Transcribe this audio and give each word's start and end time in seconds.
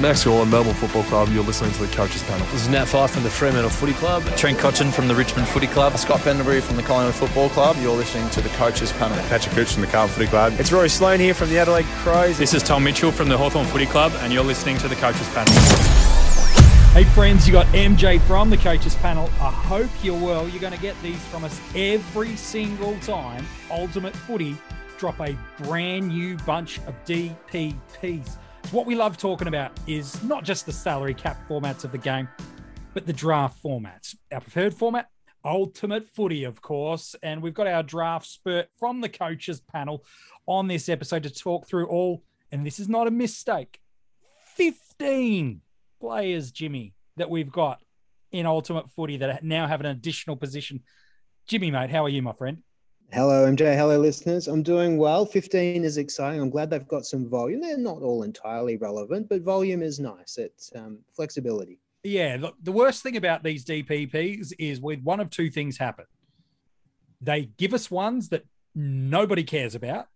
Max 0.00 0.24
Gawn, 0.24 0.48
Melbourne 0.48 0.74
Football 0.74 1.02
Club. 1.04 1.28
You're 1.30 1.44
listening 1.44 1.72
to 1.72 1.86
the 1.86 1.94
Coaches 1.94 2.22
Panel. 2.22 2.46
This 2.46 2.62
is 2.62 2.68
Nat 2.68 2.86
Fyfe 2.86 3.10
from 3.10 3.22
the 3.22 3.30
Fremantle 3.30 3.70
Footy 3.70 3.92
Club. 3.92 4.24
Trent 4.36 4.58
Cotchin 4.58 4.90
from 4.90 5.06
the 5.06 5.14
Richmond 5.14 5.46
Footy 5.48 5.66
Club. 5.66 5.96
Scott 5.98 6.20
Pendlebury 6.20 6.60
from 6.60 6.76
the 6.76 6.82
Collingwood 6.82 7.14
Football 7.14 7.50
Club. 7.50 7.76
You're 7.78 7.94
listening 7.94 8.28
to 8.30 8.40
the 8.40 8.48
Coaches 8.50 8.90
Panel. 8.92 9.16
Patrick 9.28 9.54
Cooch 9.54 9.72
from 9.72 9.82
the 9.82 9.88
Carlton 9.88 10.14
Footy 10.14 10.28
Club. 10.28 10.54
It's 10.58 10.72
Rory 10.72 10.88
Sloane 10.88 11.20
here 11.20 11.34
from 11.34 11.50
the 11.50 11.58
Adelaide 11.58 11.86
Crows. 12.02 12.38
This 12.38 12.54
is 12.54 12.62
Tom 12.62 12.84
Mitchell 12.84 13.12
from 13.12 13.28
the 13.28 13.36
Hawthorn 13.36 13.66
Footy 13.66 13.86
Club, 13.86 14.12
and 14.20 14.32
you're 14.32 14.44
listening 14.44 14.78
to 14.78 14.88
the 14.88 14.96
Coaches 14.96 15.28
Panel. 15.28 15.52
Hey 16.92 17.04
friends, 17.04 17.46
you 17.46 17.52
got 17.52 17.66
MJ 17.68 18.20
from 18.22 18.50
the 18.50 18.58
coaches 18.58 18.94
panel. 18.96 19.30
I 19.40 19.50
hope 19.50 19.88
you're 20.02 20.18
well. 20.18 20.46
You're 20.46 20.60
going 20.60 20.74
to 20.74 20.78
get 20.78 20.94
these 21.02 21.22
from 21.26 21.42
us 21.42 21.58
every 21.74 22.36
single 22.36 22.98
time. 22.98 23.46
Ultimate 23.70 24.14
Footy 24.14 24.58
drop 24.98 25.18
a 25.20 25.34
brand 25.62 26.08
new 26.08 26.36
bunch 26.38 26.80
of 26.80 26.94
DPPs. 27.06 28.36
What 28.70 28.86
we 28.86 28.94
love 28.94 29.18
talking 29.18 29.48
about 29.48 29.72
is 29.86 30.22
not 30.22 30.44
just 30.44 30.64
the 30.64 30.72
salary 30.72 31.14
cap 31.14 31.46
formats 31.48 31.84
of 31.84 31.92
the 31.92 31.98
game, 31.98 32.28
but 32.94 33.06
the 33.06 33.12
draft 33.12 33.62
formats. 33.62 34.14
Our 34.30 34.40
preferred 34.40 34.74
format, 34.74 35.08
Ultimate 35.44 36.06
Footy, 36.06 36.44
of 36.44 36.62
course, 36.62 37.14
and 37.22 37.42
we've 37.42 37.54
got 37.54 37.66
our 37.66 37.82
draft 37.82 38.26
spurt 38.26 38.68
from 38.78 39.00
the 39.00 39.08
coaches 39.08 39.60
panel 39.60 40.04
on 40.46 40.68
this 40.68 40.88
episode 40.88 41.24
to 41.24 41.30
talk 41.30 41.66
through 41.66 41.86
all. 41.86 42.22
And 42.50 42.66
this 42.66 42.78
is 42.78 42.88
not 42.88 43.06
a 43.06 43.10
mistake. 43.10 43.80
15 44.56 45.60
players, 46.00 46.50
Jimmy, 46.50 46.94
that 47.16 47.30
we've 47.30 47.52
got 47.52 47.80
in 48.30 48.46
Ultimate 48.46 48.90
Footy 48.90 49.18
that 49.18 49.44
now 49.44 49.66
have 49.66 49.80
an 49.80 49.86
additional 49.86 50.36
position. 50.36 50.80
Jimmy, 51.46 51.70
mate, 51.70 51.90
how 51.90 52.04
are 52.04 52.08
you, 52.08 52.22
my 52.22 52.32
friend? 52.32 52.62
Hello, 53.14 53.44
MJ. 53.46 53.76
Hello, 53.76 53.98
listeners. 53.98 54.48
I'm 54.48 54.62
doing 54.62 54.96
well. 54.96 55.26
15 55.26 55.84
is 55.84 55.98
exciting. 55.98 56.40
I'm 56.40 56.48
glad 56.48 56.70
they've 56.70 56.88
got 56.88 57.04
some 57.04 57.28
volume. 57.28 57.60
They're 57.60 57.76
not 57.76 58.00
all 58.00 58.22
entirely 58.22 58.78
relevant, 58.78 59.28
but 59.28 59.42
volume 59.42 59.82
is 59.82 60.00
nice. 60.00 60.38
It's 60.38 60.72
um, 60.74 60.98
flexibility. 61.14 61.78
Yeah. 62.04 62.38
Look, 62.40 62.56
the 62.62 62.72
worst 62.72 63.02
thing 63.02 63.18
about 63.18 63.42
these 63.42 63.66
DPPs 63.66 64.54
is 64.58 64.80
with 64.80 65.02
one 65.02 65.20
of 65.20 65.28
two 65.28 65.50
things 65.50 65.76
happen. 65.76 66.06
They 67.20 67.50
give 67.58 67.74
us 67.74 67.90
ones 67.90 68.30
that 68.30 68.44
nobody 68.74 69.44
cares 69.44 69.74
about, 69.74 70.06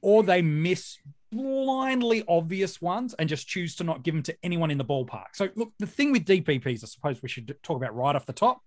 or 0.00 0.22
they 0.22 0.42
miss 0.42 0.98
blindly 1.32 2.22
obvious 2.28 2.80
ones 2.80 3.14
and 3.18 3.28
just 3.28 3.48
choose 3.48 3.74
to 3.76 3.84
not 3.84 4.04
give 4.04 4.14
them 4.14 4.22
to 4.22 4.36
anyone 4.44 4.70
in 4.70 4.78
the 4.78 4.84
ballpark. 4.84 5.34
So, 5.34 5.48
look, 5.56 5.72
the 5.80 5.88
thing 5.88 6.12
with 6.12 6.24
DPPs, 6.24 6.84
I 6.84 6.86
suppose 6.86 7.20
we 7.20 7.28
should 7.28 7.52
talk 7.64 7.76
about 7.76 7.96
right 7.96 8.14
off 8.14 8.26
the 8.26 8.32
top, 8.32 8.62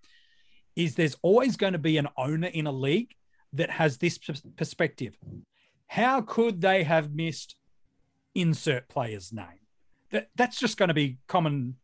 is 0.76 0.96
there's 0.96 1.18
always 1.22 1.58
going 1.58 1.74
to 1.74 1.80
be 1.80 1.98
an 1.98 2.08
owner 2.18 2.48
in 2.48 2.68
a 2.68 2.72
league 2.72 3.16
that 3.54 3.72
has 3.72 3.98
this 3.98 4.18
perspective. 4.56 5.18
How 5.88 6.22
could 6.22 6.62
they 6.62 6.84
have 6.84 7.14
missed 7.14 7.56
insert 8.34 8.88
player's 8.88 9.34
name? 9.34 9.60
That 10.12 10.30
that's 10.36 10.60
just 10.60 10.78
going 10.78 10.88
to 10.88 10.94
be 10.94 11.18
common 11.28 11.76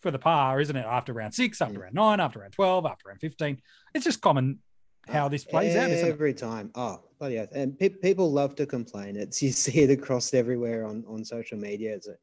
for 0.00 0.10
the 0.10 0.18
par, 0.18 0.60
isn't 0.60 0.76
it? 0.76 0.86
After 0.86 1.12
round 1.12 1.34
six, 1.34 1.60
after 1.60 1.80
round 1.80 1.94
nine, 1.94 2.20
after 2.20 2.38
round 2.40 2.54
twelve, 2.54 2.86
after 2.86 3.08
round 3.08 3.20
fifteen, 3.20 3.60
it's 3.94 4.04
just 4.04 4.20
common 4.20 4.60
how 5.08 5.28
this 5.28 5.46
uh, 5.46 5.50
plays 5.50 5.74
every 5.74 6.00
out. 6.00 6.08
Every 6.08 6.34
time. 6.34 6.70
Oh, 6.74 7.00
bloody 7.18 7.34
yeah. 7.34 7.46
And 7.54 7.78
pe- 7.78 7.88
people 7.88 8.32
love 8.32 8.54
to 8.56 8.66
complain. 8.66 9.16
It's 9.16 9.42
you 9.42 9.52
see 9.52 9.80
it 9.80 9.90
across 9.90 10.32
everywhere 10.32 10.86
on 10.86 11.04
on 11.06 11.24
social 11.24 11.58
media. 11.58 11.94
It's 11.94 12.08
a, 12.08 12.14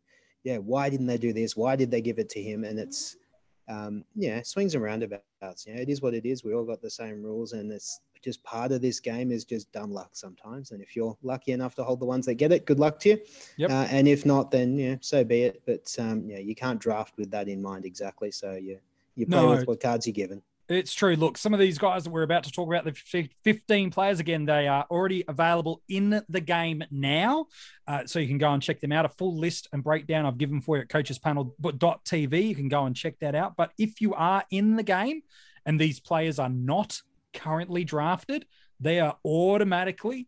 yeah, 0.43 0.57
why 0.57 0.89
didn't 0.89 1.07
they 1.07 1.17
do 1.17 1.33
this? 1.33 1.55
Why 1.55 1.75
did 1.75 1.91
they 1.91 2.01
give 2.01 2.19
it 2.19 2.29
to 2.29 2.41
him? 2.41 2.63
And 2.63 2.79
it's 2.79 3.15
um, 3.67 4.03
yeah, 4.15 4.41
swings 4.43 4.75
and 4.75 4.83
roundabouts. 4.83 5.65
You 5.65 5.75
know, 5.75 5.81
it 5.81 5.89
is 5.89 6.01
what 6.01 6.13
it 6.13 6.25
is. 6.25 6.43
We 6.43 6.53
all 6.53 6.63
got 6.65 6.81
the 6.81 6.89
same 6.89 7.21
rules, 7.23 7.53
and 7.53 7.71
it's 7.71 7.99
just 8.23 8.43
part 8.43 8.71
of 8.71 8.81
this 8.81 8.99
game 8.99 9.31
is 9.31 9.45
just 9.45 9.71
dumb 9.71 9.91
luck 9.91 10.09
sometimes. 10.13 10.71
And 10.71 10.81
if 10.81 10.95
you're 10.95 11.17
lucky 11.21 11.51
enough 11.51 11.75
to 11.75 11.83
hold 11.83 11.99
the 11.99 12.05
ones 12.05 12.25
that 12.25 12.35
get 12.35 12.51
it, 12.51 12.65
good 12.65 12.79
luck 12.79 12.99
to 13.01 13.09
you. 13.09 13.19
Yep. 13.57 13.69
Uh, 13.69 13.87
and 13.91 14.07
if 14.07 14.25
not, 14.25 14.51
then 14.51 14.77
yeah, 14.77 14.95
so 15.01 15.23
be 15.23 15.43
it. 15.43 15.61
But 15.65 15.93
um, 15.99 16.29
yeah, 16.29 16.39
you 16.39 16.55
can't 16.55 16.79
draft 16.79 17.17
with 17.17 17.29
that 17.31 17.47
in 17.47 17.61
mind 17.61 17.85
exactly. 17.85 18.31
So 18.31 18.53
you 18.53 18.79
you 19.15 19.25
play 19.25 19.41
No. 19.41 19.49
with 19.49 19.67
what 19.67 19.79
cards 19.79 20.07
you're 20.07 20.13
given. 20.13 20.41
It's 20.69 20.93
true. 20.93 21.15
Look, 21.15 21.37
some 21.37 21.53
of 21.53 21.61
these 21.61 21.77
guys 21.77 22.03
that 22.03 22.09
we're 22.09 22.23
about 22.23 22.43
to 22.43 22.51
talk 22.51 22.67
about, 22.67 22.83
the 22.83 23.29
15 23.43 23.89
players, 23.89 24.19
again, 24.19 24.45
they 24.45 24.67
are 24.67 24.85
already 24.91 25.23
available 25.25 25.81
in 25.87 26.21
the 26.27 26.41
game 26.41 26.83
now. 26.91 27.47
Uh, 27.87 28.05
so 28.05 28.19
you 28.19 28.27
can 28.27 28.37
go 28.37 28.51
and 28.51 28.61
check 28.61 28.81
them 28.81 28.91
out. 28.91 29.05
A 29.05 29.09
full 29.09 29.37
list 29.37 29.69
and 29.71 29.81
breakdown 29.81 30.25
I've 30.25 30.37
given 30.37 30.59
for 30.59 30.75
you 30.75 30.81
at 30.81 30.89
coachespanel.tv. 30.89 32.47
You 32.49 32.55
can 32.55 32.67
go 32.67 32.85
and 32.85 32.93
check 32.93 33.17
that 33.19 33.33
out. 33.33 33.55
But 33.55 33.71
if 33.77 34.01
you 34.01 34.13
are 34.13 34.43
in 34.51 34.75
the 34.75 34.83
game 34.83 35.21
and 35.65 35.79
these 35.79 36.01
players 36.01 36.37
are 36.37 36.49
not 36.49 37.01
currently 37.33 37.85
drafted, 37.85 38.45
they 38.77 38.99
are 38.99 39.17
automatically 39.23 40.27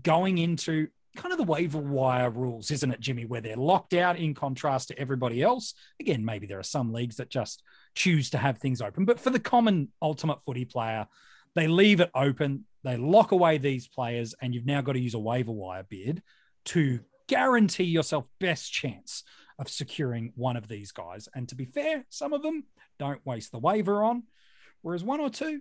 going 0.00 0.38
into 0.38 0.88
kind 1.16 1.32
of 1.32 1.38
the 1.38 1.44
waiver 1.44 1.78
wire 1.78 2.30
rules, 2.30 2.70
isn't 2.70 2.90
it, 2.90 3.00
Jimmy, 3.00 3.24
where 3.24 3.40
they're 3.40 3.56
locked 3.56 3.94
out 3.94 4.18
in 4.18 4.34
contrast 4.34 4.88
to 4.88 4.98
everybody 4.98 5.42
else. 5.42 5.74
Again, 6.00 6.24
maybe 6.24 6.46
there 6.46 6.58
are 6.58 6.64
some 6.64 6.92
leagues 6.92 7.16
that 7.16 7.28
just 7.28 7.62
choose 7.94 8.30
to 8.30 8.38
have 8.38 8.58
things 8.58 8.80
open, 8.80 9.04
but 9.04 9.20
for 9.20 9.30
the 9.30 9.40
common 9.40 9.88
ultimate 10.00 10.42
footy 10.42 10.64
player, 10.64 11.06
they 11.54 11.68
leave 11.68 12.00
it 12.00 12.10
open, 12.14 12.64
they 12.82 12.96
lock 12.96 13.32
away 13.32 13.58
these 13.58 13.86
players, 13.86 14.34
and 14.40 14.54
you've 14.54 14.66
now 14.66 14.80
got 14.80 14.92
to 14.92 15.00
use 15.00 15.14
a 15.14 15.18
waiver 15.18 15.52
wire 15.52 15.84
bid 15.88 16.22
to 16.66 17.00
guarantee 17.28 17.84
yourself 17.84 18.28
best 18.40 18.72
chance 18.72 19.22
of 19.58 19.68
securing 19.68 20.32
one 20.34 20.56
of 20.56 20.68
these 20.68 20.92
guys. 20.92 21.28
And 21.34 21.48
to 21.50 21.54
be 21.54 21.66
fair, 21.66 22.04
some 22.08 22.32
of 22.32 22.42
them 22.42 22.64
don't 22.98 23.24
waste 23.26 23.52
the 23.52 23.58
waiver 23.58 24.02
on, 24.02 24.24
whereas 24.80 25.04
one 25.04 25.20
or 25.20 25.30
two, 25.30 25.60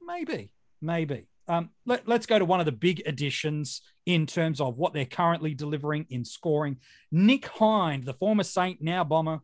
maybe, 0.00 0.52
maybe. 0.80 1.26
Um, 1.48 1.70
let, 1.86 2.06
let's 2.06 2.26
go 2.26 2.38
to 2.38 2.44
one 2.44 2.60
of 2.60 2.66
the 2.66 2.72
big 2.72 3.02
additions 3.06 3.80
in 4.04 4.26
terms 4.26 4.60
of 4.60 4.78
what 4.78 4.92
they're 4.92 5.06
currently 5.06 5.54
delivering 5.54 6.06
in 6.10 6.24
scoring. 6.24 6.76
Nick 7.10 7.46
Hind, 7.46 8.04
the 8.04 8.14
former 8.14 8.42
Saint, 8.42 8.82
now 8.82 9.02
Bomber. 9.02 9.40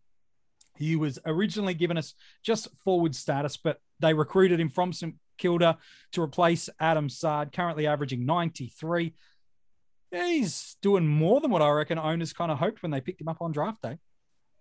He 0.76 0.97
was 0.97 1.19
originally 1.25 1.75
given 1.75 1.97
us 1.97 2.15
just 2.42 2.69
forward 2.84 3.15
status, 3.15 3.56
but 3.56 3.81
they 4.00 4.12
recruited 4.12 4.60
him 4.60 4.69
from 4.69 4.92
St 4.92 5.15
Kilda 5.38 5.78
to 6.12 6.22
replace 6.22 6.69
Adam 6.78 7.09
Saad, 7.09 7.53
currently 7.53 7.87
averaging 7.87 8.26
93. 8.26 9.15
Yeah, 10.12 10.26
he's 10.28 10.76
doing 10.82 11.06
more 11.06 11.41
than 11.41 11.50
what 11.50 11.62
I 11.62 11.71
reckon 11.71 11.98
owners 11.98 12.32
kind 12.32 12.53
of 12.53 12.59
hoped 12.59 12.82
when 12.82 12.91
they 12.91 13.00
picked 13.00 13.21
him 13.21 13.28
up 13.28 13.41
on 13.41 13.53
draft 13.53 13.82
day. 13.82 13.98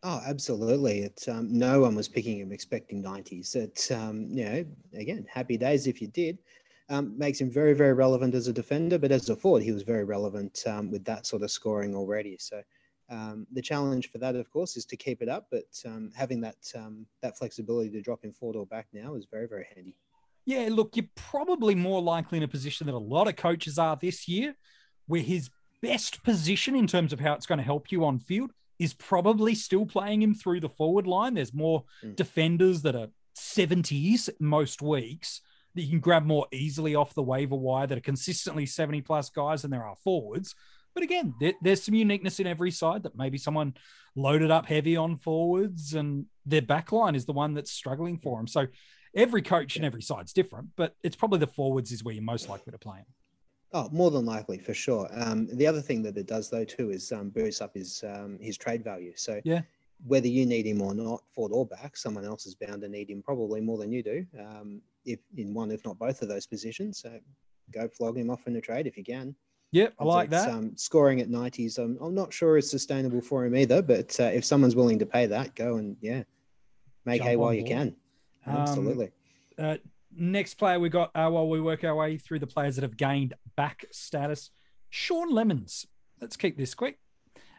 Oh, 0.04 0.22
absolutely. 0.26 1.00
It's 1.00 1.28
um, 1.28 1.58
no 1.58 1.82
one 1.82 1.96
was 1.96 2.10
picking 2.10 2.40
him 2.40 2.52
expecting 2.52 3.02
90s. 3.02 3.56
It's 3.56 3.90
um, 3.90 4.28
you 4.32 4.46
know, 4.46 4.66
again, 4.96 5.26
happy 5.30 5.58
days 5.58 5.88
if 5.88 6.02
you 6.02 6.08
did. 6.08 6.40
Um, 6.90 7.18
makes 7.18 7.40
him 7.40 7.50
very, 7.50 7.74
very 7.74 7.94
relevant 7.94 8.36
as 8.36 8.48
a 8.48 8.54
defender, 8.54 9.00
but 9.00 9.12
as 9.12 9.30
a 9.30 9.36
forward, 9.36 9.64
he 9.64 9.72
was 9.72 9.84
very 9.84 10.04
relevant 10.04 10.62
um, 10.68 10.92
with 10.92 11.06
that 11.06 11.26
sort 11.26 11.42
of 11.42 11.50
scoring 11.50 11.96
already. 11.96 12.38
So 12.40 12.62
um, 13.10 13.48
the 13.54 13.62
challenge 13.62 14.12
for 14.12 14.18
that, 14.18 14.36
of 14.36 14.50
course, 14.52 14.76
is 14.76 14.86
to 14.88 14.98
keep 14.98 15.22
it 15.22 15.30
up. 15.30 15.48
But 15.50 15.64
um, 15.86 16.12
having 16.14 16.42
that 16.42 16.58
um, 16.76 17.06
that 17.22 17.38
flexibility 17.38 17.90
to 17.92 18.02
drop 18.02 18.24
him 18.24 18.34
forward 18.34 18.58
or 18.58 18.66
back 18.66 18.88
now 18.92 19.16
is 19.16 19.26
very, 19.32 19.48
very 19.48 19.66
handy. 19.74 19.96
Yeah, 20.46 20.68
look, 20.70 20.98
you're 20.98 21.06
probably 21.16 21.74
more 21.74 22.02
likely 22.02 22.38
in 22.38 22.44
a 22.44 22.50
position 22.50 22.86
that 22.88 22.94
a 22.94 22.98
lot 22.98 23.30
of 23.30 23.38
coaches 23.38 23.80
are 23.80 23.96
this 23.96 24.28
year, 24.28 24.54
where 25.08 25.22
his 25.22 25.50
best 25.82 26.22
position 26.24 26.76
in 26.76 26.86
terms 26.86 27.14
of 27.14 27.20
how 27.22 27.34
it's 27.34 27.46
going 27.46 27.60
to 27.60 27.64
help 27.64 27.94
you 27.94 28.04
on 28.04 28.20
field 28.20 28.52
is 28.78 28.94
probably 28.94 29.56
still 29.56 29.86
playing 29.86 30.22
him 30.22 30.34
through 30.36 30.60
the 30.60 30.68
forward 30.70 31.08
line. 31.08 31.36
There's 31.36 31.54
more 31.54 31.86
Mm. 32.04 32.18
defenders 32.18 32.82
that 32.82 32.96
are 32.96 33.08
70s 33.38 34.30
most 34.40 34.82
weeks 34.82 35.42
that 35.76 35.82
you 35.82 35.90
can 35.90 36.00
grab 36.00 36.26
more 36.26 36.48
easily 36.52 36.96
off 36.96 37.14
the 37.14 37.24
waiver 37.24 37.56
wire 37.56 37.88
that 37.88 37.98
are 37.98 38.02
consistently 38.02 38.66
70 38.66 39.02
plus 39.02 39.30
guys 39.30 39.62
than 39.64 39.72
there 39.72 39.86
are 39.86 39.96
forwards. 40.04 40.56
But 40.94 41.04
again, 41.04 41.34
there, 41.40 41.54
there's 41.62 41.82
some 41.84 41.96
uniqueness 41.96 42.40
in 42.40 42.46
every 42.48 42.70
side 42.72 43.04
that 43.04 43.18
maybe 43.18 43.38
someone 43.38 43.74
loaded 44.16 44.52
up 44.52 44.68
heavy 44.68 44.96
on 44.96 45.16
forwards 45.18 45.94
and 45.94 46.26
their 46.46 46.62
back 46.62 46.92
line 46.92 47.16
is 47.16 47.26
the 47.26 47.34
one 47.34 47.56
that's 47.56 47.72
struggling 47.72 48.18
for 48.20 48.38
them. 48.38 48.46
So 48.48 48.68
every 49.16 49.42
coach 49.42 49.76
and 49.76 49.84
every 49.86 50.04
side's 50.04 50.34
different, 50.34 50.70
but 50.76 50.96
it's 51.02 51.16
probably 51.16 51.40
the 51.40 51.48
forwards 51.48 51.92
is 51.92 52.04
where 52.04 52.14
you're 52.14 52.24
most 52.24 52.48
likely 52.50 52.72
to 52.72 52.78
play 52.78 52.98
him. 53.00 53.06
Oh, 53.76 53.90
more 53.92 54.12
than 54.12 54.24
likely, 54.26 54.60
for 54.60 54.76
sure. 54.76 55.10
Um, 55.14 55.48
the 55.54 55.66
other 55.66 55.82
thing 55.82 56.04
that 56.04 56.16
it 56.16 56.28
does, 56.28 56.48
though, 56.52 56.64
too, 56.64 56.92
is 56.92 57.12
um, 57.12 57.30
boost 57.30 57.60
up 57.60 57.74
his 57.74 58.04
um, 58.08 58.38
his 58.40 58.56
trade 58.56 58.84
value. 58.84 59.14
So 59.16 59.42
Yeah. 59.44 59.62
whether 60.06 60.28
you 60.28 60.46
need 60.46 60.68
him 60.68 60.80
or 60.80 60.94
not, 60.94 61.24
forward 61.34 61.56
or 61.56 61.66
back, 61.66 61.98
someone 61.98 62.24
else 62.24 62.46
is 62.46 62.54
bound 62.54 62.84
to 62.84 62.88
need 62.88 63.10
him 63.10 63.24
probably 63.24 63.62
more 63.62 63.80
than 63.80 63.92
you 63.92 64.04
do. 64.04 64.28
Um, 64.40 64.80
if 65.06 65.20
in 65.38 65.54
one, 65.54 65.72
if 65.72 65.84
not 65.86 65.98
both 66.00 66.22
of 66.22 66.30
those 66.30 66.46
positions, 66.46 67.00
so 67.00 67.20
go 67.74 67.88
flog 67.88 68.18
him 68.18 68.30
off 68.30 68.46
in 68.48 68.56
a 68.56 68.62
trade 68.62 68.88
if 68.88 68.98
you 68.98 69.04
can. 69.04 69.36
Yep, 69.72 69.94
I 70.00 70.04
like 70.04 70.30
that. 70.30 70.50
Um, 70.50 70.78
scoring 70.78 71.20
at 71.20 71.30
90s, 71.30 71.80
I'm, 71.80 71.98
I'm 72.00 72.14
not 72.14 72.32
sure 72.32 72.58
is 72.58 72.70
sustainable 72.70 73.22
for 73.22 73.44
him 73.44 73.56
either. 73.56 73.82
But 73.82 74.20
uh, 74.20 74.26
if 74.26 74.46
someone's 74.46 74.76
willing 74.76 75.00
to 75.00 75.06
pay 75.06 75.26
that, 75.26 75.56
go 75.56 75.78
and 75.78 75.98
yeah, 76.00 76.24
make 77.06 77.20
Jump 77.22 77.30
hay 77.30 77.36
while 77.38 77.54
you 77.54 77.62
board. 77.64 77.72
can. 77.72 77.96
Um, 78.46 78.56
Absolutely. 78.58 79.10
Uh, 79.58 79.78
next 80.16 80.56
player 80.56 80.80
we 80.80 80.90
got 80.90 81.10
uh, 81.16 81.28
while 81.30 81.48
we 81.50 81.60
work 81.60 81.84
our 81.84 81.96
way 81.96 82.18
through 82.18 82.38
the 82.40 82.46
players 82.48 82.76
that 82.76 82.84
have 82.84 82.98
gained 82.98 83.34
back 83.56 83.86
status. 83.92 84.52
Sean 84.92 85.32
Lemmens. 85.34 85.88
Let's 86.22 86.38
keep 86.38 86.56
this 86.56 86.76
quick. 86.76 87.00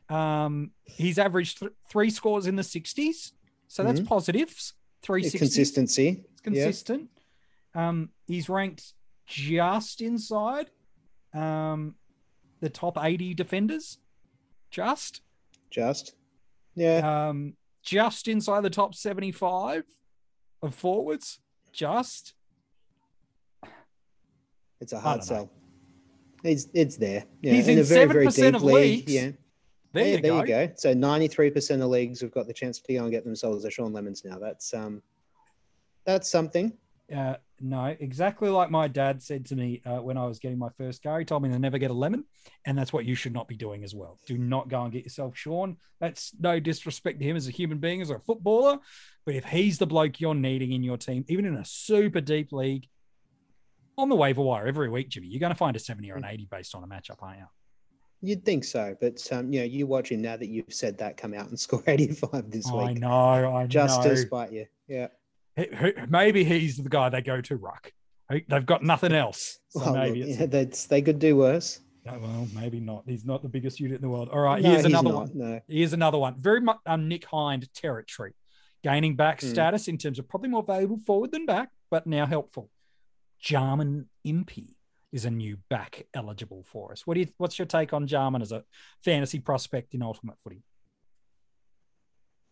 Um, 0.09 0.71
he's 0.85 1.19
averaged 1.19 1.59
th- 1.61 1.73
three 1.91 2.11
scores 2.11 2.47
in 2.47 2.55
the 2.55 2.63
60s. 2.63 3.33
So 3.67 3.83
that's 3.83 4.01
Mhm. 4.01 4.07
positives. 4.07 4.75
Three 5.03 5.29
consistency. 5.29 6.25
It's 6.33 6.41
consistent. 6.41 7.11
Um, 7.75 8.11
he's 8.27 8.49
ranked 8.49 8.95
just 9.27 10.01
inside 10.01 10.71
um, 11.33 11.95
the 12.61 12.69
top 12.71 12.97
80 13.01 13.35
defenders. 13.35 13.99
Just. 14.71 15.23
Just 15.71 16.15
Yeah. 16.75 17.29
Um, 17.29 17.55
just 17.83 18.29
inside 18.29 18.63
the 18.63 18.71
top 18.71 18.95
75 18.95 19.85
of 20.63 20.75
forwards. 20.75 21.41
Just. 21.73 22.35
It's 24.81 24.93
a 24.93 25.01
hard 25.01 25.21
know. 25.21 25.25
sell. 25.25 25.51
It's 26.43 26.69
it's 26.75 26.97
there. 26.97 27.25
Yeah, 27.41 27.53
He's 27.55 27.69
in 27.69 27.75
in 27.75 27.81
a 27.81 27.85
very 27.85 28.07
very 28.07 28.27
7% 28.27 28.35
deep 28.37 28.55
of 28.55 28.63
league. 28.63 28.75
leagues. 28.75 29.13
Yeah. 29.13 29.31
There, 29.93 30.05
Yeah, 30.07 30.17
you, 30.17 30.21
there 30.23 30.31
go. 30.33 30.41
you 30.41 30.47
go. 30.47 30.73
So 30.77 30.93
ninety 30.93 31.29
three 31.29 31.51
percent 31.51 31.81
of 31.83 31.89
leagues 31.89 32.21
have 32.21 32.33
got 32.33 32.47
the 32.47 32.53
chance 32.53 32.81
to 32.81 32.93
go 32.95 33.03
and 33.03 33.11
get 33.11 33.25
themselves 33.25 33.65
a 33.65 33.71
Sean 33.71 33.93
Lemmens 33.93 34.25
now. 34.25 34.39
That's 34.39 34.75
um, 34.75 35.03
that's 36.05 36.29
something. 36.29 36.73
Uh, 37.15 37.37
no, 37.61 37.85
exactly 37.99 38.49
like 38.49 38.71
my 38.71 38.89
dad 38.89 39.23
said 39.23 39.47
to 39.47 39.57
me 39.57 39.81
uh, 39.87 40.03
when 40.03 40.17
I 40.17 40.27
was 40.27 40.39
getting 40.39 40.59
my 40.59 40.71
first 40.77 41.03
car. 41.03 41.19
He 41.19 41.25
told 41.25 41.43
me 41.43 41.49
to 41.51 41.59
never 41.59 41.79
get 41.79 41.91
a 41.91 41.95
lemon, 41.95 42.25
and 42.67 42.77
that's 42.77 42.93
what 42.93 43.05
you 43.05 43.15
should 43.15 43.33
not 43.33 43.49
be 43.49 43.57
doing 43.57 43.85
as 43.85 43.95
well. 43.95 44.19
Do 44.27 44.37
not 44.37 44.69
go 44.69 44.83
and 44.83 44.93
get 44.93 45.05
yourself 45.05 45.37
Sean. 45.37 45.77
That's 46.01 46.33
no 46.39 46.59
disrespect 46.61 47.21
to 47.21 47.25
him 47.25 47.37
as 47.37 47.49
a 47.49 47.53
human 47.53 47.79
being, 47.79 48.03
as 48.03 48.11
a 48.11 48.19
footballer, 48.19 48.79
but 49.25 49.35
if 49.35 49.45
he's 49.45 49.79
the 49.79 49.87
bloke 49.87 50.21
you're 50.21 50.35
needing 50.35 50.73
in 50.73 50.83
your 50.83 50.97
team, 50.97 51.25
even 51.29 51.45
in 51.45 51.55
a 51.55 51.65
super 51.65 52.21
deep 52.21 52.53
league, 52.53 52.89
on 53.97 54.09
the 54.09 54.17
waiver 54.17 54.43
wire 54.43 54.67
every 54.67 54.89
week, 54.89 55.09
Jimmy, 55.09 55.29
you're 55.29 55.41
going 55.41 55.53
to 55.53 55.59
find 55.59 55.77
a 55.77 55.79
seventy 55.79 56.11
or 56.11 56.17
an 56.17 56.25
eighty 56.25 56.47
based 56.51 56.75
on 56.75 56.83
a 56.83 56.87
matchup, 56.87 57.23
aren't 57.23 57.39
you? 57.39 57.47
You'd 58.21 58.45
think 58.45 58.65
so, 58.65 58.97
but 59.01 59.21
um, 59.33 59.53
you 59.53 59.61
know, 59.61 59.67
you 59.67 59.87
watch 59.87 60.11
him 60.11 60.23
now 60.23 60.37
that 60.37 60.49
you've 60.49 60.73
said 60.73 60.99
that 60.99 61.17
come 61.17 61.35
out 61.35 61.49
and 61.49 61.61
score 61.61 61.83
eighty 61.87 62.09
five 62.09 62.51
this 62.51 62.69
I 62.69 62.75
week. 62.75 62.89
I 62.89 62.93
know, 62.95 63.55
I 63.55 63.67
Just 63.67 64.03
know. 64.03 64.11
to 64.11 64.17
spite 64.17 64.53
you. 64.53 64.67
Yeah. 64.89 65.09
Maybe 66.09 66.45
he's 66.45 66.77
the 66.77 66.89
guy 66.89 67.09
they 67.09 67.23
go 67.23 67.41
to, 67.41 67.57
Ruck. 67.57 67.93
They've 68.31 68.67
got 68.67 68.83
nothing 68.83 69.13
else, 69.13 69.59
so 69.69 69.81
Well, 69.81 69.95
maybe 69.95 70.23
it's 70.23 70.41
yeah, 70.41 70.47
that's 70.47 70.87
they 70.87 71.03
could 71.03 71.19
do 71.19 71.37
worse. 71.37 71.81
Oh, 72.09 72.19
well, 72.19 72.49
maybe 72.55 72.81
not. 72.81 73.05
He's 73.07 73.25
not 73.25 73.43
the 73.43 73.49
biggest 73.49 73.79
unit 73.81 73.97
in 73.97 74.03
the 74.03 74.09
world. 74.09 74.29
All 74.31 74.41
right, 74.41 74.63
no, 74.63 74.71
here's 74.71 74.85
another 74.85 75.11
not. 75.11 75.29
one. 75.29 75.31
No. 75.35 75.61
Here's 75.69 75.93
another 75.93 76.19
one. 76.19 76.35
Very 76.39 76.61
much 76.61 76.79
um, 76.87 77.07
Nick 77.09 77.25
Hind 77.27 77.73
territory, 77.75 78.35
gaining 78.83 79.15
back 79.17 79.41
Hmm. 79.41 79.49
status 79.49 79.89
in 79.89 79.97
terms 79.99 80.19
of 80.19 80.29
probably 80.29 80.49
more 80.51 80.63
valuable 80.63 80.99
forward 80.99 81.33
than 81.33 81.47
back, 81.47 81.71
but 81.91 82.07
now 82.07 82.27
helpful. 82.27 82.71
Jarman 83.41 84.09
Impey 84.25 84.77
is 85.13 85.25
a 85.25 85.31
new 85.31 85.59
back 85.71 86.07
eligible 86.15 86.65
for 86.65 86.93
us. 86.93 87.07
What 87.07 87.15
do 87.15 87.21
you? 87.21 87.29
What's 87.39 87.59
your 87.59 87.67
take 87.67 87.93
on 87.93 88.07
Jarman 88.07 88.43
as 88.43 88.53
a 88.53 88.65
fantasy 89.05 89.39
prospect 89.39 89.95
in 89.95 90.03
Ultimate 90.03 90.37
Footy? 90.43 90.63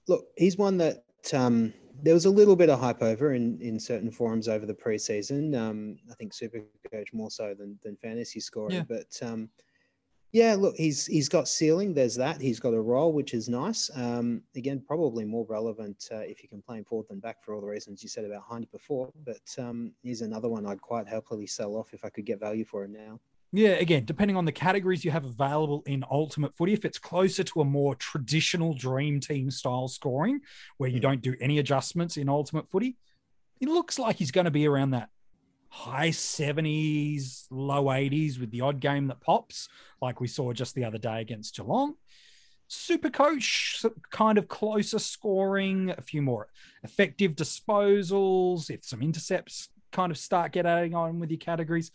Look, 0.08 0.26
he's 0.36 0.56
one 0.56 0.78
that 0.78 1.04
um, 1.32 1.72
there 2.02 2.14
was 2.14 2.24
a 2.24 2.30
little 2.30 2.56
bit 2.56 2.70
of 2.70 2.80
hype 2.80 3.02
over 3.02 3.34
in, 3.34 3.60
in 3.60 3.78
certain 3.78 4.10
forums 4.10 4.48
over 4.48 4.66
the 4.66 4.74
preseason. 4.74 5.56
Um, 5.56 5.98
I 6.10 6.14
think 6.14 6.32
Supercoach 6.32 7.12
more 7.12 7.30
so 7.30 7.54
than, 7.54 7.78
than 7.82 7.96
fantasy 7.96 8.40
scoring. 8.40 8.76
Yeah. 8.76 8.84
But 8.88 9.18
um, 9.22 9.50
yeah, 10.32 10.54
look, 10.54 10.74
he's 10.76 11.06
he's 11.06 11.28
got 11.28 11.46
ceiling. 11.46 11.92
There's 11.92 12.14
that. 12.14 12.40
He's 12.40 12.58
got 12.58 12.72
a 12.72 12.80
role, 12.80 13.12
which 13.12 13.34
is 13.34 13.50
nice. 13.50 13.90
Um, 13.94 14.42
again, 14.56 14.82
probably 14.86 15.26
more 15.26 15.44
relevant 15.46 16.08
uh, 16.10 16.20
if 16.20 16.42
you 16.42 16.48
can 16.48 16.62
play 16.62 16.78
him 16.78 16.84
forward 16.84 17.08
than 17.10 17.20
back 17.20 17.44
for 17.44 17.54
all 17.54 17.60
the 17.60 17.66
reasons 17.66 18.02
you 18.02 18.08
said 18.08 18.24
about 18.24 18.42
Hind 18.42 18.70
before. 18.72 19.12
But 19.26 19.54
um, 19.58 19.92
he's 20.02 20.22
another 20.22 20.48
one 20.48 20.64
I'd 20.64 20.80
quite 20.80 21.06
happily 21.06 21.46
sell 21.46 21.76
off 21.76 21.92
if 21.92 22.04
I 22.04 22.08
could 22.08 22.24
get 22.24 22.40
value 22.40 22.64
for 22.64 22.84
him 22.84 22.92
now. 22.92 23.20
Yeah, 23.54 23.70
again, 23.72 24.06
depending 24.06 24.36
on 24.36 24.46
the 24.46 24.52
categories 24.52 25.04
you 25.04 25.10
have 25.10 25.26
available 25.26 25.82
in 25.84 26.04
Ultimate 26.10 26.54
Footy, 26.54 26.72
if 26.72 26.86
it's 26.86 26.98
closer 26.98 27.44
to 27.44 27.60
a 27.60 27.64
more 27.66 27.94
traditional 27.94 28.72
dream 28.72 29.20
team 29.20 29.50
style 29.50 29.88
scoring 29.88 30.40
where 30.78 30.88
you 30.88 30.96
Hmm. 30.96 31.02
don't 31.02 31.20
do 31.22 31.36
any 31.38 31.58
adjustments 31.58 32.16
in 32.16 32.30
Ultimate 32.30 32.68
Footy, 32.70 32.96
it 33.60 33.68
looks 33.68 33.98
like 33.98 34.16
he's 34.16 34.30
going 34.30 34.46
to 34.46 34.50
be 34.50 34.66
around 34.66 34.90
that 34.90 35.10
high 35.68 36.10
70s, 36.10 37.46
low 37.50 37.90
80s 37.90 38.38
with 38.38 38.50
the 38.50 38.62
odd 38.62 38.80
game 38.80 39.08
that 39.08 39.20
pops, 39.20 39.68
like 40.00 40.20
we 40.20 40.28
saw 40.28 40.52
just 40.54 40.74
the 40.74 40.84
other 40.84 40.98
day 40.98 41.20
against 41.20 41.54
Geelong. 41.56 41.94
Super 42.68 43.10
coach, 43.10 43.84
kind 44.10 44.38
of 44.38 44.48
closer 44.48 44.98
scoring, 44.98 45.90
a 45.90 46.00
few 46.00 46.22
more 46.22 46.48
effective 46.82 47.36
disposals, 47.36 48.70
if 48.70 48.82
some 48.82 49.02
intercepts 49.02 49.68
kind 49.92 50.10
of 50.10 50.16
start 50.16 50.52
getting 50.52 50.94
on 50.94 51.20
with 51.20 51.30
your 51.30 51.38
categories 51.38 51.90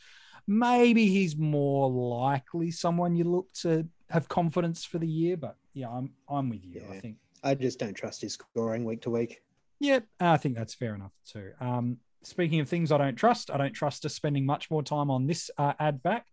maybe 0.48 1.08
he's 1.08 1.36
more 1.36 1.90
likely 1.90 2.72
someone 2.72 3.16
you 3.16 3.26
look 3.26 3.52
to 3.62 3.88
have 4.10 4.28
confidence 4.30 4.86
for 4.86 4.98
the 4.98 5.08
year. 5.08 5.38
But 5.38 5.58
yeah, 5.74 5.90
I'm 5.90 6.12
I'm 6.30 6.50
with 6.50 6.66
you. 6.66 6.82
I 6.90 7.00
think 7.00 7.18
I 7.44 7.54
just 7.56 7.80
don't 7.80 7.94
trust 7.94 8.22
his 8.22 8.34
scoring 8.34 8.86
week 8.86 9.02
to 9.02 9.10
week. 9.10 9.42
yeah, 9.80 10.00
I 10.20 10.38
think 10.38 10.56
that's 10.56 10.74
fair 10.74 10.96
enough 10.96 11.12
too. 11.32 11.52
Um, 11.60 11.98
speaking 12.24 12.60
of 12.60 12.70
things 12.70 12.92
I 12.92 12.98
don't 12.98 13.16
trust, 13.16 13.52
I 13.52 13.58
don't 13.58 13.74
trust 13.74 14.06
us 14.06 14.14
spending 14.14 14.46
much 14.46 14.72
more 14.72 14.84
time 14.84 15.12
on 15.12 15.28
this 15.28 15.52
uh, 15.58 15.74
ad 15.80 16.02
back. 16.02 16.26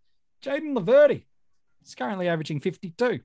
Jaden 0.42 0.74
Laverde 0.76 1.24
is 1.84 1.94
currently 1.94 2.28
averaging 2.28 2.60
52. 2.60 3.20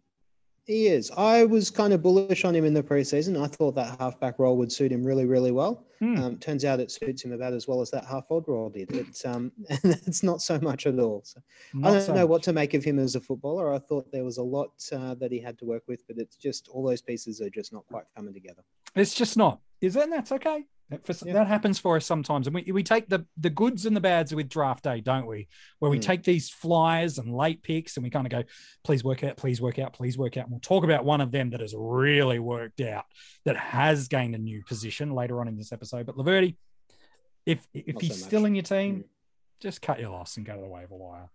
He 0.70 0.86
is. 0.86 1.10
I 1.18 1.46
was 1.46 1.72
kind 1.72 1.94
of 1.94 2.04
bullish 2.04 2.46
on 2.46 2.56
him 2.56 2.64
in 2.64 2.76
the 2.76 2.84
preseason. 2.84 3.44
I 3.44 3.48
thought 3.48 3.74
that 3.74 3.98
halfback 4.00 4.38
role 4.38 4.56
would 4.58 4.72
suit 4.72 4.92
him 4.92 5.04
really, 5.04 5.26
really 5.26 5.52
well. 5.52 5.88
Hmm. 5.98 6.18
Um, 6.20 6.38
turns 6.38 6.64
out 6.64 6.80
it 6.80 6.92
suits 6.92 7.24
him 7.24 7.32
about 7.32 7.54
as 7.54 7.68
well 7.68 7.82
as 7.82 7.90
that 7.90 8.06
half 8.06 8.28
forward 8.28 8.48
role 8.48 8.70
did. 8.70 8.92
It's 8.92 9.26
um, 9.26 9.52
it's 9.68 10.22
not 10.22 10.44
so 10.44 10.60
much 10.60 10.86
at 10.86 11.00
all. 11.00 11.24
So 11.26 11.42
I 11.84 11.90
don't 11.90 12.02
so 12.04 12.14
know 12.14 12.22
much. 12.22 12.30
what 12.30 12.44
to 12.44 12.54
make 12.54 12.76
of 12.76 12.84
him 12.84 13.00
as 13.00 13.16
a 13.16 13.20
footballer. 13.20 13.74
I 13.74 13.80
thought 13.80 14.12
there 14.12 14.24
was 14.24 14.38
a 14.38 14.44
lot 14.44 14.70
uh, 14.92 15.16
that 15.16 15.32
he 15.32 15.40
had 15.40 15.58
to 15.58 15.66
work 15.66 15.82
with, 15.88 16.06
but 16.08 16.20
it's 16.20 16.36
just 16.36 16.68
all 16.68 16.86
those 16.86 17.02
pieces 17.02 17.42
are 17.42 17.50
just 17.50 17.74
not 17.74 17.88
quite 17.88 18.04
coming 18.16 18.36
together. 18.36 18.62
It's 18.94 19.16
just 19.16 19.38
not. 19.38 19.62
Is 19.82 19.96
it? 19.96 20.04
And 20.04 20.14
that's 20.14 20.32
okay. 20.34 20.66
That, 20.90 21.06
for, 21.06 21.14
Yeah. 21.26 21.34
that 21.34 21.48
happens 21.48 21.78
for 21.78 21.98
us 21.98 22.06
sometimes. 22.06 22.48
And 22.48 22.56
we, 22.56 22.72
we 22.72 22.82
take 22.84 23.10
the, 23.10 23.26
the 23.38 23.50
goods 23.52 23.86
and 23.86 23.96
the 23.96 24.02
bads 24.02 24.34
with 24.34 24.50
draft 24.50 24.84
day, 24.84 25.02
don't 25.02 25.28
we? 25.28 25.48
Where 25.80 25.92
we 25.92 26.00
Mm. 26.00 26.04
take 26.04 26.24
these 26.24 26.50
flyers 26.50 27.18
and 27.20 27.34
late 27.36 27.62
picks 27.62 27.96
and 27.96 28.04
we 28.04 28.10
kind 28.10 28.26
of 28.26 28.32
go, 28.32 28.44
please 28.84 29.04
work 29.04 29.24
out, 29.24 29.38
please 29.38 29.62
work 29.62 29.78
out, 29.78 29.94
please 29.94 30.18
work 30.18 30.36
out. 30.38 30.46
And 30.46 30.52
we'll 30.52 30.60
talk 30.62 30.84
about 30.84 31.06
one 31.06 31.22
of 31.22 31.32
them 31.32 31.52
that 31.52 31.60
has 31.60 31.76
really 31.78 32.40
worked 32.40 32.82
out, 32.82 33.06
that 33.46 33.56
has 33.58 34.08
gained 34.08 34.34
a 34.34 34.40
new 34.40 34.64
position 34.64 35.12
later 35.12 35.40
on 35.42 35.48
in 35.48 35.58
this 35.58 35.72
episode. 35.72 36.06
But 36.08 36.16
Laverde, 36.18 36.56
if 37.46 37.68
if 37.74 37.94
Not 37.96 38.02
he's 38.04 38.20
so 38.20 38.26
still 38.28 38.46
in 38.46 38.56
your 38.56 38.64
team, 38.64 38.96
Mm. 38.98 39.04
just 39.60 39.82
cut 39.82 40.00
your 40.00 40.10
loss 40.10 40.38
and 40.38 40.46
go 40.46 40.56
to 40.56 40.62
the 40.62 40.68
waiver 40.68 40.96
wire. 40.96 41.30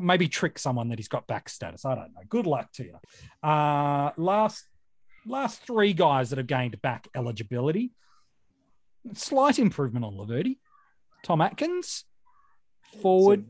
Maybe 0.00 0.28
trick 0.28 0.58
someone 0.58 0.88
that 0.90 0.98
he's 0.98 1.08
got 1.08 1.26
back 1.26 1.48
status. 1.48 1.84
I 1.84 1.94
don't 1.94 2.12
know. 2.14 2.20
Good 2.28 2.46
luck 2.46 2.70
to 2.72 2.84
you. 2.84 2.98
Uh, 3.42 4.10
last 4.16 4.64
last 5.26 5.60
three 5.62 5.92
guys 5.92 6.30
that 6.30 6.38
have 6.38 6.46
gained 6.46 6.80
back 6.82 7.08
eligibility. 7.14 7.92
Slight 9.14 9.58
improvement 9.58 10.04
on 10.04 10.14
Laverde. 10.14 10.56
Tom 11.22 11.40
Atkins, 11.40 12.04
forward, 13.02 13.44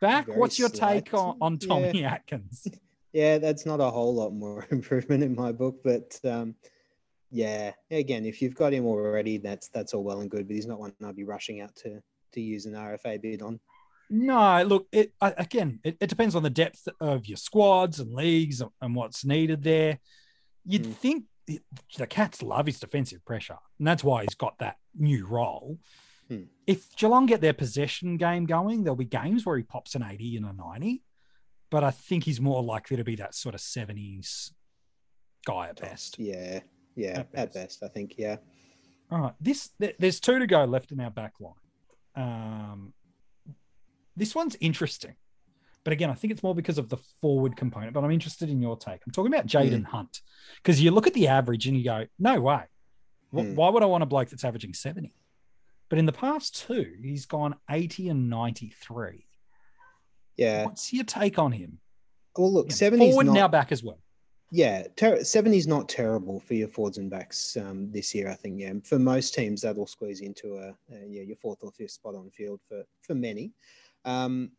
back. 0.00 0.26
What's 0.28 0.58
your 0.58 0.68
slight. 0.68 1.06
take 1.06 1.14
on, 1.14 1.38
on 1.40 1.58
Tommy 1.58 2.04
Atkins? 2.04 2.66
yeah, 3.12 3.38
that's 3.38 3.64
not 3.64 3.80
a 3.80 3.90
whole 3.90 4.14
lot 4.14 4.32
more 4.32 4.66
improvement 4.70 5.22
in 5.22 5.34
my 5.34 5.52
book, 5.52 5.76
but 5.82 6.18
um, 6.24 6.54
yeah, 7.30 7.72
again, 7.90 8.26
if 8.26 8.42
you've 8.42 8.54
got 8.54 8.72
him 8.72 8.84
already, 8.86 9.38
that's 9.38 9.68
that's 9.68 9.94
all 9.94 10.02
well 10.04 10.20
and 10.20 10.30
good. 10.30 10.46
But 10.46 10.56
he's 10.56 10.66
not 10.66 10.78
one 10.78 10.92
I'd 11.04 11.16
be 11.16 11.24
rushing 11.24 11.60
out 11.60 11.74
to 11.76 12.02
to 12.32 12.40
use 12.40 12.66
an 12.66 12.74
RFA 12.74 13.20
bid 13.20 13.42
on. 13.42 13.60
No, 14.10 14.62
look, 14.64 14.88
it 14.92 15.14
I, 15.22 15.32
again, 15.38 15.80
it, 15.84 15.96
it 16.00 16.10
depends 16.10 16.34
on 16.34 16.42
the 16.42 16.50
depth 16.50 16.86
of 17.00 17.24
your 17.26 17.38
squads 17.38 17.98
and 17.98 18.12
leagues 18.12 18.60
and, 18.60 18.70
and 18.82 18.94
what's 18.94 19.24
needed 19.24 19.62
there. 19.62 20.00
You'd 20.66 20.84
Mm. 20.84 20.94
think 20.96 21.24
it- 21.56 21.64
the 21.98 22.06
Cats 22.06 22.42
love 22.42 22.66
his 22.66 22.78
defensive 22.80 23.24
pressure, 23.24 23.58
and 23.78 23.86
that's 23.86 24.04
why 24.04 24.22
he's 24.22 24.34
got 24.34 24.58
that 24.58 24.78
new 24.94 25.26
role. 25.26 25.78
Hmm. 26.28 26.44
If 26.66 26.94
Geelong 26.96 27.26
get 27.26 27.40
their 27.40 27.52
possession 27.52 28.16
game 28.16 28.46
going, 28.46 28.84
there'll 28.84 28.96
be 28.96 29.04
games 29.04 29.44
where 29.44 29.56
he 29.56 29.62
pops 29.62 29.94
an 29.94 30.02
80 30.02 30.36
and 30.36 30.46
a 30.46 30.52
90, 30.52 31.02
but 31.70 31.82
I 31.84 31.90
think 31.90 32.24
he's 32.24 32.40
more 32.40 32.62
likely 32.62 32.96
to 32.96 33.04
be 33.04 33.16
that 33.16 33.34
sort 33.34 33.54
of 33.54 33.60
70s 33.60 34.52
guy 35.44 35.68
at 35.68 35.80
best. 35.80 36.18
Yeah, 36.18 36.60
yeah, 36.94 37.10
At 37.10 37.18
at 37.18 37.32
best. 37.32 37.54
best, 37.54 37.82
I 37.82 37.88
think. 37.88 38.14
Yeah. 38.18 38.36
All 39.10 39.20
right. 39.20 39.34
This 39.40 39.68
th- 39.80 39.96
there's 39.98 40.20
two 40.20 40.38
to 40.38 40.46
go 40.46 40.64
left 40.64 40.92
in 40.92 41.00
our 41.00 41.10
back 41.10 41.34
line. 41.40 41.54
Um, 42.14 42.94
this 44.16 44.34
one's 44.34 44.56
interesting, 44.60 45.16
but 45.84 45.92
again, 45.92 46.10
I 46.10 46.14
think 46.14 46.32
it's 46.32 46.42
more 46.42 46.54
because 46.54 46.78
of 46.78 46.88
the 46.88 46.98
forward 47.20 47.56
component. 47.56 47.92
But 47.92 48.04
I'm 48.04 48.10
interested 48.10 48.48
in 48.48 48.60
your 48.60 48.76
take. 48.76 49.00
I'm 49.06 49.12
talking 49.12 49.32
about 49.32 49.46
Jayden 49.46 49.84
Hunt 49.84 50.20
because 50.56 50.80
you 50.80 50.90
look 50.90 51.06
at 51.06 51.14
the 51.14 51.28
average 51.28 51.66
and 51.66 51.76
you 51.76 51.84
go, 51.84 52.06
no 52.18 52.40
way. 52.40 52.64
Hmm. 53.32 53.54
Why 53.54 53.70
would 53.70 53.82
I 53.82 53.86
want 53.86 54.02
a 54.02 54.06
bloke 54.06 54.28
that's 54.28 54.44
averaging 54.44 54.74
70? 54.74 55.12
But 55.88 55.98
in 55.98 56.06
the 56.06 56.12
past 56.12 56.66
two, 56.66 56.94
he's 57.02 57.26
gone 57.26 57.56
80 57.70 58.10
and 58.10 58.30
93. 58.30 59.26
Yeah. 60.36 60.64
What's 60.64 60.92
your 60.92 61.04
take 61.04 61.38
on 61.38 61.52
him? 61.52 61.78
Well, 62.36 62.52
look, 62.52 62.66
Again, 62.66 62.76
seventies 62.76 63.10
forward 63.10 63.26
not. 63.26 63.34
now 63.34 63.48
back 63.48 63.72
as 63.72 63.82
well. 63.82 63.98
Yeah, 64.50 64.86
ter- 64.96 65.24
70 65.24 65.56
is 65.56 65.66
not 65.66 65.88
terrible 65.88 66.40
for 66.40 66.54
your 66.54 66.68
forwards 66.68 66.98
and 66.98 67.10
backs 67.10 67.56
um, 67.56 67.90
this 67.90 68.14
year. 68.14 68.30
I 68.30 68.34
think. 68.34 68.60
Yeah, 68.60 68.72
for 68.84 68.98
most 68.98 69.34
teams, 69.34 69.62
that'll 69.62 69.86
squeeze 69.86 70.20
into 70.20 70.56
a, 70.56 70.68
a 70.94 71.06
yeah 71.08 71.22
your 71.22 71.36
fourth 71.36 71.58
or 71.62 71.72
fifth 71.72 71.92
spot 71.92 72.14
on 72.14 72.30
field 72.30 72.60
for 72.68 72.82
for 73.02 73.14
many. 73.14 73.52
Um, 74.04 74.52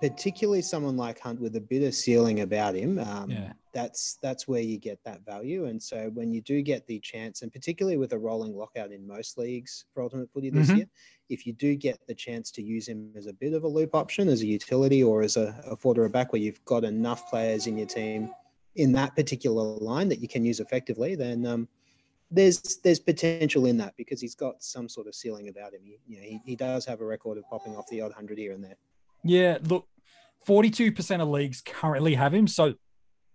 particularly 0.00 0.62
someone 0.62 0.96
like 0.96 1.18
Hunt 1.18 1.40
with 1.40 1.56
a 1.56 1.60
bit 1.60 1.82
of 1.82 1.94
ceiling 1.94 2.40
about 2.40 2.74
him. 2.74 2.98
Um, 2.98 3.30
Yeah. 3.30 3.52
That's 3.74 4.18
that's 4.22 4.48
where 4.48 4.62
you 4.62 4.76
get 4.76 4.98
that 5.04 5.24
value. 5.24 5.66
And 5.66 5.80
so 5.80 6.10
when 6.14 6.32
you 6.32 6.40
do 6.40 6.62
get 6.62 6.86
the 6.86 6.98
chance, 6.98 7.42
and 7.42 7.52
particularly 7.52 7.96
with 7.96 8.12
a 8.12 8.18
rolling 8.18 8.56
lockout 8.56 8.90
in 8.90 9.06
most 9.06 9.38
leagues 9.38 9.84
for 9.92 10.02
Ultimate 10.02 10.32
Footy 10.32 10.50
this 10.50 10.68
Mhm. 10.70 10.76
year, 10.78 10.86
if 11.28 11.46
you 11.46 11.52
do 11.52 11.76
get 11.76 12.04
the 12.08 12.14
chance 12.14 12.50
to 12.52 12.62
use 12.62 12.88
him 12.88 13.12
as 13.14 13.26
a 13.26 13.32
bit 13.32 13.52
of 13.52 13.64
a 13.64 13.68
loop 13.68 13.94
option, 13.94 14.26
as 14.28 14.40
a 14.40 14.46
utility, 14.46 15.02
or 15.02 15.22
as 15.22 15.36
a, 15.36 15.62
a 15.64 15.76
forward 15.76 15.98
or 15.98 16.06
a 16.06 16.10
back, 16.10 16.32
where 16.32 16.42
you've 16.42 16.64
got 16.64 16.82
enough 16.82 17.28
players 17.30 17.66
in 17.66 17.76
your 17.76 17.86
team 17.86 18.30
in 18.74 18.90
that 18.92 19.14
particular 19.14 19.62
line 19.62 20.08
that 20.08 20.20
you 20.20 20.28
can 20.28 20.44
use 20.44 20.60
effectively, 20.60 21.14
then 21.14 21.46
um, 21.46 21.68
there's 22.30 22.78
there's 22.78 22.98
potential 22.98 23.66
in 23.66 23.76
that 23.76 23.94
because 23.96 24.20
he's 24.20 24.34
got 24.34 24.62
some 24.62 24.88
sort 24.88 25.06
of 25.06 25.14
ceiling 25.14 25.48
about 25.48 25.72
him. 25.74 25.82
He, 25.84 25.98
you 26.06 26.16
know, 26.16 26.24
he, 26.26 26.40
he 26.44 26.56
does 26.56 26.84
have 26.86 27.00
a 27.00 27.04
record 27.04 27.38
of 27.38 27.48
popping 27.48 27.76
off 27.76 27.86
the 27.88 28.00
odd 28.00 28.12
hundred 28.12 28.38
here 28.38 28.52
and 28.52 28.64
there. 28.64 28.76
Yeah, 29.24 29.58
look, 29.62 29.86
42% 30.46 31.20
of 31.20 31.28
leagues 31.28 31.60
currently 31.60 32.14
have 32.14 32.32
him. 32.34 32.46
So, 32.46 32.74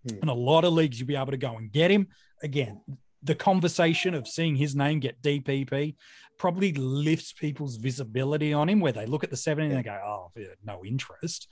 Hmm. 0.09 0.17
in 0.23 0.27
a 0.29 0.33
lot 0.33 0.65
of 0.65 0.73
leagues, 0.73 0.99
you'll 0.99 1.07
be 1.07 1.15
able 1.15 1.31
to 1.31 1.37
go 1.37 1.55
and 1.57 1.71
get 1.71 1.89
him. 1.89 2.07
Again, 2.41 2.81
the 3.21 3.35
conversation 3.35 4.13
of 4.13 4.27
seeing 4.27 4.57
his 4.57 4.75
name 4.75 4.99
get 4.99 5.21
DPP 5.21 5.95
probably 6.37 6.73
lifts 6.73 7.31
people's 7.31 7.77
visibility 7.77 8.51
on 8.51 8.67
him 8.67 8.81
where 8.81 8.91
they 8.91 9.05
look 9.05 9.23
at 9.23 9.29
the 9.29 9.37
70 9.37 9.67
and 9.69 9.77
they 9.77 9.83
go, 9.83 9.93
oh, 10.03 10.31
yeah, 10.35 10.47
no 10.63 10.83
interest. 10.83 11.47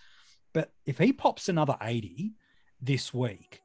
But 0.54 0.74
if 0.86 0.98
he 0.98 1.14
pops 1.14 1.48
another 1.48 1.78
80 1.82 2.34
this 2.82 3.14
week, 3.14 3.62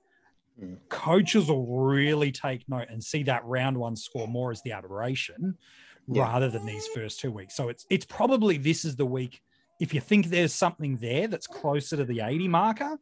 Hmm. 0.58 0.74
coaches 0.88 1.48
will 1.48 1.66
really 1.66 2.30
take 2.32 2.68
note 2.68 2.88
and 2.88 3.02
see 3.02 3.22
that 3.24 3.44
round 3.44 3.76
one 3.78 3.96
score 3.96 4.28
more 4.28 4.52
as 4.52 4.62
the 4.62 4.72
aberration 4.72 5.58
Yeah. 6.06 6.22
rather 6.22 6.48
than 6.48 6.64
these 6.64 6.86
first 6.94 7.18
two 7.20 7.32
weeks. 7.32 7.54
So 7.56 7.68
it's 7.68 7.84
it's 7.90 8.06
probably 8.06 8.56
this 8.56 8.84
is 8.84 8.94
the 8.96 9.04
week. 9.04 9.42
If 9.78 9.92
you 9.92 10.00
think 10.00 10.26
there's 10.26 10.54
something 10.54 10.96
there 10.96 11.28
that's 11.28 11.46
closer 11.46 11.96
to 11.96 12.04
the 12.04 12.20
80 12.20 12.48
marker, 12.48 12.98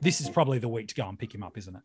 this 0.00 0.20
is 0.20 0.30
probably 0.30 0.58
the 0.58 0.68
week 0.68 0.88
to 0.88 0.94
go 0.94 1.08
and 1.08 1.18
pick 1.18 1.34
him 1.34 1.42
up, 1.42 1.56
isn't 1.58 1.74
it? 1.74 1.82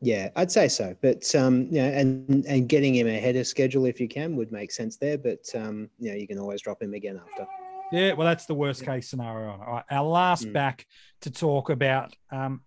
Yeah, 0.00 0.30
I'd 0.36 0.50
say 0.52 0.68
so. 0.68 0.96
But 1.02 1.34
um, 1.34 1.64
you 1.70 1.82
know, 1.82 1.88
and 1.88 2.46
and 2.46 2.68
getting 2.68 2.94
him 2.94 3.08
ahead 3.08 3.34
of 3.36 3.46
schedule 3.46 3.84
if 3.84 4.00
you 4.00 4.06
can 4.08 4.36
would 4.36 4.52
make 4.52 4.70
sense 4.70 4.96
there. 4.96 5.18
But 5.18 5.44
um, 5.56 5.90
you 5.98 6.10
know, 6.10 6.16
you 6.16 6.28
can 6.28 6.38
always 6.38 6.62
drop 6.62 6.80
him 6.80 6.94
again 6.94 7.20
after. 7.20 7.46
Yeah, 7.90 8.12
well, 8.12 8.26
that's 8.26 8.46
the 8.46 8.54
worst 8.54 8.84
case 8.84 9.08
scenario. 9.10 9.50
All 9.50 9.72
right, 9.74 9.84
our 9.90 10.04
last 10.06 10.44
Mm. 10.46 10.52
back 10.52 10.86
to 11.22 11.30
talk 11.30 11.68
about 11.70 12.14
um, 12.30 12.62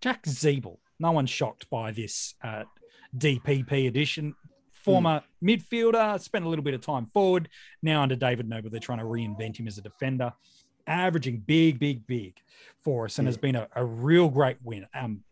Jack 0.00 0.22
Ziebell. 0.24 0.78
No 1.00 1.10
one's 1.12 1.30
shocked 1.30 1.68
by 1.70 1.90
this 1.90 2.34
uh, 2.44 2.64
DPP 3.16 3.88
edition. 3.88 4.34
Former 4.86 5.22
midfielder, 5.42 6.20
spent 6.20 6.44
a 6.44 6.48
little 6.48 6.62
bit 6.64 6.72
of 6.74 6.80
time 6.80 7.06
forward. 7.06 7.48
Now 7.82 8.02
under 8.02 8.14
David 8.14 8.48
Noble, 8.48 8.70
they're 8.70 8.78
trying 8.80 8.98
to 9.00 9.04
reinvent 9.04 9.56
him 9.58 9.66
as 9.66 9.76
a 9.78 9.82
defender. 9.82 10.32
Averaging 10.86 11.38
big, 11.40 11.80
big, 11.80 12.06
big 12.06 12.36
for 12.82 13.06
us, 13.06 13.18
and 13.18 13.26
has 13.26 13.36
been 13.36 13.56
a, 13.56 13.66
a 13.74 13.84
real 13.84 14.28
great 14.28 14.58
win. 14.62 14.86
Um, 14.94 15.24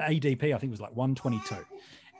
ADP, 0.00 0.54
I 0.54 0.58
think, 0.58 0.70
was 0.70 0.80
like 0.80 0.94
122, 0.94 1.56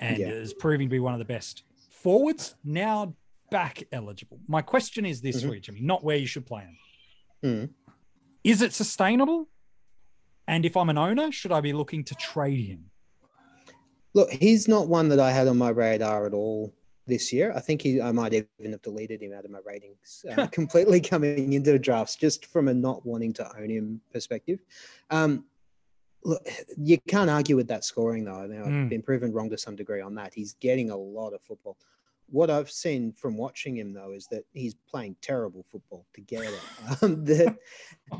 and 0.01 0.19
Yeah. 0.19 0.27
is 0.27 0.53
proving 0.53 0.89
to 0.89 0.91
be 0.91 0.99
one 0.99 1.13
of 1.13 1.21
the 1.21 1.25
best 1.25 1.63
forwards. 1.91 2.57
Now 2.65 3.15
back 3.53 3.85
eligible. 3.93 4.41
My 4.49 4.61
question 4.63 5.07
is 5.07 5.21
this 5.21 5.37
Mhm. 5.43 5.49
for 5.49 5.55
you, 5.55 5.61
Jimmy, 5.61 5.81
not 5.83 6.03
where 6.03 6.17
you 6.17 6.27
should 6.27 6.47
play 6.47 6.63
him. 6.63 6.79
Hmm. 7.43 7.65
Is 8.43 8.61
it 8.61 8.73
sustainable? 8.73 9.49
And 10.49 10.65
if 10.65 10.77
I'm 10.77 10.89
an 10.91 10.99
owner, 10.99 11.31
should 11.31 11.53
I 11.53 11.61
be 11.61 11.73
looking 11.73 12.03
to 12.05 12.15
trade 12.17 12.67
him? 12.67 12.91
Look, 14.17 14.31
he's 14.33 14.67
not 14.67 14.89
one 14.89 15.11
that 15.11 15.21
I 15.21 15.31
had 15.31 15.47
on 15.47 15.59
my 15.59 15.69
radar 15.69 16.25
at 16.25 16.33
all 16.33 16.73
this 17.07 17.35
year. 17.35 17.53
I 17.55 17.61
think 17.61 17.83
he, 17.83 18.01
I 18.01 18.13
might 18.13 18.33
even 18.33 18.73
have 18.73 18.81
deleted 18.81 19.21
him 19.21 19.35
out 19.35 19.45
of 19.45 19.51
my 19.51 19.59
ratings 19.67 20.25
uh, 20.33 20.47
completely 20.47 21.01
coming 21.13 21.53
into 21.53 21.71
the 21.73 21.79
drafts 21.79 22.17
just 22.17 22.47
from 22.47 22.69
a 22.69 22.75
not 22.75 23.05
wanting 23.05 23.35
to 23.35 23.59
own 23.59 23.69
him 23.69 24.01
perspective. 24.11 24.61
Um, 25.11 25.45
look, 26.25 26.41
you 26.79 26.97
can't 27.07 27.29
argue 27.29 27.57
with 27.57 27.69
that 27.69 27.85
scoring 27.85 28.25
though. 28.25 28.41
I 28.41 28.47
mean, 28.47 28.63
I've 28.63 28.73
Mm. 28.73 28.89
been 28.89 29.03
proven 29.03 29.33
wrong 29.33 29.51
to 29.51 29.59
some 29.59 29.77
degree 29.77 30.01
on 30.01 30.15
that. 30.15 30.33
He's 30.33 30.55
getting 30.55 30.89
a 30.89 30.97
lot 30.97 31.35
of 31.35 31.43
football. 31.43 31.77
What 32.29 32.51
I've 32.51 32.71
seen 32.71 33.13
from 33.13 33.37
watching 33.37 33.77
him 33.77 33.93
though 33.93 34.13
is 34.13 34.27
that 34.33 34.45
he's 34.53 34.75
playing 34.75 35.17
terrible 35.23 35.65
football 35.71 36.07
to 36.15 36.21
get 36.21 36.43
it. 36.45 36.61
Um, 37.03 37.25
the, 37.25 37.57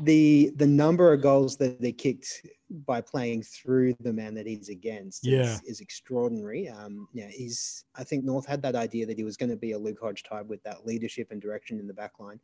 the 0.03 0.51
the 0.55 0.67
number 0.67 1.11
of 1.13 1.21
goals 1.21 1.57
that 1.57 1.81
they 1.81 1.91
kicked 1.91 2.45
by 2.85 3.01
playing 3.01 3.43
through 3.43 3.95
the 4.01 4.11
man 4.13 4.33
that 4.35 4.45
he's 4.45 4.69
against 4.69 5.25
Yeah. 5.25 5.41
is, 5.41 5.61
is 5.63 5.79
extraordinary. 5.81 6.67
Um, 6.69 7.07
yeah, 7.13 7.27
he's. 7.29 7.85
I 7.95 8.03
think 8.03 8.23
North 8.23 8.45
had 8.45 8.61
that 8.61 8.75
idea 8.75 9.05
that 9.05 9.17
he 9.17 9.23
was 9.23 9.37
going 9.37 9.49
to 9.49 9.55
be 9.57 9.71
a 9.71 9.77
Luke 9.77 9.99
Hodge 10.01 10.23
type 10.23 10.45
with 10.47 10.61
that 10.63 10.85
leadership 10.85 11.31
and 11.31 11.41
direction 11.41 11.79
in 11.79 11.87
the 11.87 11.93
back 11.93 12.19
line, 12.19 12.39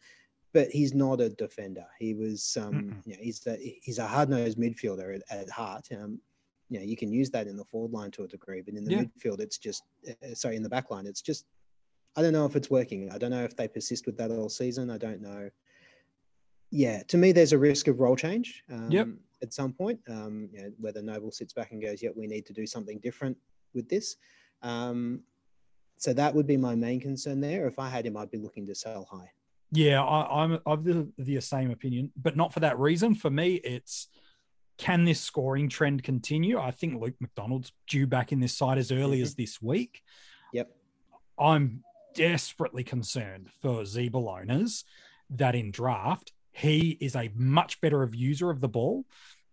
but 0.53 0.69
he's 0.69 0.93
not 0.93 1.21
a 1.21 1.29
defender. 1.29 1.85
He 1.99 2.13
was. 2.13 2.57
Um, 2.59 3.01
you 3.05 3.13
know, 3.13 3.19
he's 3.21 3.45
a 3.47 3.57
he's 3.81 3.99
a 3.99 4.07
hard 4.07 4.29
nosed 4.29 4.57
midfielder 4.57 5.15
at, 5.15 5.23
at 5.29 5.49
heart. 5.49 5.87
Um, 5.91 6.19
you 6.73 6.79
know, 6.79 6.85
you 6.85 6.97
can 6.97 7.11
use 7.11 7.29
that 7.29 7.45
in 7.45 7.55
the 7.55 7.63
forward 7.65 7.91
line 7.91 8.09
to 8.11 8.23
a 8.23 8.27
degree, 8.27 8.61
but 8.61 8.73
in 8.73 8.83
the 8.83 8.91
Yeah. 8.91 9.03
midfield, 9.03 9.39
it's 9.39 9.59
just 9.59 9.83
uh, 10.09 10.33
sorry 10.33 10.55
in 10.55 10.63
the 10.63 10.69
back 10.69 10.89
line, 10.89 11.05
it's 11.05 11.21
just. 11.21 11.45
I 12.15 12.21
don't 12.21 12.33
know 12.33 12.45
if 12.45 12.55
it's 12.55 12.69
working. 12.69 13.11
I 13.11 13.17
don't 13.17 13.31
know 13.31 13.43
if 13.43 13.55
they 13.55 13.67
persist 13.67 14.05
with 14.05 14.17
that 14.17 14.29
all 14.29 14.47
season. 14.47 14.91
I 14.91 14.99
don't 14.99 15.19
know. 15.19 15.49
Yeah, 16.69 17.01
to 17.07 17.17
me, 17.17 17.31
there's 17.31 17.53
a 17.53 17.57
risk 17.57 17.87
of 17.87 17.99
role 17.99 18.15
change. 18.15 18.63
Um, 18.71 18.91
Yep. 18.91 19.07
At 19.41 19.51
some 19.53 19.73
point, 19.73 19.99
um, 20.07 20.47
you 20.53 20.61
know, 20.61 20.71
whether 20.79 21.01
Noble 21.01 21.31
sits 21.31 21.53
back 21.53 21.71
and 21.71 21.81
goes, 21.81 22.01
"Yep, 22.03 22.13
we 22.15 22.27
need 22.27 22.45
to 22.45 22.53
do 22.53 22.65
something 22.65 22.99
different 22.99 23.35
with 23.73 23.89
this." 23.89 24.15
Um, 24.61 25.23
so 25.97 26.13
that 26.13 26.33
would 26.33 26.47
be 26.47 26.55
my 26.57 26.75
main 26.75 26.99
concern 26.99 27.41
there. 27.41 27.67
If 27.67 27.77
I 27.79 27.89
had 27.89 28.05
him, 28.05 28.15
I'd 28.15 28.31
be 28.31 28.37
looking 28.37 28.65
to 28.67 28.75
sell 28.75 29.05
high. 29.05 29.31
Yeah, 29.71 30.03
I, 30.03 30.43
I'm 30.43 30.59
of 30.65 30.83
the, 30.83 31.11
the 31.17 31.39
same 31.41 31.71
opinion, 31.71 32.11
but 32.15 32.37
not 32.37 32.53
for 32.53 32.59
that 32.61 32.77
reason. 32.79 33.15
For 33.15 33.29
me, 33.31 33.55
it's 33.55 34.07
can 34.77 35.05
this 35.05 35.21
scoring 35.21 35.69
trend 35.69 36.03
continue? 36.03 36.59
I 36.59 36.71
think 36.71 36.99
Luke 36.99 37.15
McDonald's 37.19 37.71
due 37.87 38.07
back 38.07 38.31
in 38.31 38.39
this 38.39 38.57
side 38.57 38.77
as 38.77 38.91
early 38.91 39.21
as 39.21 39.31
mm-hmm. 39.31 39.41
this 39.41 39.61
week. 39.61 40.01
Yep. 40.53 40.69
I'm 41.39 41.83
desperately 42.15 42.83
concerned 42.83 43.49
for 43.61 43.81
Ziebell 43.81 44.39
owners 44.39 44.83
that 45.29 45.55
in 45.55 45.71
draft, 45.71 46.31
he 46.51 46.97
is 47.01 47.15
a 47.15 47.31
much 47.35 47.81
better 47.81 48.07
user 48.13 48.49
of 48.49 48.61
the 48.61 48.67
ball 48.67 49.05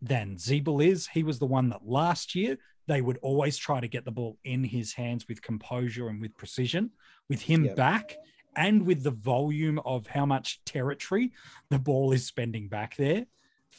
than 0.02 0.36
Ziebell 0.36 0.84
is. 0.84 1.08
He 1.08 1.22
was 1.22 1.38
the 1.38 1.46
one 1.46 1.70
that 1.70 1.86
last 1.86 2.34
year 2.34 2.58
they 2.86 3.00
would 3.00 3.18
always 3.22 3.56
try 3.56 3.80
to 3.80 3.88
get 3.88 4.04
the 4.04 4.10
ball 4.10 4.38
in 4.44 4.64
his 4.64 4.94
hands 4.94 5.26
with 5.28 5.42
composure 5.42 6.08
and 6.08 6.20
with 6.20 6.36
precision. 6.36 6.90
With 7.28 7.42
him 7.42 7.64
Yep. 7.64 7.76
back 7.76 8.16
and 8.56 8.84
with 8.84 9.02
the 9.02 9.12
volume 9.12 9.78
of 9.84 10.08
how 10.08 10.26
much 10.26 10.62
territory 10.64 11.32
the 11.68 11.78
ball 11.78 12.12
is 12.12 12.26
spending 12.26 12.68
back 12.68 12.96
there, 12.96 13.26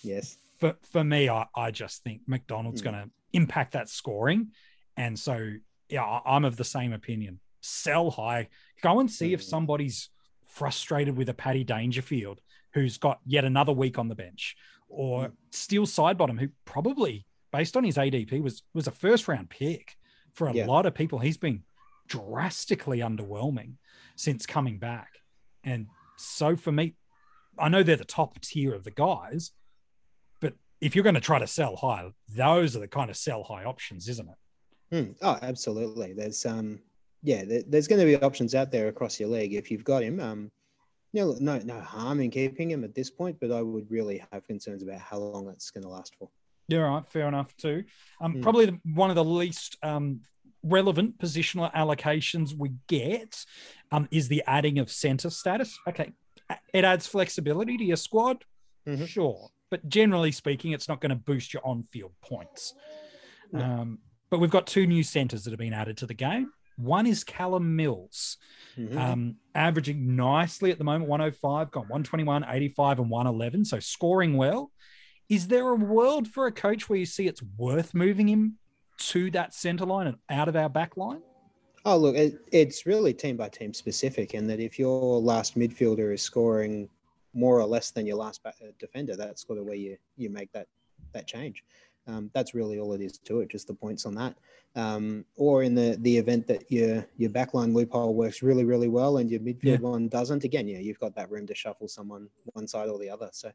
Yes. 0.03 0.37
For 0.61 0.75
for 0.83 1.03
me, 1.03 1.27
I, 1.27 1.47
I 1.55 1.71
just 1.71 2.03
think 2.03 2.21
McDonald's 2.27 2.81
Mm. 2.81 2.85
going 2.85 2.95
to 3.03 3.09
impact 3.33 3.73
that 3.73 3.89
scoring, 3.89 4.51
and 4.95 5.19
so 5.19 5.55
yeah, 5.89 6.21
I'm 6.25 6.45
of 6.45 6.55
the 6.55 6.63
same 6.63 6.93
opinion. 6.93 7.41
Sell 7.59 8.11
high, 8.11 8.47
go 8.81 8.99
and 9.01 9.11
see 9.11 9.33
if 9.33 9.41
Mm. 9.41 9.49
somebody's 9.49 10.09
frustrated 10.45 11.17
with 11.17 11.27
a 11.29 11.33
Paddy 11.33 11.63
Dangerfield 11.65 12.39
who's 12.73 12.97
got 12.97 13.19
yet 13.25 13.43
another 13.43 13.73
week 13.73 13.97
on 13.99 14.07
the 14.07 14.15
bench, 14.15 14.55
or 14.87 15.27
Mm. 15.29 15.35
Steele 15.49 15.85
Sidebottom 15.85 16.39
who 16.39 16.49
probably, 16.63 17.25
based 17.51 17.75
on 17.75 17.83
his 17.83 17.97
ADP, 17.97 18.39
was 18.39 18.63
was 18.73 18.87
a 18.87 18.91
first 18.91 19.27
round 19.27 19.49
pick 19.49 19.97
for 20.33 20.47
a 20.47 20.53
Yeah. 20.53 20.65
lot 20.67 20.85
of 20.85 20.93
people. 20.93 21.19
He's 21.19 21.37
been 21.37 21.63
drastically 22.07 22.99
underwhelming 22.99 23.75
since 24.15 24.45
coming 24.45 24.77
back, 24.77 25.09
and 25.63 25.87
so 26.17 26.55
for 26.55 26.71
me, 26.71 26.95
I 27.57 27.67
know 27.69 27.81
they're 27.83 27.95
the 27.95 28.05
top 28.05 28.39
tier 28.41 28.73
of 28.73 28.83
the 28.83 28.91
guys, 28.91 29.51
if 30.81 30.95
you're 30.95 31.03
going 31.03 31.15
to 31.15 31.21
try 31.21 31.39
to 31.39 31.47
sell 31.47 31.75
high, 31.75 32.11
those 32.29 32.75
are 32.75 32.79
the 32.79 32.87
kind 32.87 33.09
of 33.09 33.15
sell 33.17 33.43
high 33.43 33.63
options, 33.63 34.09
isn't 34.09 34.27
it? 34.29 34.95
Hmm. 34.95 35.11
Oh, 35.21 35.37
absolutely. 35.41 36.13
There's 36.13 36.45
um, 36.45 36.79
yeah, 37.23 37.45
there, 37.45 37.61
there's 37.67 37.87
going 37.87 37.99
to 37.99 38.05
be 38.05 38.17
options 38.17 38.55
out 38.55 38.71
there 38.71 38.87
across 38.87 39.19
your 39.19 39.29
league 39.29 39.53
if 39.53 39.69
you've 39.71 39.83
got 39.83 40.03
him. 40.03 40.19
Um, 40.19 40.51
you 41.13 41.21
know, 41.25 41.35
no, 41.39 41.57
no 41.59 41.79
harm 41.79 42.19
in 42.21 42.31
keeping 42.31 42.71
him 42.71 42.83
at 42.83 42.95
this 42.95 43.09
point, 43.09 43.37
but 43.39 43.51
I 43.51 43.61
would 43.61 43.89
really 43.91 44.23
have 44.31 44.47
concerns 44.47 44.81
about 44.81 44.99
how 44.99 45.17
long 45.17 45.45
that's 45.45 45.69
going 45.69 45.83
to 45.83 45.89
last 45.89 46.15
for. 46.17 46.29
Yeah, 46.67 46.79
right, 46.79 47.03
fair 47.09 47.27
enough 47.27 47.55
too. 47.57 47.83
Um, 48.21 48.35
Mm. 48.35 48.41
Probably 48.43 48.65
the, 48.67 48.79
one 48.93 49.09
of 49.09 49.15
the 49.17 49.23
least 49.25 49.77
um, 49.83 50.21
relevant 50.63 51.17
positional 51.19 51.71
allocations 51.73 52.53
we 52.57 52.71
get 52.87 53.45
um, 53.91 54.07
is 54.09 54.29
the 54.29 54.41
adding 54.47 54.79
of 54.79 54.89
center 54.89 55.29
status. 55.29 55.77
Okay, 55.87 56.11
it 56.73 56.85
adds 56.85 57.07
flexibility 57.07 57.77
to 57.77 57.83
your 57.83 57.97
squad, 57.97 58.45
Mhm. 58.87 59.05
sure, 59.07 59.49
but 59.71 59.89
generally 59.89 60.31
speaking, 60.31 60.71
it's 60.73 60.87
not 60.87 61.01
going 61.01 61.09
to 61.09 61.15
boost 61.15 61.53
your 61.53 61.65
on-field 61.65 62.11
points. 62.21 62.75
No. 63.51 63.61
Um, 63.63 63.99
but 64.29 64.39
we've 64.39 64.51
got 64.51 64.67
two 64.67 64.85
new 64.85 65.01
centers 65.01 65.43
that 65.45 65.51
have 65.51 65.59
been 65.59 65.73
added 65.73 65.97
to 65.97 66.05
the 66.05 66.13
game. 66.13 66.51
One 66.77 67.07
is 67.07 67.23
Callum 67.23 67.75
Mills. 67.75 68.37
Mhm. 68.77 68.95
um, 68.95 69.35
averaging 69.53 70.15
nicely 70.15 70.71
at 70.71 70.77
the 70.77 70.83
moment 70.85 71.09
105, 71.09 71.71
got 71.71 71.89
121, 71.89 72.45
85, 72.47 72.99
and 72.99 73.09
111. 73.09 73.65
So 73.65 73.79
scoring 73.79 74.37
well. 74.37 74.71
Is 75.27 75.47
there 75.47 75.67
a 75.67 75.75
world 75.75 76.27
for 76.27 76.45
a 76.47 76.51
coach 76.51 76.87
where 76.89 76.97
you 76.99 77.05
see 77.05 77.27
it's 77.27 77.41
worth 77.57 77.93
moving 77.93 78.29
him 78.29 78.57
to 78.97 79.29
that 79.31 79.53
center 79.53 79.85
line 79.85 80.07
and 80.07 80.17
out 80.29 80.47
of 80.47 80.55
our 80.55 80.69
back 80.69 80.95
line? 80.95 81.21
Oh, 81.83 81.97
look, 81.97 82.15
it, 82.15 82.39
it's 82.51 82.85
really 82.85 83.13
team 83.13 83.35
by 83.37 83.49
team 83.49 83.73
specific, 83.73 84.33
and 84.33 84.49
that 84.49 84.59
if 84.59 84.77
your 84.79 85.19
last 85.19 85.57
midfielder 85.57 86.13
is 86.13 86.21
scoring 86.21 86.87
more 87.33 87.59
or 87.59 87.65
less 87.65 87.91
than 87.91 88.05
your 88.05 88.17
last 88.17 88.41
uh, 88.45 88.51
defender, 88.79 89.15
that's 89.15 89.45
sort 89.45 89.59
of 89.59 89.65
where 89.65 89.75
you 89.75 89.97
you 90.17 90.29
make 90.29 90.51
that 90.53 90.67
that 91.13 91.27
change. 91.27 91.63
Um, 92.07 92.31
that's 92.33 92.55
really 92.55 92.79
all 92.79 92.93
it 92.93 93.01
is 93.01 93.19
to 93.19 93.41
it, 93.41 93.49
just 93.49 93.67
the 93.67 93.73
points 93.73 94.05
on 94.05 94.15
that. 94.15 94.35
Um, 94.75 95.25
or 95.35 95.63
in 95.63 95.75
the 95.75 95.97
the 96.01 96.17
event 96.17 96.47
that 96.47 96.71
your 96.71 97.05
your 97.17 97.29
backline 97.29 97.73
loophole 97.73 98.15
works 98.15 98.41
really 98.41 98.65
really 98.65 98.87
well 98.87 99.17
and 99.17 99.29
your 99.29 99.39
midfield 99.39 99.63
Yeah. 99.63 99.77
one 99.77 100.07
doesn't, 100.07 100.43
again, 100.43 100.67
yeah, 100.67 100.79
you've 100.79 100.99
got 100.99 101.15
that 101.15 101.29
room 101.29 101.45
to 101.47 101.55
shuffle 101.55 101.87
someone 101.87 102.27
one 102.53 102.67
side 102.67 102.89
or 102.89 102.97
the 102.97 103.09
other. 103.09 103.29
So, 103.33 103.51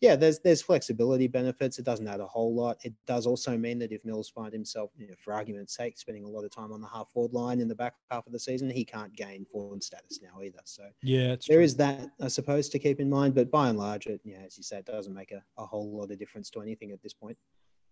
yeah, 0.00 0.14
there's 0.16 0.38
there's 0.40 0.60
flexibility 0.62 1.26
benefits. 1.26 1.78
It 1.78 1.84
doesn't 1.84 2.06
add 2.06 2.20
a 2.20 2.26
whole 2.26 2.54
lot. 2.54 2.76
It 2.84 2.92
does 3.06 3.26
also 3.26 3.56
mean 3.56 3.78
that 3.78 3.92
if 3.92 4.04
Mills 4.04 4.28
find 4.28 4.52
himself, 4.52 4.90
you 4.98 5.08
know, 5.08 5.14
for 5.18 5.32
argument's 5.32 5.74
sake, 5.74 5.98
spending 5.98 6.24
a 6.24 6.28
lot 6.28 6.44
of 6.44 6.50
time 6.50 6.72
on 6.72 6.80
the 6.80 6.88
half 6.88 7.10
forward 7.12 7.32
line 7.32 7.60
in 7.60 7.68
the 7.68 7.74
back 7.74 7.94
half 8.10 8.26
of 8.26 8.32
the 8.32 8.38
season, 8.38 8.68
he 8.68 8.84
can't 8.84 9.14
gain 9.16 9.44
forward 9.50 9.82
status 9.82 10.20
now 10.22 10.42
either. 10.42 10.60
So 10.64 10.84
Yeah, 11.02 11.28
there 11.28 11.36
true. 11.56 11.60
is 11.62 11.76
that, 11.76 12.10
I 12.20 12.28
suppose, 12.28 12.68
to 12.70 12.78
keep 12.78 13.00
in 13.00 13.08
mind. 13.08 13.34
But 13.34 13.50
by 13.50 13.68
and 13.70 13.78
large, 13.78 14.06
it, 14.06 14.20
yeah, 14.24 14.38
as 14.46 14.56
you 14.58 14.62
said, 14.64 14.84
doesn't 14.84 15.14
make 15.14 15.32
a, 15.32 15.42
a 15.56 15.64
whole 15.64 15.96
lot 15.96 16.10
of 16.10 16.18
difference 16.18 16.50
to 16.50 16.60
anything 16.60 16.90
at 16.92 17.02
this 17.02 17.14
point. 17.14 17.38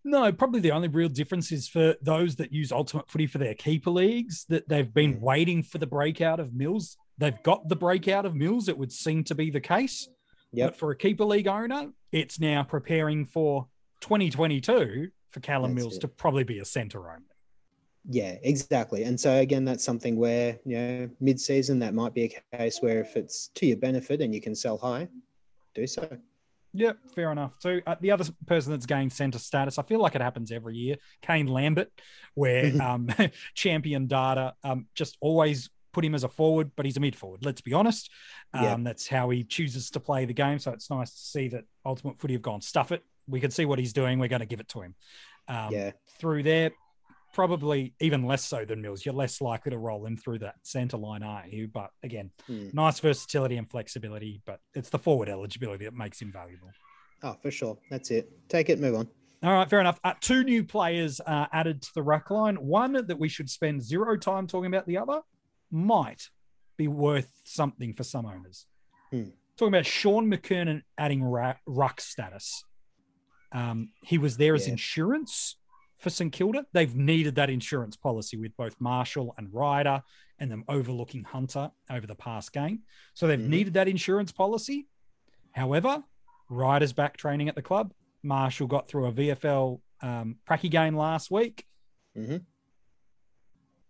No, 0.06 0.30
probably 0.30 0.60
the 0.60 0.72
only 0.72 0.88
real 0.88 1.08
difference 1.08 1.50
is 1.50 1.66
for 1.66 1.94
those 2.02 2.36
that 2.36 2.52
use 2.52 2.70
Ultimate 2.70 3.08
Footy 3.10 3.26
for 3.26 3.38
their 3.38 3.54
keeper 3.54 3.88
leagues 3.88 4.44
that 4.50 4.68
they've 4.68 4.92
been 4.92 5.14
Mm. 5.14 5.20
waiting 5.20 5.62
for 5.62 5.78
the 5.78 5.86
breakout 5.86 6.38
of 6.40 6.52
Mills. 6.52 6.98
They've 7.16 7.42
got 7.42 7.70
the 7.70 7.76
breakout 7.76 8.26
of 8.26 8.34
Mills. 8.34 8.68
It 8.68 8.76
would 8.76 8.92
seem 8.92 9.24
to 9.24 9.34
be 9.34 9.50
the 9.50 9.62
case. 9.62 10.06
Yep. 10.54 10.70
But 10.70 10.76
for 10.76 10.90
a 10.90 10.96
keeper 10.96 11.24
league 11.24 11.48
owner, 11.48 11.90
it's 12.12 12.38
now 12.38 12.62
preparing 12.62 13.24
for 13.24 13.68
2022 14.00 15.08
for 15.30 15.40
Callum 15.40 15.74
That's 15.74 15.84
Mills 15.84 15.96
it. 15.96 16.00
to 16.00 16.08
probably 16.08 16.44
be 16.44 16.60
a 16.60 16.64
centre 16.64 17.10
only. 17.10 17.24
Yeah, 18.08 18.36
exactly. 18.42 19.04
And 19.04 19.18
so 19.18 19.34
again, 19.36 19.64
that's 19.64 19.82
something 19.82 20.16
where 20.16 20.58
you 20.64 20.76
know 20.76 21.10
mid-season 21.20 21.78
that 21.78 21.94
might 21.94 22.12
be 22.14 22.24
a 22.24 22.56
case 22.56 22.78
where 22.80 23.00
if 23.00 23.16
it's 23.16 23.48
to 23.54 23.66
your 23.66 23.78
benefit 23.78 24.20
and 24.20 24.34
you 24.34 24.40
can 24.40 24.54
sell 24.54 24.76
high, 24.76 25.08
do 25.74 25.86
so. 25.86 26.08
Yep, 26.74 26.98
fair 27.14 27.30
enough. 27.30 27.54
So 27.60 27.80
uh, 27.86 27.94
the 28.00 28.10
other 28.10 28.24
person 28.46 28.72
that's 28.72 28.84
gained 28.84 29.12
centre 29.12 29.38
status, 29.38 29.78
I 29.78 29.84
feel 29.84 30.00
like 30.00 30.16
it 30.16 30.20
happens 30.20 30.50
every 30.50 30.76
year, 30.76 30.96
Kane 31.22 31.46
Lambert, 31.46 31.90
where 32.34 32.70
um, 32.82 33.08
champion 33.54 34.06
data 34.06 34.54
um, 34.62 34.86
just 34.94 35.16
always 35.20 35.70
put 35.94 36.04
him 36.04 36.14
as 36.14 36.24
a 36.24 36.28
forward, 36.28 36.72
but 36.76 36.84
he's 36.84 36.96
a 36.96 37.00
mid 37.00 37.16
forward. 37.16 37.44
Let's 37.44 37.60
be 37.62 37.72
honest. 37.72 38.10
Um, 38.52 38.62
Yeah. 38.64 38.76
That's 38.80 39.08
how 39.08 39.30
he 39.30 39.44
chooses 39.44 39.90
to 39.90 40.00
play 40.00 40.24
the 40.26 40.34
game. 40.34 40.58
So 40.58 40.72
it's 40.72 40.90
nice 40.90 41.10
to 41.12 41.18
see 41.20 41.48
that 41.48 41.64
Ultimate 41.86 42.18
Footy 42.20 42.34
have 42.34 42.42
gone 42.42 42.60
stuff 42.60 42.92
it. 42.92 43.02
We 43.26 43.40
can 43.40 43.50
see 43.50 43.64
what 43.64 43.78
he's 43.78 43.92
doing. 43.94 44.18
We're 44.18 44.28
going 44.28 44.40
to 44.40 44.46
give 44.46 44.60
it 44.60 44.68
to 44.68 44.82
him. 44.82 44.94
Um, 45.48 45.72
yeah, 45.72 45.92
Through 46.18 46.42
there, 46.42 46.72
probably 47.32 47.94
even 48.00 48.24
less 48.24 48.44
so 48.44 48.64
than 48.64 48.80
Mills. 48.82 49.04
You're 49.04 49.14
less 49.14 49.40
likely 49.40 49.70
to 49.70 49.78
roll 49.78 50.04
him 50.06 50.16
through 50.16 50.38
that 50.40 50.56
centre 50.62 50.96
line, 50.96 51.22
aren't 51.22 51.52
you? 51.52 51.68
But 51.68 51.90
again, 52.02 52.30
Hmm. 52.46 52.68
nice 52.72 53.00
versatility 53.00 53.56
and 53.56 53.68
flexibility, 53.68 54.40
but 54.44 54.60
it's 54.74 54.90
the 54.90 54.98
forward 54.98 55.28
eligibility 55.28 55.84
that 55.84 55.94
makes 55.94 56.20
him 56.20 56.32
valuable. 56.32 56.70
oh 57.22 57.36
for 57.42 57.50
sure. 57.50 57.78
That's 57.90 58.10
it. 58.10 58.30
Take 58.48 58.68
it, 58.68 58.78
move 58.78 58.94
on. 58.94 59.08
All 59.42 59.52
right, 59.52 59.68
fair 59.68 59.80
enough. 59.80 59.98
Uh, 60.04 60.14
two 60.20 60.44
new 60.44 60.62
players 60.64 61.20
uh, 61.26 61.46
added 61.52 61.82
to 61.82 61.94
the 61.94 62.02
ruck 62.02 62.30
line. 62.30 62.56
One 62.56 62.92
that 62.92 63.18
we 63.18 63.28
should 63.28 63.48
spend 63.50 63.82
zero 63.82 64.16
time 64.16 64.46
talking 64.46 64.66
about. 64.66 64.86
The 64.86 64.98
other 64.98 65.20
might 65.70 66.28
be 66.76 66.88
worth 66.88 67.40
something 67.44 67.92
for 67.92 68.04
some 68.04 68.26
owners. 68.26 68.66
Hmm. 69.10 69.28
Talking 69.56 69.74
about 69.74 69.86
Shaun 69.86 70.30
McKernan 70.30 70.82
adding 70.98 71.22
ra- 71.22 71.54
ruck 71.66 72.00
status. 72.00 72.64
Um, 73.52 73.90
he 74.02 74.18
was 74.18 74.36
there 74.36 74.54
as 74.54 74.66
insurance 74.66 75.56
for 75.96 76.10
St 76.10 76.32
Kilda. 76.32 76.66
They've 76.72 76.94
needed 76.94 77.36
that 77.36 77.50
insurance 77.50 77.96
policy 77.96 78.36
with 78.36 78.56
both 78.56 78.80
Marshall 78.80 79.32
and 79.38 79.48
Ryder, 79.52 80.02
and 80.40 80.50
them 80.50 80.64
overlooking 80.68 81.22
Hunter 81.22 81.70
over 81.88 82.08
the 82.08 82.16
past 82.16 82.52
game. 82.52 82.80
So 83.14 83.28
they've 83.28 83.38
Mhm. 83.38 83.46
needed 83.48 83.74
that 83.74 83.86
insurance 83.86 84.32
policy. 84.32 84.88
However, 85.52 86.02
Ryder's 86.48 86.92
back 86.92 87.16
training 87.16 87.48
at 87.48 87.54
the 87.54 87.62
club. 87.62 87.94
Marshall 88.24 88.66
got 88.66 88.88
through 88.88 89.06
a 89.06 89.12
VFL 89.12 89.80
um, 90.02 90.36
pracky 90.46 90.68
game 90.70 90.96
last 90.96 91.30
week. 91.30 91.66
Mhm. 92.16 92.44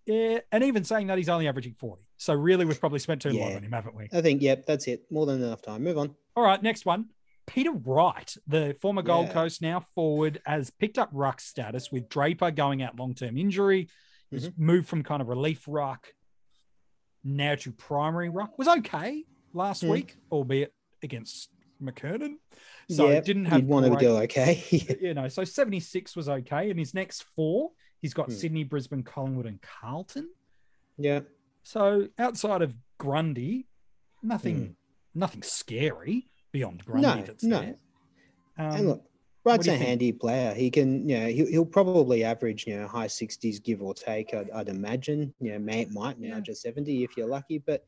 Yeah, 0.06 0.40
and 0.52 0.62
even 0.64 0.84
saying 0.84 1.06
that 1.06 1.16
he's 1.18 1.28
only 1.30 1.48
averaging 1.48 1.74
40. 1.74 2.02
So 2.18 2.34
really, 2.34 2.64
we've 2.64 2.78
probably 2.80 2.98
spent 2.98 3.22
too 3.22 3.30
long 3.30 3.54
on 3.56 3.62
him, 3.62 3.72
haven't 3.72 3.94
we? 3.96 4.08
I 4.12 4.20
think 4.20 4.42
yep, 4.42 4.66
that's 4.66 4.86
it. 4.86 5.04
More 5.10 5.24
than 5.26 5.42
enough 5.42 5.62
time. 5.62 5.82
Move 5.82 5.96
on. 5.98 6.14
All 6.36 6.44
right, 6.44 6.62
next 6.62 6.84
one. 6.84 7.06
Peter 7.46 7.72
Wright, 7.72 8.34
the 8.46 8.74
former 8.80 9.02
Gold 9.02 9.28
Yeah. 9.28 9.32
Coast 9.34 9.62
now 9.62 9.80
forward, 9.94 10.40
has 10.46 10.70
picked 10.70 10.98
up 10.98 11.08
ruck 11.12 11.40
status 11.40 11.90
with 11.92 12.08
Draper 12.08 12.50
going 12.50 12.82
out 12.82 12.98
long 12.98 13.14
term 13.14 13.36
injury. 13.38 13.88
He's 14.30 14.48
Mm-hmm. 14.48 14.64
moved 14.66 14.88
from 14.88 15.02
kind 15.02 15.20
of 15.22 15.28
relief 15.28 15.64
ruck 15.68 16.08
now 17.22 17.54
to 17.54 17.70
primary 17.72 18.28
ruck. 18.28 18.58
Was 18.58 18.68
okay 18.68 19.24
last 19.52 19.82
Mm. 19.82 19.88
week, 19.90 20.16
albeit 20.30 20.74
against 21.02 21.50
McKernan. 21.82 22.34
So 22.90 23.10
yeah, 23.10 23.20
didn't 23.20 23.46
have 23.46 23.60
you'd 23.60 23.68
want 23.68 23.86
to 23.92 23.98
go 24.00 24.18
okay. 24.22 24.62
you 25.00 25.14
know, 25.14 25.28
so 25.28 25.44
76 25.44 26.16
was 26.16 26.28
okay. 26.28 26.70
And 26.70 26.78
his 26.78 26.94
next 26.94 27.24
four, 27.36 27.70
he's 28.04 28.12
got 28.12 28.26
Hmm. 28.26 28.32
Sydney, 28.34 28.64
Brisbane, 28.64 29.02
Collingwood, 29.02 29.46
and 29.46 29.58
Carlton. 29.62 30.28
yeah, 30.98 31.20
So 31.62 32.06
outside 32.18 32.60
of 32.60 32.74
Grundy, 32.98 33.66
nothing, 34.22 34.76
nothing 35.14 35.42
scary 35.42 36.30
beyond 36.52 36.84
Grundy 36.84 37.08
Hmm. 37.08 37.18
No, 37.20 37.24
that's 37.24 37.44
no. 37.44 37.60
there. 37.60 37.76
and 38.58 38.76
Um, 38.80 38.86
look, 38.88 39.10
Wright's 39.46 39.66
a 39.66 39.72
you 39.72 39.78
think? 39.78 39.88
handy 39.88 40.12
player. 40.12 40.52
He 40.52 40.70
can, 40.70 41.08
you 41.08 41.18
know, 41.18 41.26
he'll, 41.28 41.46
he'll 41.46 41.64
probably 41.66 42.24
average, 42.24 42.66
you 42.66 42.76
know, 42.76 42.86
high 42.86 43.06
sixties, 43.06 43.58
give 43.58 43.80
or 43.82 43.94
take. 43.94 44.34
I'd, 44.34 44.50
I'd 44.50 44.68
imagine, 44.68 45.34
you 45.40 45.52
know, 45.52 45.58
may, 45.58 45.86
might 45.86 46.18
now 46.20 46.34
Yeah. 46.36 46.40
just 46.40 46.60
seventy 46.60 47.04
if 47.04 47.16
you're 47.16 47.26
lucky, 47.28 47.58
but 47.58 47.84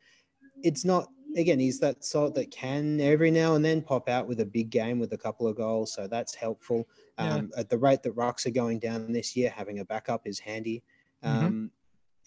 it's 0.63 0.85
not. 0.87 1.11
Again, 1.37 1.59
he's 1.59 1.79
that 1.81 2.05
sort 2.05 2.35
that 2.35 2.51
can 2.51 3.01
every 3.01 3.31
now 3.31 3.55
and 3.55 3.65
then 3.65 3.83
pop 3.83 4.09
out 4.09 4.27
with 4.27 4.41
a 4.41 4.47
big 4.47 4.71
game 4.71 4.99
with 4.99 5.13
a 5.13 5.19
couple 5.19 5.47
of 5.47 5.57
goals, 5.57 5.93
so 5.93 6.07
that's 6.07 6.35
helpful. 6.35 6.89
Yeah. 7.19 7.35
Um, 7.35 7.51
At 7.57 7.69
the 7.69 7.79
rate 7.79 8.03
that 8.05 8.17
Rucks 8.17 8.47
are 8.47 8.51
going 8.51 8.79
down 8.79 9.13
this 9.13 9.37
year, 9.37 9.51
having 9.51 9.81
a 9.81 9.85
backup 9.85 10.27
is 10.27 10.39
handy. 10.39 10.83
Mhm. 11.23 11.29
Um, 11.29 11.71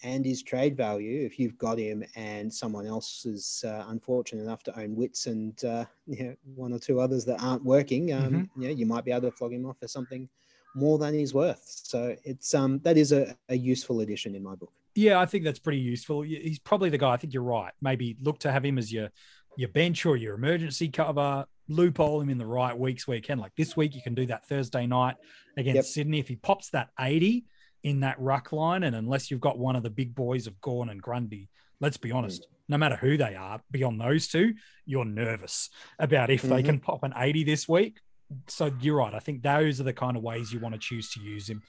and 0.02 0.24
his 0.24 0.42
trade 0.42 0.76
value, 0.76 1.26
if 1.26 1.38
you've 1.38 1.58
got 1.58 1.78
him 1.78 2.02
and 2.16 2.50
someone 2.52 2.86
else 2.86 3.26
is 3.26 3.62
uh, 3.66 3.84
unfortunate 3.88 4.42
enough 4.42 4.62
to 4.62 4.80
own 4.80 4.96
Witts 4.96 5.26
and 5.26 5.62
uh, 5.64 5.84
you 6.06 6.24
know, 6.24 6.34
one 6.54 6.72
or 6.72 6.78
two 6.78 7.00
others 7.00 7.24
that 7.26 7.42
aren't 7.42 7.64
working, 7.64 8.12
um, 8.12 8.32
Mm-hmm. 8.32 8.62
you 8.62 8.68
know, 8.68 8.74
you 8.74 8.86
might 8.86 9.04
be 9.04 9.10
able 9.10 9.30
to 9.30 9.36
flog 9.36 9.52
him 9.52 9.66
off 9.66 9.78
for 9.78 9.88
something 9.88 10.28
more 10.74 10.98
than 10.98 11.12
he's 11.14 11.34
worth. 11.34 11.62
So 11.66 12.16
it's 12.24 12.54
um, 12.54 12.78
that 12.84 12.96
is 12.96 13.12
a, 13.12 13.36
a 13.48 13.56
useful 13.56 14.00
addition 14.00 14.34
in 14.34 14.42
my 14.42 14.54
book. 14.54 14.72
Yeah, 14.94 15.20
I 15.20 15.26
think 15.26 15.44
that's 15.44 15.58
pretty 15.58 15.78
useful. 15.78 16.22
He's 16.22 16.58
probably 16.58 16.90
the 16.90 16.98
guy. 16.98 17.12
I 17.12 17.16
think 17.16 17.32
you're 17.32 17.42
right. 17.42 17.72
Maybe 17.80 18.16
look 18.20 18.38
to 18.40 18.52
have 18.52 18.64
him 18.64 18.78
as 18.78 18.92
your 18.92 19.10
your 19.56 19.68
bench 19.68 20.06
or 20.06 20.16
your 20.16 20.34
emergency 20.34 20.88
cover. 20.88 21.44
Loophole 21.68 22.20
him 22.20 22.30
in 22.30 22.38
the 22.38 22.46
right 22.46 22.76
weeks 22.76 23.06
where 23.06 23.16
you 23.16 23.22
can. 23.22 23.38
Like 23.38 23.52
this 23.56 23.76
week, 23.76 23.94
you 23.94 24.02
can 24.02 24.14
do 24.14 24.26
that 24.26 24.46
Thursday 24.48 24.86
night 24.86 25.16
against 25.56 25.76
Yep. 25.76 25.84
Sydney. 25.86 26.18
If 26.18 26.28
he 26.28 26.36
pops 26.36 26.70
that 26.70 26.90
80 26.98 27.44
in 27.82 28.00
that 28.00 28.18
ruck 28.20 28.52
line, 28.52 28.82
and 28.84 28.94
unless 28.96 29.30
you've 29.30 29.40
got 29.40 29.58
one 29.58 29.76
of 29.76 29.82
the 29.82 29.90
big 29.90 30.14
boys 30.14 30.46
of 30.46 30.60
Gawn 30.60 30.88
and 30.88 31.00
Grundy, 31.02 31.48
let's 31.80 31.96
be 31.96 32.10
honest, 32.12 32.46
no 32.68 32.76
matter 32.78 32.96
who 32.96 33.16
they 33.16 33.34
are, 33.34 33.60
beyond 33.70 34.00
those 34.00 34.28
two, 34.28 34.54
you're 34.86 35.04
nervous 35.04 35.68
about 35.98 36.30
if 36.30 36.42
they 36.42 36.62
Mhm. 36.62 36.66
can 36.66 36.80
pop 36.80 37.02
an 37.02 37.12
80 37.16 37.44
this 37.44 37.68
week. 37.68 38.00
So 38.48 38.72
you're 38.80 38.96
right. 38.98 39.14
I 39.14 39.18
think 39.20 39.42
those 39.42 39.80
are 39.80 39.84
the 39.84 39.92
kind 39.92 40.16
of 40.16 40.22
ways 40.22 40.52
you 40.52 40.60
want 40.60 40.74
to 40.74 40.78
choose 40.80 41.10
to 41.12 41.20
use 41.20 41.48
him 41.50 41.62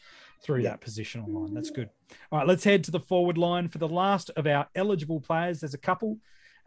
through 0.43 0.63
that 0.63 0.81
positional 0.81 1.31
line. 1.31 1.53
That's 1.53 1.69
good. 1.69 1.89
All 2.31 2.39
right, 2.39 2.47
let's 2.47 2.63
head 2.63 2.83
to 2.85 2.91
the 2.91 2.99
forward 2.99 3.37
line 3.37 3.67
for 3.67 3.77
the 3.77 3.87
last 3.87 4.29
of 4.35 4.47
our 4.47 4.67
eligible 4.75 5.19
players. 5.21 5.59
There's 5.61 5.73
a 5.73 5.77
couple. 5.79 6.17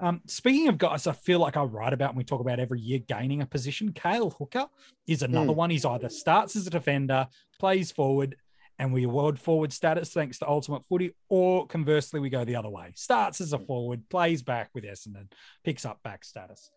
Um, 0.01 0.23
speaking 0.27 0.69
of 0.69 0.79
guys, 0.79 1.07
I 1.07 1.13
feel 1.13 1.39
like 1.39 1.57
I 1.57 1.63
write 1.63 1.93
about 1.93 2.11
and 2.11 2.19
we 2.19 2.25
talk 2.25 2.41
about 2.41 2.59
every 2.61 2.81
year 2.81 2.99
gaining 3.01 3.43
a 3.43 3.47
position. 3.47 3.93
Cale 3.93 4.31
Hooker 4.31 4.67
is 5.07 5.23
another 5.23 5.53
Hmm. 5.53 5.59
one. 5.59 5.71
He's 5.71 5.85
either 5.85 6.09
starts 6.09 6.57
as 6.57 6.67
a 6.67 6.71
defender, 6.71 7.29
plays 7.59 7.93
forward, 7.93 8.37
and 8.79 8.93
we 8.93 9.05
award 9.05 9.39
forward 9.39 9.73
status 9.73 10.13
thanks 10.13 10.39
to 10.41 10.49
Ultimate 10.49 10.85
Footy, 10.85 11.15
or 11.29 11.67
conversely, 11.67 12.19
we 12.19 12.29
go 12.31 12.45
the 12.45 12.57
other 12.57 12.71
way. 12.71 12.93
Starts 12.97 13.41
as 13.41 13.53
a 13.53 13.59
forward, 13.59 14.09
plays 14.09 14.43
back 14.43 14.71
with 14.75 14.83
Essendon, 14.85 15.31
picks 15.63 15.85
up 15.85 16.03
back 16.03 16.25
status. 16.25 16.71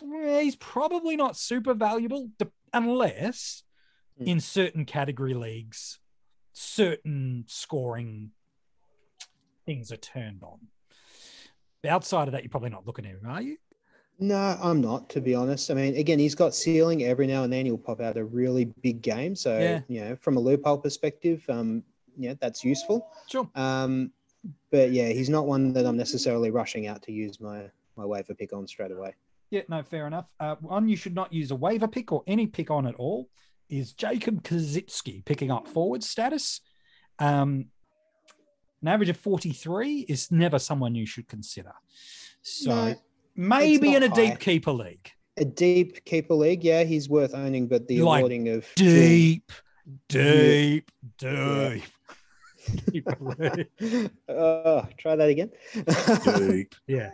He's 0.00 0.56
probably 0.56 1.16
not 1.16 1.36
super 1.36 1.74
valuable 1.74 2.30
unless 2.72 3.63
Hmm. 4.18 4.24
in 4.26 4.40
certain 4.40 4.84
category 4.84 5.34
leagues, 5.34 5.98
certain 6.52 7.44
scoring 7.48 8.30
things 9.66 9.90
are 9.90 9.96
turned 9.96 10.42
on. 10.42 10.58
Outside 11.88 12.28
of 12.28 12.32
that, 12.32 12.42
you're 12.42 12.50
probably 12.50 12.70
not 12.70 12.86
looking 12.86 13.04
at 13.06 13.12
him, 13.12 13.26
are 13.26 13.42
you? 13.42 13.56
No, 14.20 14.56
I'm 14.62 14.80
not, 14.80 15.08
to 15.10 15.20
be 15.20 15.34
honest. 15.34 15.70
I 15.70 15.74
mean, 15.74 15.96
again, 15.96 16.18
he's 16.20 16.36
got 16.36 16.54
ceiling 16.54 17.02
every 17.02 17.26
now 17.26 17.42
and 17.42 17.52
then. 17.52 17.66
He'll 17.66 17.76
pop 17.76 18.00
out 18.00 18.16
a 18.16 18.24
really 18.24 18.66
big 18.82 19.02
game. 19.02 19.34
So, 19.34 19.58
Yeah. 19.58 19.80
you 19.88 20.00
know, 20.00 20.16
from 20.16 20.36
a 20.36 20.40
loophole 20.40 20.78
perspective, 20.78 21.44
um, 21.50 21.82
yeah, 22.16 22.34
that's 22.40 22.62
useful. 22.62 23.08
Sure. 23.28 23.50
Um, 23.56 24.12
but 24.70 24.92
yeah, 24.92 25.08
he's 25.08 25.28
not 25.28 25.46
one 25.46 25.72
that 25.72 25.84
I'm 25.84 25.96
necessarily 25.96 26.50
rushing 26.52 26.86
out 26.86 27.02
to 27.02 27.12
use 27.12 27.40
my 27.40 27.70
my 27.96 28.04
waiver 28.04 28.34
pick 28.34 28.52
on 28.52 28.66
straight 28.66 28.90
away. 28.92 29.14
Yeah, 29.50 29.62
no, 29.68 29.82
fair 29.82 30.06
enough. 30.06 30.26
Uh, 30.40 30.56
one 30.60 30.88
you 30.88 30.96
should 30.96 31.14
not 31.14 31.32
use 31.32 31.50
a 31.50 31.54
waiver 31.56 31.86
pick 31.88 32.12
or 32.12 32.22
any 32.26 32.46
pick 32.46 32.70
on 32.70 32.86
at 32.86 32.94
all 32.96 33.28
is 33.68 33.92
Jacob 33.92 34.42
Koschitzke 34.42 35.24
picking 35.24 35.50
up 35.50 35.68
forward 35.68 36.02
status. 36.04 36.60
Um, 37.18 37.66
an 38.82 38.88
average 38.88 39.08
of 39.08 39.16
43 39.16 40.00
is 40.08 40.30
never 40.30 40.58
someone 40.58 40.94
you 40.94 41.06
should 41.06 41.28
consider. 41.28 41.72
So 42.42 42.70
No, 42.88 42.94
maybe 43.34 43.94
in 43.94 44.02
a 44.02 44.08
high. 44.08 44.14
deep 44.14 44.38
keeper 44.40 44.72
league. 44.72 45.10
A 45.36 45.44
deep 45.44 46.04
keeper 46.04 46.34
league, 46.34 46.62
yeah, 46.62 46.84
he's 46.84 47.08
worth 47.08 47.34
owning, 47.34 47.66
but 47.66 47.88
the 47.88 48.02
Like 48.02 48.20
awarding 48.20 48.48
of 48.50 48.66
Deep, 48.76 49.50
deep, 50.08 50.90
deep. 51.18 51.82
keeper 52.92 53.16
league. 53.20 54.10
oh, 54.28 54.86
try 54.98 55.16
that 55.16 55.28
again. 55.28 55.50
Yeah. 56.86 57.10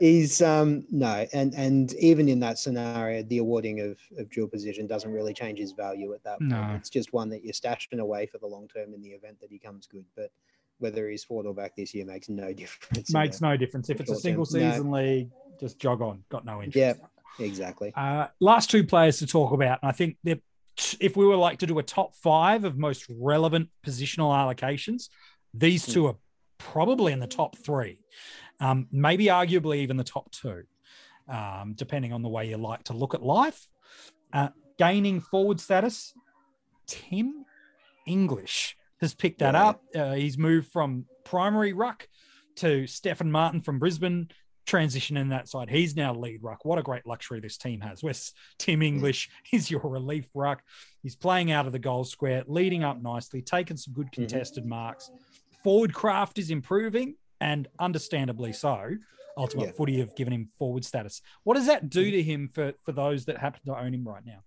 He's 0.00 0.42
um 0.42 0.84
no, 0.90 1.26
and 1.32 1.54
and 1.54 1.92
even 1.94 2.28
in 2.28 2.40
that 2.40 2.58
scenario, 2.58 3.22
the 3.22 3.38
awarding 3.38 3.80
of 3.80 3.98
of 4.18 4.30
dual 4.30 4.48
position 4.48 4.86
doesn't 4.86 5.12
really 5.12 5.34
change 5.34 5.58
his 5.58 5.72
value 5.72 6.12
at 6.14 6.22
that 6.24 6.38
point. 6.38 6.50
No. 6.50 6.74
It's 6.76 6.90
just 6.90 7.12
one 7.12 7.28
that 7.30 7.44
you're 7.44 7.52
stashing 7.52 8.00
away 8.00 8.26
for 8.26 8.38
the 8.38 8.46
long 8.46 8.68
term 8.68 8.94
in 8.94 9.02
the 9.02 9.10
event 9.10 9.40
that 9.40 9.50
he 9.50 9.58
comes 9.58 9.86
good. 9.86 10.04
But 10.16 10.30
whether 10.78 11.08
he's 11.08 11.24
forward 11.24 11.46
or 11.46 11.54
back 11.54 11.76
this 11.76 11.94
year 11.94 12.04
makes 12.04 12.28
no 12.28 12.52
difference. 12.54 13.12
Makes 13.12 13.40
no 13.40 13.56
difference. 13.56 13.90
If 13.90 14.00
it's 14.00 14.10
a 14.10 14.16
single 14.16 14.46
term. 14.46 14.62
No. 14.62 14.70
season 14.70 14.90
league, 14.90 15.30
just 15.60 15.78
jog 15.78 16.02
on. 16.02 16.24
Got 16.30 16.44
no 16.44 16.62
interest. 16.62 16.76
Yeah. 16.76 17.06
Exactly. 17.38 17.92
Uh, 17.96 18.28
last 18.40 18.70
two 18.70 18.84
players 18.84 19.18
to 19.18 19.26
talk 19.26 19.52
about, 19.52 19.80
and 19.82 19.88
I 19.88 19.92
think 19.92 20.18
they're, 20.22 20.38
if 21.00 21.16
we 21.16 21.26
were 21.26 21.36
like 21.36 21.58
to 21.60 21.66
do 21.66 21.78
a 21.78 21.82
top 21.82 22.14
five 22.14 22.64
of 22.64 22.76
most 22.76 23.06
relevant 23.08 23.70
positional 23.84 24.30
allocations, 24.30 25.08
these 25.52 25.86
two 25.86 26.06
are 26.06 26.16
probably 26.58 27.12
in 27.12 27.20
the 27.20 27.26
top 27.26 27.56
three, 27.58 27.98
um, 28.60 28.86
maybe 28.92 29.26
arguably 29.26 29.78
even 29.78 29.96
the 29.96 30.04
top 30.04 30.30
two, 30.30 30.64
um, 31.28 31.74
depending 31.76 32.12
on 32.12 32.22
the 32.22 32.28
way 32.28 32.48
you 32.48 32.56
like 32.56 32.84
to 32.84 32.92
look 32.92 33.14
at 33.14 33.22
life. 33.22 33.68
Uh, 34.32 34.48
gaining 34.78 35.20
forward 35.20 35.60
status, 35.60 36.14
Tim 36.86 37.44
English 38.06 38.76
has 39.00 39.14
picked 39.14 39.38
that 39.40 39.54
Yeah. 39.54 39.66
up. 39.68 39.82
Uh, 39.94 40.12
he's 40.14 40.38
moved 40.38 40.68
from 40.70 41.06
primary 41.24 41.72
ruck 41.72 42.08
to 42.56 42.86
Stefan 42.86 43.30
Martin 43.30 43.60
from 43.60 43.78
Brisbane, 43.78 44.28
transitioning 44.66 45.28
that 45.30 45.48
side. 45.48 45.68
He's 45.70 45.94
now 45.96 46.14
lead 46.14 46.42
ruck. 46.42 46.64
What 46.64 46.78
a 46.78 46.82
great 46.82 47.06
luxury 47.06 47.40
this 47.40 47.58
team 47.58 47.80
has. 47.80 48.02
Where 48.02 48.14
Tim 48.58 48.82
English 48.82 49.28
is 49.52 49.70
your 49.70 49.82
relief 49.82 50.28
ruck. 50.34 50.62
He's 51.02 51.16
playing 51.16 51.50
out 51.50 51.66
of 51.66 51.72
the 51.72 51.78
goal 51.78 52.04
square, 52.04 52.44
leading 52.46 52.82
up 52.84 53.00
nicely, 53.02 53.42
taking 53.42 53.76
some 53.76 53.92
good 53.94 54.10
contested 54.12 54.64
marks. 54.64 55.10
Forward 55.62 55.92
craft 55.94 56.38
is 56.38 56.50
improving, 56.50 57.16
and 57.40 57.68
understandably 57.78 58.52
so. 58.52 58.96
Ultimate 59.36 59.66
Yeah. 59.66 59.72
footy 59.72 59.98
have 59.98 60.14
given 60.14 60.32
him 60.32 60.48
forward 60.56 60.84
status. 60.84 61.20
What 61.42 61.54
does 61.54 61.66
that 61.66 61.90
do 61.90 62.10
to 62.10 62.22
him 62.22 62.48
for, 62.48 62.72
for 62.84 62.92
those 62.92 63.24
that 63.24 63.38
happen 63.38 63.60
to 63.66 63.78
own 63.78 63.92
him 63.92 64.06
right 64.06 64.24
now? 64.24 64.44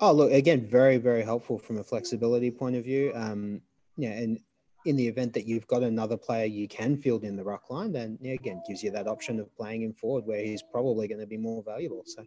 Oh, 0.00 0.12
look, 0.12 0.32
again, 0.32 0.66
very, 0.66 0.96
very 0.96 1.22
helpful 1.22 1.58
from 1.58 1.78
a 1.78 1.84
flexibility 1.84 2.50
point 2.50 2.74
of 2.74 2.84
view. 2.84 3.12
Um, 3.14 3.60
yeah, 3.96 4.10
and 4.10 4.40
in 4.84 4.96
the 4.96 5.06
event 5.06 5.32
that 5.34 5.46
you've 5.46 5.66
got 5.68 5.82
another 5.82 6.16
player 6.16 6.44
you 6.44 6.66
can 6.68 6.96
field 6.96 7.24
in 7.24 7.36
the 7.36 7.44
ruck 7.44 7.70
line, 7.70 7.92
then 7.92 8.18
yeah, 8.20 8.32
again, 8.32 8.60
gives 8.66 8.82
you 8.82 8.90
that 8.90 9.06
option 9.06 9.38
of 9.38 9.54
playing 9.56 9.82
him 9.82 9.92
forward 9.94 10.26
where 10.26 10.42
he's 10.44 10.62
probably 10.62 11.06
going 11.06 11.20
to 11.20 11.26
be 11.26 11.36
more 11.38 11.62
valuable. 11.62 12.02
So 12.04 12.24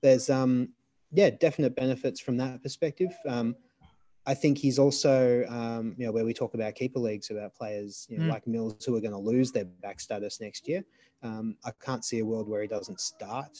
there's, 0.00 0.30
um, 0.30 0.68
yeah, 1.10 1.30
definite 1.30 1.74
benefits 1.74 2.20
from 2.20 2.36
that 2.36 2.62
perspective. 2.62 3.12
Um, 3.26 3.56
I 4.28 4.34
think 4.34 4.58
he's 4.58 4.78
also, 4.78 5.44
um, 5.48 5.94
you 5.96 6.04
know, 6.04 6.12
where 6.12 6.24
we 6.24 6.34
talk 6.34 6.52
about 6.54 6.74
keeper 6.74 6.98
leagues 6.98 7.30
about 7.30 7.54
players 7.54 8.06
you 8.10 8.18
know, 8.18 8.24
Mm. 8.24 8.28
like 8.28 8.46
Mills 8.46 8.84
who 8.84 8.94
are 8.94 9.00
going 9.00 9.12
to 9.12 9.18
lose 9.32 9.50
their 9.52 9.64
back 9.64 10.00
status 10.00 10.38
next 10.40 10.68
year. 10.68 10.84
Um, 11.22 11.56
I 11.64 11.70
can't 11.86 12.04
see 12.04 12.18
a 12.18 12.26
world 12.26 12.46
where 12.46 12.60
he 12.60 12.68
doesn't 12.68 13.00
start 13.00 13.58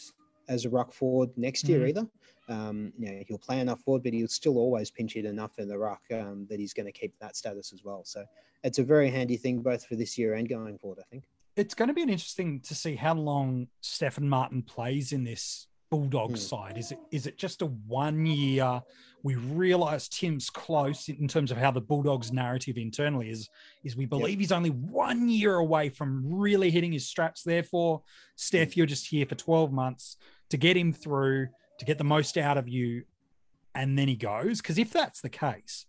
as 0.49 0.67
a 0.67 0.69
ruck 0.71 0.93
forward 0.93 1.31
next 1.37 1.69
year 1.71 1.81
Mhm. 1.81 1.89
either. 1.89 2.07
Um, 2.49 2.93
you 2.99 3.07
know, 3.11 3.23
he'll 3.27 3.39
play 3.39 3.61
enough 3.61 3.81
forward, 3.83 4.03
but 4.03 4.13
he'll 4.13 4.29
still 4.29 4.59
always 4.59 4.91
pinch 4.91 5.17
it 5.17 5.25
enough 5.25 5.59
in 5.59 5.69
the 5.69 5.79
ruck 5.79 6.03
um, 6.13 6.47
that 6.51 6.59
he's 6.61 6.75
going 6.75 6.87
to 6.87 6.93
keep 6.93 7.19
that 7.19 7.35
status 7.37 7.73
as 7.73 7.83
well. 7.83 8.05
So 8.05 8.25
it's 8.63 8.79
a 8.79 8.85
very 8.85 9.09
handy 9.11 9.37
thing 9.39 9.61
both 9.63 9.87
for 9.87 9.97
this 9.97 10.19
year 10.19 10.35
and 10.35 10.47
going 10.49 10.77
forward. 10.79 10.99
I 11.01 11.07
think. 11.11 11.25
it's 11.57 11.75
going 11.75 11.89
to 11.89 11.95
be 11.95 12.03
an 12.03 12.11
interesting 12.11 12.61
to 12.61 12.75
see 12.75 12.97
how 12.97 13.15
long 13.15 13.69
Stefan 13.81 14.29
Martin 14.29 14.63
plays 14.63 15.13
in 15.13 15.25
this 15.25 15.67
Bulldogs 15.91 16.41
Hmm. 16.43 16.57
side. 16.57 16.79
Is 16.79 16.93
it 16.93 16.99
is 17.11 17.27
it 17.27 17.39
just 17.39 17.63
a 17.63 17.67
one 17.67 18.27
year? 18.27 18.83
We 19.23 19.35
realise 19.35 20.09
Tim's 20.09 20.49
close 20.49 21.09
in 21.09 21.27
terms 21.29 21.51
of 21.51 21.57
how 21.59 21.71
the 21.71 21.81
Bulldogs 21.81 22.33
narrative 22.33 22.77
internally 22.79 23.31
is. 23.31 23.49
Is 23.85 23.97
we 23.97 24.07
believe 24.07 24.39
he's 24.39 24.53
only 24.53 24.71
one 24.71 25.29
year 25.29 25.57
away 25.57 25.89
from 25.89 26.23
really 26.25 26.71
hitting 26.71 26.93
his 26.93 27.07
straps. 27.07 27.43
Therefore, 27.43 28.03
Steph, 28.37 28.77
you're 28.77 28.87
just 28.87 29.09
here 29.09 29.27
for 29.27 29.35
twelve 29.35 29.73
months 29.73 30.17
to 30.51 30.57
get 30.57 30.77
him 30.77 30.93
through, 30.93 31.49
to 31.79 31.85
get 31.85 31.99
the 31.99 32.05
most 32.05 32.37
out 32.39 32.59
of 32.59 32.69
you, 32.69 33.05
and 33.75 33.99
then 33.99 34.09
he 34.09 34.17
goes. 34.17 34.61
Because 34.61 34.79
if 34.79 34.93
that's 34.93 35.21
the 35.21 35.29
case, 35.29 35.87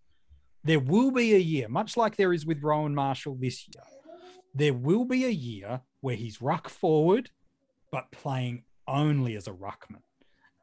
there 0.64 0.80
will 0.80 1.12
be 1.12 1.34
a 1.36 1.40
year, 1.40 1.68
much 1.70 1.96
like 1.96 2.16
there 2.16 2.34
is 2.34 2.46
with 2.46 2.62
Rowan 2.64 2.96
Marshall 2.96 3.36
this 3.40 3.68
year 3.68 3.84
there 4.56 4.74
will 4.74 5.06
be 5.06 5.26
a 5.26 5.30
year 5.30 5.80
where 6.02 6.16
he's 6.16 6.42
ruck 6.42 6.68
forward, 6.70 7.30
but 7.92 8.10
playing 8.12 8.64
only 8.89 9.36
as 9.36 9.47
a 9.47 9.52
ruckman. 9.52 10.02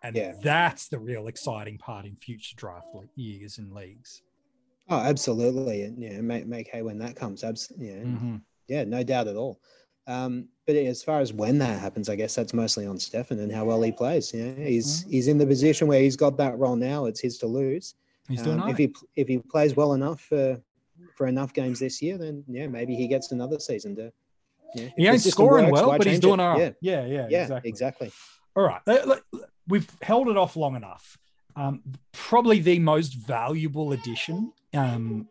And 0.02 0.14
Yeah. 0.16 0.34
that's 0.42 0.88
the 0.88 0.98
real 0.98 1.26
exciting 1.26 1.78
part 1.78 2.04
in 2.06 2.16
future 2.16 2.54
draft 2.56 2.88
years 3.14 3.58
and 3.58 3.72
leagues. 3.72 4.22
Oh, 4.88 4.98
absolutely, 4.98 5.82
and 5.82 6.00
yeah, 6.00 6.20
make 6.20 6.46
make 6.46 6.68
hay 6.68 6.82
when 6.82 6.98
that 6.98 7.16
comes. 7.16 7.42
Abs- 7.42 7.72
yeah, 7.76 8.02
Mhm. 8.04 8.42
yeah, 8.68 8.84
no 8.84 9.02
doubt 9.02 9.26
at 9.26 9.34
all. 9.36 9.60
Um, 10.06 10.48
but 10.66 10.76
as 10.76 11.02
far 11.02 11.20
as 11.20 11.32
when 11.32 11.58
that 11.58 11.80
happens, 11.80 12.08
I 12.08 12.14
guess 12.14 12.36
that's 12.36 12.54
mostly 12.54 12.86
on 12.86 13.00
Stefan 13.00 13.40
and 13.40 13.50
how 13.50 13.64
well 13.64 13.82
he 13.82 13.90
plays. 13.90 14.32
You 14.32 14.46
know, 14.52 14.64
he's 14.64 15.00
Mm-hmm. 15.00 15.10
he's 15.10 15.26
in 15.28 15.38
the 15.38 15.46
position 15.46 15.88
where 15.88 16.00
he's 16.00 16.14
got 16.14 16.36
that 16.36 16.56
role 16.58 16.76
now. 16.76 17.06
It's 17.06 17.20
his 17.20 17.38
to 17.38 17.46
lose. 17.48 17.94
He's 18.28 18.42
doing 18.42 18.60
Um, 18.60 18.68
if 18.70 18.76
he 18.78 18.94
if 19.16 19.26
he 19.26 19.38
plays 19.38 19.74
well 19.74 19.94
enough 19.94 20.20
for 20.20 20.62
for 21.16 21.26
enough 21.26 21.52
games 21.52 21.80
this 21.80 22.00
year, 22.00 22.16
then 22.18 22.44
yeah, 22.46 22.68
maybe 22.68 22.94
he 22.94 23.08
gets 23.08 23.32
another 23.32 23.58
season 23.58 23.96
to. 23.96 24.12
Yeah, 24.74 24.85
if 24.87 24.92
He 24.96 25.07
ain't 25.09 25.20
scoring 25.22 25.66
works, 25.70 25.81
well, 25.87 25.96
but 25.98 26.07
he's 26.07 26.20
doing 26.20 26.40
it? 26.40 26.42
all 26.42 26.59
Yeah. 26.59 26.70
Yeah, 26.81 27.07
yeah, 27.07 27.26
yeah, 27.31 27.42
exactly. 27.42 27.68
exactly. 27.70 28.12
All 28.57 28.64
right. 28.64 28.81
Let- 28.87 29.07
let- 29.09 29.22
We've 29.68 29.90
held 30.00 30.29
it 30.29 30.37
off 30.37 30.55
long 30.55 30.76
enough. 30.76 31.18
Um, 31.57 31.83
probably 32.12 32.61
the 32.61 32.79
most 32.79 33.14
valuable 33.14 33.92
addition 33.92 34.52
um, 34.74 35.26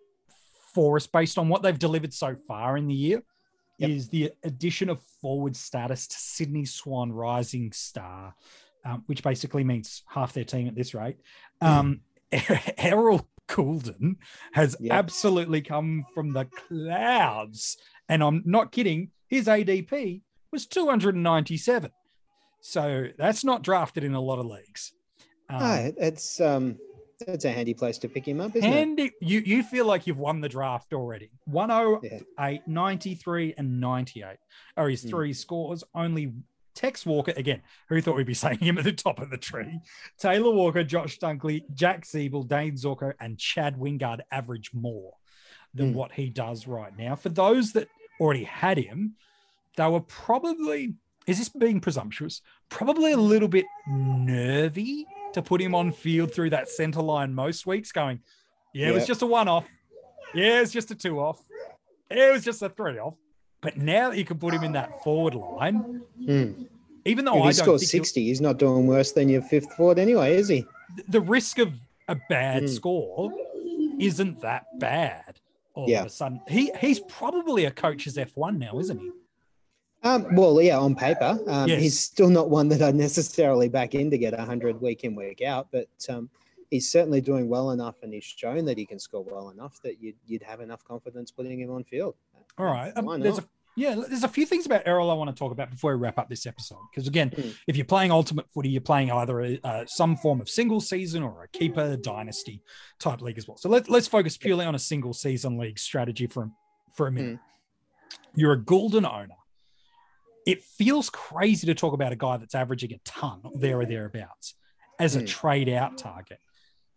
for 0.73 0.97
us, 0.97 1.07
based 1.07 1.37
on 1.37 1.47
what 1.47 1.61
they've 1.61 1.79
delivered 1.79 2.13
so 2.13 2.35
far 2.35 2.75
in 2.75 2.87
the 2.87 2.93
year, 2.93 3.23
Yep. 3.77 3.89
is 3.89 4.09
the 4.09 4.31
addition 4.43 4.89
of 4.89 5.01
forward 5.21 5.55
status 5.55 6.07
to 6.07 6.15
Sydney 6.17 6.65
Swan 6.65 7.11
Rising 7.13 7.71
Star, 7.71 8.33
um, 8.83 9.03
which 9.07 9.21
basically 9.23 9.63
means 9.63 10.03
half 10.07 10.33
their 10.33 10.43
team 10.45 10.67
at 10.67 10.75
this 10.75 10.93
rate. 10.93 11.17
Um, 11.61 12.01
Errol 12.77 13.27
Gulden 13.47 14.15
has 14.53 14.75
Yep. 14.79 14.93
absolutely 14.93 15.61
come 15.61 16.05
from 16.13 16.33
the 16.33 16.45
clouds. 16.45 17.77
And 18.09 18.23
I'm 18.23 18.43
not 18.45 18.71
kidding. 18.71 19.11
His 19.27 19.47
ADP 19.47 20.21
was 20.51 20.65
297. 20.65 21.91
So 22.61 23.07
that's 23.17 23.43
not 23.43 23.63
drafted 23.63 24.03
in 24.03 24.13
a 24.13 24.21
lot 24.21 24.39
of 24.39 24.45
leagues. 24.45 24.93
Um, 25.49 25.93
it's 25.97 26.39
um, 26.41 26.77
it's 27.27 27.45
a 27.45 27.51
handy 27.51 27.73
place 27.73 27.97
to 27.99 28.09
pick 28.09 28.27
him 28.27 28.41
up, 28.41 28.55
isn't 28.55 28.71
it? 28.71 28.75
and 28.81 28.99
it- 28.99 29.13
you, 29.21 29.39
you 29.45 29.63
feel 29.63 29.85
like 29.85 30.07
you've 30.07 30.19
won 30.19 30.41
the 30.41 30.49
draft 30.49 30.91
already. 30.93 31.29
108, 31.45 32.21
Yeah. 32.37 32.57
93, 32.67 33.53
and 33.57 33.79
98 33.79 34.37
are 34.77 34.89
his 34.89 35.05
Mm. 35.05 35.09
three 35.09 35.33
scores. 35.33 35.83
Only 35.93 36.33
Tex 36.73 37.05
Walker, 37.05 37.33
again, 37.37 37.61
who 37.87 38.01
thought 38.01 38.15
we'd 38.15 38.25
be 38.25 38.33
saying 38.45 38.59
him 38.59 38.77
at 38.79 38.83
the 38.83 38.91
top 38.91 39.19
of 39.19 39.29
the 39.29 39.37
tree? 39.37 39.79
Taylor 40.19 40.51
Walker, 40.51 40.83
Josh 40.83 41.19
Dunkley, 41.19 41.61
Jack 41.73 42.01
Ziebell, 42.05 42.47
Dane 42.47 42.73
Zorko, 42.75 43.13
and 43.19 43.37
Chad 43.37 43.77
Wingard 43.77 44.21
average 44.31 44.71
more 44.73 45.13
than 45.75 45.91
Mm. 45.91 45.95
what 45.95 46.13
he 46.13 46.29
does 46.29 46.65
right 46.67 46.97
now. 46.97 47.15
For 47.15 47.29
those 47.29 47.73
that 47.73 47.87
already 48.19 48.45
had 48.45 48.77
him, 48.77 49.15
they 49.77 49.87
were 49.87 49.99
probably, 49.99 50.95
is 51.27 51.37
this 51.37 51.49
being 51.49 51.81
presumptuous? 51.81 52.41
Probably 52.69 53.11
a 53.11 53.17
little 53.17 53.49
bit 53.49 53.65
nervy 53.87 55.05
to 55.33 55.41
put 55.41 55.61
him 55.61 55.75
on 55.75 55.91
field 55.91 56.33
through 56.33 56.49
that 56.51 56.69
center 56.69 57.01
line 57.01 57.33
most 57.33 57.65
weeks, 57.65 57.91
going, 57.91 58.21
yeah, 58.73 58.87
it 58.89 58.93
was 58.93 59.05
just 59.05 59.21
a 59.21 59.25
one 59.25 59.47
off. 59.47 59.67
Yeah, 60.33 60.61
it's 60.61 60.71
just 60.71 60.91
a 60.91 60.95
two 60.95 61.19
off. 61.19 61.41
It 62.09 62.31
was 62.31 62.43
just 62.43 62.61
a 62.61 62.69
three 62.69 62.97
off. 62.99 63.15
But 63.61 63.77
now 63.77 64.09
that 64.11 64.17
you 64.17 64.25
can 64.25 64.37
put 64.37 64.53
him 64.53 64.63
in 64.63 64.73
that 64.73 65.03
forward 65.03 65.33
line, 65.35 66.01
Mm. 66.21 66.67
even 67.05 67.25
though 67.25 67.37
if 67.37 67.43
I 67.43 67.47
he 67.47 67.53
don't 67.53 67.53
scores 67.53 67.81
think 67.81 67.91
he'll- 67.91 68.03
60, 68.03 68.23
he's 68.25 68.41
not 68.41 68.57
doing 68.57 68.87
worse 68.87 69.11
than 69.11 69.27
your 69.29 69.41
fifth 69.41 69.73
forward 69.73 69.99
anyway, 69.99 70.35
is 70.35 70.47
he? 70.47 70.65
the 71.09 71.19
risk 71.19 71.57
of 71.59 71.73
a 72.07 72.15
bad 72.29 72.63
Mm. 72.63 72.69
score 72.69 73.33
isn't 73.99 74.39
that 74.41 74.65
bad. 74.79 75.39
All 75.75 75.89
Yeah. 75.89 76.01
of 76.01 76.07
a 76.07 76.09
sudden, 76.09 76.41
he 76.47 76.71
he's 76.79 76.99
probably 77.01 77.65
a 77.65 77.71
coach's 77.71 78.17
F 78.17 78.35
one 78.35 78.57
now, 78.57 78.79
isn't 78.79 78.97
he? 78.97 79.11
Um, 80.03 80.35
well, 80.35 80.61
yeah, 80.61 80.77
on 80.77 80.95
paper, 80.95 81.39
um, 81.47 81.67
Yes. 81.67 81.81
he's 81.81 81.99
still 81.99 82.29
not 82.29 82.49
one 82.49 82.67
that 82.69 82.81
I'd 82.81 82.95
necessarily 82.95 83.67
back 83.69 83.95
in 83.95 84.09
to 84.11 84.17
get 84.17 84.33
100 84.37 84.79
week 84.79 85.03
in, 85.03 85.15
week 85.15 85.41
out, 85.41 85.67
but 85.71 85.89
um, 86.09 86.29
he's 86.69 86.89
certainly 86.91 87.21
doing 87.21 87.49
well 87.49 87.71
enough 87.71 87.95
and 88.03 88.13
he's 88.13 88.23
shown 88.23 88.65
that 88.65 88.77
he 88.77 88.85
can 88.85 88.99
score 88.99 89.23
well 89.23 89.49
enough 89.49 89.81
that 89.81 89.99
you'd, 89.99 90.15
you'd 90.27 90.43
have 90.43 90.61
enough 90.61 90.83
confidence 90.83 91.31
putting 91.31 91.59
him 91.59 91.71
on 91.71 91.83
field. 91.83 92.15
All 92.59 92.65
right. 92.67 92.93
Um, 92.95 93.19
there's 93.19 93.39
a 93.39 93.45
yeah, 93.75 93.95
there's 94.07 94.23
a 94.23 94.27
few 94.27 94.45
things 94.45 94.65
about 94.65 94.83
Errol 94.85 95.11
I 95.11 95.13
want 95.15 95.29
to 95.29 95.35
talk 95.37 95.51
about 95.51 95.69
before 95.69 95.91
we 95.95 96.01
wrap 96.01 96.17
up 96.17 96.29
this 96.29 96.45
episode. 96.45 96.79
Because 96.91 97.07
again, 97.07 97.31
Hmm. 97.35 97.49
if 97.67 97.75
you're 97.75 97.85
playing 97.85 98.11
ultimate 98.11 98.49
footy, 98.49 98.69
you're 98.69 98.81
playing 98.81 99.11
either 99.11 99.41
a, 99.41 99.59
uh, 99.63 99.85
some 99.87 100.15
form 100.15 100.39
of 100.41 100.49
single 100.49 100.79
season 100.81 101.23
or 101.23 101.43
a 101.43 101.47
keeper 101.49 101.97
dynasty 101.97 102.61
type 102.99 103.21
league 103.21 103.37
as 103.37 103.47
well. 103.47 103.57
So 103.57 103.67
let, 103.69 103.89
let's 103.89 104.07
focus 104.07 104.37
purely 104.37 104.65
on 104.65 104.75
a 104.75 104.79
single 104.79 105.13
season 105.13 105.57
league 105.57 105.79
strategy 105.79 106.27
for 106.27 106.51
for 106.93 107.07
a 107.07 107.11
minute. 107.11 107.39
You're 108.35 108.53
a 108.53 108.57
Gulden 108.61 109.05
owner. 109.05 109.35
It 110.45 110.63
feels 110.63 111.09
crazy 111.09 111.65
to 111.67 111.73
talk 111.73 111.93
about 111.93 112.11
a 112.13 112.15
guy 112.15 112.37
that's 112.37 112.55
averaging 112.55 112.93
a 112.93 112.99
ton 113.03 113.41
there 113.55 113.79
or 113.79 113.85
thereabouts 113.85 114.53
as 114.99 115.15
a 115.15 115.19
Hmm. 115.19 115.25
trade 115.25 115.69
out 115.69 115.97
target. 115.97 116.39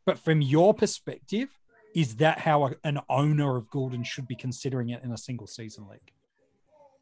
But 0.07 0.19
from 0.19 0.41
your 0.43 0.75
perspective, 0.75 1.49
is 1.95 2.17
that 2.17 2.41
how 2.41 2.67
a- 2.67 2.75
an 2.85 3.01
owner 3.09 3.57
of 3.57 3.71
Gulden 3.71 4.05
should 4.05 4.29
be 4.29 4.37
considering 4.37 4.91
it 4.91 5.03
in 5.03 5.11
a 5.11 5.17
single 5.19 5.47
season 5.47 5.89
league? 5.89 6.13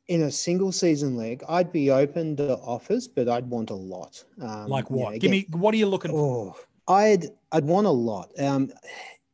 In 0.09 0.23
a 0.23 0.31
single 0.31 0.71
season 0.73 1.17
leg, 1.17 1.43
I'd 1.49 1.73
be 1.73 1.91
open 1.91 2.37
to 2.37 2.57
offers, 2.59 3.09
but 3.09 3.29
I'd 3.29 3.49
want 3.49 3.71
a 3.71 3.75
lot. 3.75 4.23
Um, 4.41 4.69
like 4.71 4.89
you 4.91 4.97
know, 4.97 5.03
what? 5.05 5.19
Give 5.21 5.31
me 5.31 5.47
what 5.51 5.75
are 5.75 5.79
you 5.79 5.87
looking 5.87 6.13
for? 6.13 6.55
Oh, 6.89 6.93
I'd 6.93 7.27
I'd 7.53 7.65
want 7.65 7.87
a 7.87 7.91
lot. 7.91 8.31
Um, 8.39 8.73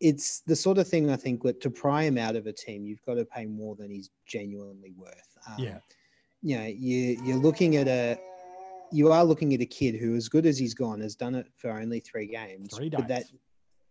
it's 0.00 0.40
the 0.40 0.56
sort 0.56 0.78
of 0.78 0.88
thing 0.88 1.10
I 1.10 1.16
think 1.16 1.42
that 1.44 1.60
to 1.60 1.70
pry 1.70 2.02
him 2.04 2.18
out 2.18 2.34
of 2.36 2.46
a 2.46 2.52
team, 2.52 2.86
you've 2.86 3.02
got 3.02 3.14
to 3.14 3.24
pay 3.24 3.46
more 3.46 3.76
than 3.76 3.90
he's 3.90 4.10
genuinely 4.26 4.92
worth. 4.96 5.36
Um, 5.46 5.62
Yeah. 5.64 5.78
You 6.44 6.58
know, 6.58 6.64
you 6.66 7.22
you're 7.24 7.36
looking 7.38 7.76
at 7.76 7.86
a 7.88 8.18
you 8.90 9.10
are 9.12 9.24
looking 9.24 9.54
at 9.54 9.60
a 9.60 9.66
kid 9.66 9.94
who, 9.96 10.16
as 10.16 10.28
good 10.28 10.44
as 10.44 10.58
he's 10.58 10.74
gone, 10.74 11.00
has 11.00 11.14
done 11.14 11.34
it 11.34 11.46
for 11.56 11.70
only 11.70 12.00
three 12.00 12.26
games. 12.26 12.76
Three 12.76 12.88
But 12.90 13.08
that 13.08 13.24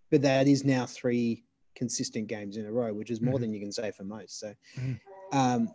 but 0.09 0.21
that 0.23 0.47
is 0.47 0.65
now 0.65 0.85
three 0.85 1.45
consistent 1.75 2.27
games 2.27 2.57
in 2.57 2.65
a 2.65 2.71
row, 2.71 2.93
which 2.93 3.09
is 3.11 3.21
more 3.21 3.37
Mhm. 3.37 3.41
than 3.41 3.53
you 3.53 3.59
can 3.61 3.71
say 3.71 3.91
for 3.91 4.03
most. 4.03 4.39
So, 4.39 4.53
Mhm. 4.77 4.99
um, 5.31 5.71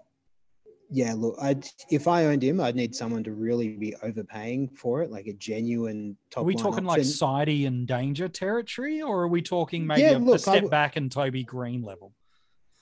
yeah, 0.90 1.14
look, 1.14 1.36
I'd 1.40 1.66
if 1.90 2.06
I 2.06 2.26
owned 2.26 2.42
him, 2.42 2.60
I'd 2.60 2.76
need 2.76 2.94
someone 2.94 3.24
to 3.24 3.32
really 3.32 3.76
be 3.76 3.94
overpaying 4.02 4.68
for 4.68 5.02
it, 5.02 5.10
like 5.10 5.26
a 5.26 5.32
genuine 5.32 6.16
top. 6.30 6.42
Are 6.42 6.44
we 6.44 6.54
talking 6.54 6.84
like 6.84 7.00
option. 7.00 7.12
Sidey 7.12 7.66
and 7.66 7.86
danger 7.86 8.28
territory, 8.28 9.02
or 9.02 9.22
are 9.22 9.28
we 9.28 9.42
talking 9.42 9.86
maybe 9.86 10.02
Yeah, 10.02 10.12
a, 10.12 10.18
a 10.18 10.20
look, 10.20 10.34
I 10.36 10.38
step 10.38 10.54
w- 10.54 10.68
back 10.70 10.96
and 10.96 11.10
Toby 11.10 11.44
Greene 11.44 11.82
level? 11.82 12.12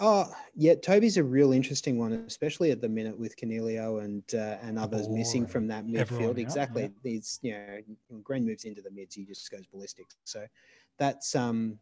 Oh, 0.00 0.26
yeah, 0.56 0.74
Toby's 0.74 1.16
a 1.18 1.24
real 1.24 1.52
interesting 1.52 1.98
one, 1.98 2.12
especially 2.26 2.72
at 2.72 2.80
the 2.80 2.88
minute 2.88 3.16
with 3.18 3.36
Coniglio 3.36 4.04
and 4.04 4.22
uh, 4.34 4.58
and 4.60 4.78
others 4.78 5.08
missing 5.08 5.46
from 5.46 5.68
that 5.68 5.84
Everyone 5.94 6.26
midfield. 6.26 6.30
out, 6.30 6.38
exactly. 6.38 6.82
yeah. 6.82 6.88
He's 7.02 7.38
you 7.42 7.52
know 7.52 7.78
when 8.08 8.22
Greene 8.22 8.44
moves 8.44 8.64
into 8.64 8.82
the 8.82 8.90
mids, 8.90 9.14
he 9.14 9.24
just 9.24 9.50
goes 9.50 9.66
ballistic. 9.66 10.06
So 10.24 10.44
that's 10.98 11.34
um 11.34 11.78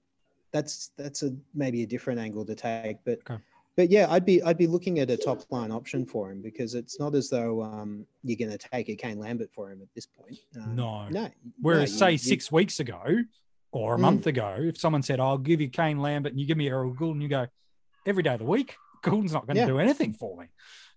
that's 0.52 0.90
that's 0.98 1.22
a 1.22 1.34
maybe 1.54 1.82
a 1.82 1.86
different 1.86 2.20
angle 2.20 2.44
to 2.44 2.54
take, 2.54 2.98
but. 3.04 3.18
Okay. 3.28 3.42
But 3.76 3.90
yeah, 3.90 4.06
I'd 4.10 4.24
be 4.26 4.42
I'd 4.42 4.58
be 4.58 4.66
looking 4.66 4.98
at 4.98 5.10
a 5.10 5.16
top 5.16 5.50
line 5.50 5.70
option 5.70 6.04
for 6.04 6.30
him 6.30 6.42
because 6.42 6.74
it's 6.74 7.00
not 7.00 7.14
as 7.14 7.30
though 7.30 7.62
um, 7.62 8.06
you're 8.22 8.36
going 8.36 8.50
to 8.56 8.58
take 8.68 8.88
a 8.90 8.96
Kane 8.96 9.18
Lambert 9.18 9.50
for 9.54 9.70
him 9.70 9.80
at 9.80 9.88
this 9.94 10.06
point. 10.06 10.38
Um, 10.60 10.76
No. 10.76 11.08
no. 11.08 11.28
Whereas, 11.60 11.90
no, 11.92 11.98
say 11.98 12.06
you- 12.08 12.12
you- 12.12 12.18
six 12.18 12.52
weeks 12.52 12.80
ago 12.80 13.02
or 13.70 13.94
a 13.94 13.98
Mm. 13.98 14.02
month 14.02 14.26
ago, 14.26 14.56
if 14.60 14.76
someone 14.78 15.02
said, 15.02 15.20
"I'll 15.20 15.38
give 15.38 15.60
you 15.62 15.68
Kane 15.70 16.00
Lambert," 16.00 16.32
and 16.32 16.40
you 16.40 16.46
give 16.46 16.58
me 16.58 16.68
Errol 16.68 16.92
Gulden, 16.94 17.22
you 17.22 17.28
go 17.28 17.46
every 18.04 18.22
day 18.22 18.34
of 18.34 18.40
the 18.40 18.44
week. 18.44 18.76
Gulden's 19.02 19.32
not 19.32 19.46
going 19.46 19.56
to 19.56 19.62
Yeah. 19.62 19.66
do 19.66 19.78
anything 19.78 20.12
for 20.12 20.36
me. 20.36 20.46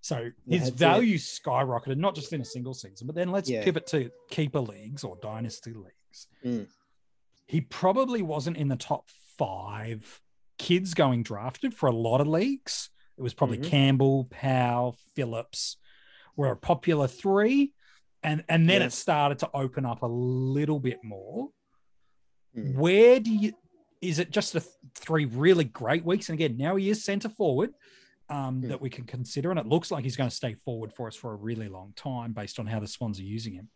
So 0.01 0.29
Yeah, 0.45 0.59
his 0.59 0.67
it. 0.67 0.73
value 0.75 1.17
skyrocketed, 1.17 1.97
not 1.97 2.13
just 2.13 2.31
in 2.33 2.41
a 2.41 2.45
single 2.45 2.73
season, 2.73 3.07
but 3.07 3.15
then 3.15 3.31
let's 3.31 3.49
Yeah. 3.49 3.63
pivot 3.63 3.87
to 3.87 4.11
keeper 4.29 4.59
leagues 4.59 5.03
or 5.03 5.15
dynasty 5.21 5.71
leagues. 5.73 6.27
Mm. 6.43 6.67
He 7.47 7.61
probably 7.61 8.21
wasn't 8.21 8.57
in 8.57 8.67
the 8.67 8.75
top 8.75 9.07
five 9.37 10.21
kids 10.57 10.93
going 10.93 11.23
drafted 11.23 11.73
for 11.73 11.87
a 11.87 11.95
lot 11.95 12.21
of 12.21 12.27
leagues. 12.27 12.89
It 13.17 13.21
was 13.21 13.33
probably 13.33 13.57
Mhm. 13.59 13.65
Campbell, 13.65 14.25
Powell, 14.25 14.97
Phillips 15.15 15.77
were 16.35 16.51
a 16.51 16.57
popular 16.57 17.07
three. 17.07 17.73
And 18.23 18.43
and 18.49 18.67
then 18.69 18.81
Yeah. 18.81 18.87
it 18.87 18.93
started 18.93 19.39
to 19.39 19.49
open 19.53 19.85
up 19.85 20.01
a 20.01 20.07
little 20.07 20.79
bit 20.79 21.03
more. 21.03 21.51
Mm. 22.55 22.73
Where 22.75 23.19
do 23.19 23.31
you 23.33 23.53
is 24.01 24.19
it 24.19 24.29
just 24.29 24.53
the 24.53 24.59
th- 24.59 24.71
three 24.93 25.25
really 25.25 25.63
great 25.63 26.03
weeks? 26.05 26.29
And 26.29 26.35
again, 26.39 26.57
now 26.57 26.75
he 26.75 26.89
is 26.89 27.03
centre 27.03 27.29
forward 27.29 27.73
um, 28.29 28.61
Hmm. 28.61 28.69
that 28.69 28.81
we 28.81 28.89
can 28.89 29.05
consider, 29.05 29.51
and 29.51 29.59
it 29.59 29.67
looks 29.67 29.91
like 29.91 30.03
he's 30.03 30.15
going 30.17 30.29
to 30.29 30.35
stay 30.35 30.53
forward 30.55 30.91
for 30.91 31.07
us 31.07 31.15
for 31.15 31.31
a 31.31 31.35
really 31.35 31.69
long 31.69 31.93
time 31.95 32.33
based 32.33 32.59
on 32.59 32.65
how 32.65 32.79
the 32.79 32.87
Swans 32.87 33.19
are 33.19 33.23
using 33.23 33.53
him. 33.53 33.69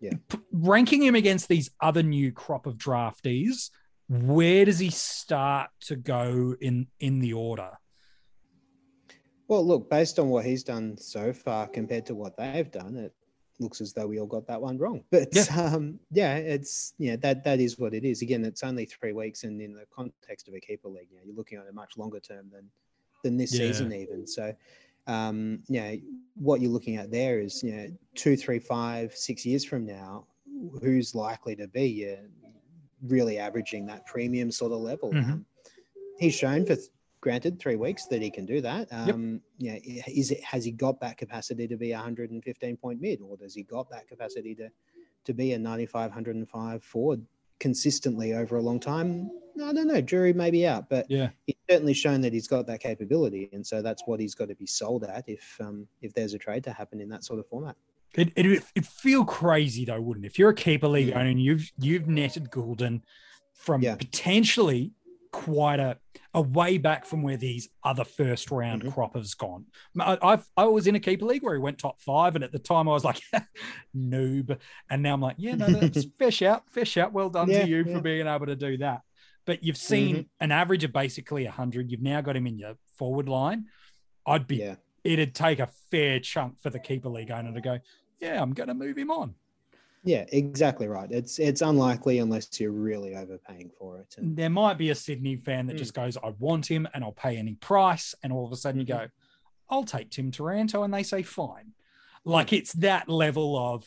Yeah. 0.00 0.14
P- 0.30 0.38
ranking 0.50 1.02
him 1.02 1.14
against 1.14 1.48
these 1.48 1.68
other 1.80 2.02
new 2.02 2.32
crop 2.32 2.66
of 2.66 2.76
draftees, 2.78 3.70
where 4.10 4.64
does 4.64 4.80
he 4.80 4.90
start 4.90 5.70
to 5.82 5.94
go 5.94 6.56
in 6.60 6.88
in 6.98 7.20
the 7.20 7.32
order? 7.32 7.70
Well, 9.46 9.64
look, 9.64 9.88
based 9.88 10.18
on 10.18 10.28
what 10.28 10.44
he's 10.44 10.64
done 10.64 10.96
so 10.96 11.32
far 11.32 11.68
compared 11.68 12.06
to 12.06 12.16
what 12.16 12.36
they've 12.36 12.70
done, 12.70 12.96
it 12.96 13.14
looks 13.60 13.80
as 13.80 13.92
though 13.92 14.08
we 14.08 14.18
all 14.18 14.26
got 14.26 14.48
that 14.48 14.60
one 14.60 14.78
wrong. 14.78 15.04
But 15.12 15.28
Yeah. 15.32 15.44
um, 15.56 16.00
yeah, 16.10 16.36
it's 16.36 16.94
yeah, 16.98 17.14
that 17.16 17.44
that 17.44 17.60
is 17.60 17.78
what 17.78 17.94
it 17.94 18.04
is. 18.04 18.20
Again, 18.22 18.44
it's 18.44 18.64
only 18.64 18.84
three 18.84 19.12
weeks, 19.12 19.44
and 19.44 19.60
in 19.60 19.74
the 19.74 19.86
context 19.94 20.48
of 20.48 20.54
a 20.54 20.60
keeper 20.60 20.88
league, 20.88 21.06
you 21.12 21.16
know, 21.18 21.22
you're 21.24 21.36
looking 21.36 21.58
at 21.58 21.68
a 21.68 21.72
much 21.72 21.96
longer 21.96 22.18
term 22.18 22.50
than 22.52 22.68
than 23.22 23.36
this 23.36 23.52
Yeah. 23.52 23.66
season 23.66 23.92
even. 23.92 24.26
So, 24.26 24.52
um, 25.06 25.62
you 25.68 25.80
know, 25.80 25.96
what 26.34 26.60
you're 26.60 26.72
looking 26.72 26.96
at 26.96 27.12
there 27.12 27.38
is 27.38 27.62
you 27.62 27.76
know 27.76 27.86
two, 28.16 28.36
three, 28.36 28.58
five, 28.58 29.14
six 29.14 29.46
years 29.46 29.64
from 29.64 29.86
now, 29.86 30.26
who's 30.82 31.14
likely 31.14 31.54
to 31.56 31.68
be 31.68 31.86
yeah, 31.86 32.16
really 33.06 33.38
averaging 33.38 33.86
that 33.86 34.06
premium 34.06 34.50
sort 34.50 34.72
of 34.72 34.78
level. 34.80 35.12
Mhm. 35.12 35.24
Um, 35.32 35.46
he's 36.18 36.34
shown 36.34 36.66
for 36.66 36.76
granted 37.20 37.58
three 37.58 37.76
weeks 37.76 38.06
that 38.06 38.22
he 38.22 38.30
can 38.30 38.46
do 38.46 38.60
that. 38.60 38.88
Um, 38.92 39.42
yeah, 39.58 39.78
is 40.06 40.30
it 40.30 40.42
has 40.42 40.64
he 40.64 40.72
got 40.72 41.00
that 41.00 41.16
capacity 41.18 41.66
to 41.68 41.76
be 41.76 41.92
a 41.92 41.96
115 41.96 42.76
point 42.76 43.00
mid, 43.00 43.20
or 43.20 43.36
does 43.36 43.54
he 43.54 43.62
got 43.62 43.90
that 43.90 44.08
capacity 44.08 44.54
to 44.56 44.70
to 45.24 45.34
be 45.34 45.52
a 45.52 45.58
95, 45.58 46.10
105 46.10 46.82
forward 46.82 47.24
consistently 47.58 48.32
over 48.32 48.56
a 48.56 48.62
long 48.62 48.80
time? 48.80 49.30
I 49.62 49.74
don't 49.74 49.86
know. 49.88 50.00
Jury 50.00 50.32
may 50.32 50.50
be 50.50 50.66
out, 50.66 50.88
but 50.88 51.10
Yeah. 51.10 51.30
he's 51.46 51.56
certainly 51.68 51.92
shown 51.92 52.22
that 52.22 52.32
he's 52.32 52.48
got 52.48 52.66
that 52.68 52.80
capability, 52.80 53.50
and 53.52 53.66
so 53.66 53.82
that's 53.82 54.02
what 54.06 54.18
he's 54.18 54.34
got 54.34 54.48
to 54.48 54.54
be 54.54 54.64
sold 54.66 55.04
at 55.04 55.28
if 55.28 55.60
um, 55.60 55.86
if 56.00 56.14
there's 56.14 56.32
a 56.32 56.38
trade 56.38 56.64
to 56.64 56.72
happen 56.72 57.00
in 57.00 57.08
that 57.10 57.22
sort 57.24 57.38
of 57.38 57.46
format. 57.46 57.76
It 58.14 58.32
it 58.36 58.64
it 58.74 58.86
feel 58.86 59.24
crazy 59.24 59.84
though, 59.84 60.00
wouldn't 60.00 60.24
it? 60.26 60.28
If 60.28 60.38
you're 60.38 60.50
a 60.50 60.54
keeper 60.54 60.88
league 60.88 61.10
owner 61.12 61.30
and 61.30 61.40
you've 61.42 61.70
you've 61.78 62.08
netted 62.08 62.50
Gulden 62.50 63.02
from 63.54 63.82
Yeah. 63.82 63.94
potentially 63.96 64.92
quite 65.32 65.78
a 65.78 65.98
a 66.34 66.40
way 66.40 66.78
back 66.78 67.04
from 67.06 67.22
where 67.22 67.36
these 67.36 67.68
other 67.84 68.04
first 68.04 68.50
round 68.50 68.82
Mhm. 68.82 68.92
croppers 68.94 69.34
gone. 69.36 69.66
I, 69.98 70.18
I've 70.22 70.46
I 70.56 70.64
was 70.64 70.86
in 70.88 70.94
a 70.96 71.00
keeper 71.00 71.24
league 71.24 71.42
where 71.42 71.54
he 71.54 71.60
went 71.60 71.78
top 71.78 72.00
five, 72.00 72.34
and 72.34 72.42
at 72.44 72.50
the 72.52 72.58
time 72.58 72.88
I 72.88 72.92
was 72.92 73.04
like 73.04 73.20
noob, 73.96 74.58
and 74.88 75.02
now 75.02 75.14
I'm 75.14 75.20
like, 75.20 75.36
yeah, 75.38 75.54
no, 75.54 75.66
that's 75.66 76.04
fair 76.18 76.30
shout, 76.30 76.64
fair 76.70 76.84
shout. 76.84 77.12
Well 77.12 77.30
done 77.30 77.48
Yeah, 77.50 77.62
to 77.64 77.68
you. 77.68 77.84
Mm-hmm. 77.84 77.94
for 77.94 78.00
being 78.00 78.26
able 78.26 78.46
to 78.46 78.56
do 78.56 78.76
that. 78.78 79.02
But 79.46 79.64
you've 79.64 79.76
seen 79.76 80.26
an 80.38 80.52
average 80.52 80.84
of 80.84 80.92
basically 80.92 81.44
hundred. 81.46 81.90
You've 81.90 82.02
now 82.02 82.20
got 82.20 82.36
him 82.36 82.46
in 82.46 82.58
your 82.58 82.74
forward 82.96 83.28
line. 83.28 83.66
I'd 84.26 84.46
be 84.46 84.58
it'd 85.04 85.34
take 85.34 85.58
a 85.58 85.68
fair 85.90 86.20
chunk 86.20 86.60
for 86.60 86.70
the 86.70 86.78
keeper 86.78 87.08
league 87.08 87.30
owner 87.30 87.52
to 87.52 87.60
go, 87.60 87.78
yeah, 88.20 88.40
I'm 88.40 88.52
going 88.52 88.68
to 88.68 88.74
move 88.74 88.96
him 88.98 89.10
on. 89.10 89.34
yeah, 90.04 90.24
exactly 90.32 90.88
right. 90.88 91.10
It's 91.10 91.38
it's 91.38 91.60
unlikely 91.62 92.18
unless 92.20 92.58
you're 92.60 92.72
really 92.72 93.14
overpaying 93.16 93.70
for 93.78 93.98
it. 93.98 94.14
And 94.18 94.36
There 94.36 94.48
might 94.50 94.78
be 94.78 94.90
a 94.90 94.94
Sydney 94.94 95.36
fan 95.36 95.66
that 95.66 95.76
Mm. 95.76 95.78
just 95.78 95.94
goes, 95.94 96.16
I 96.16 96.30
want 96.38 96.66
him 96.70 96.86
and 96.94 97.04
I'll 97.04 97.12
pay 97.12 97.36
any 97.36 97.54
price. 97.54 98.14
And 98.22 98.32
all 98.32 98.46
of 98.46 98.52
a 98.52 98.56
sudden 98.56 98.80
you 98.80 98.86
go, 98.86 99.08
I'll 99.68 99.84
take 99.84 100.10
Tim 100.10 100.30
Taranto. 100.30 100.82
And 100.82 100.92
they 100.92 101.02
say, 101.02 101.22
fine. 101.22 101.72
Like 102.24 102.52
it's 102.52 102.72
that 102.74 103.08
level 103.08 103.56
of, 103.58 103.84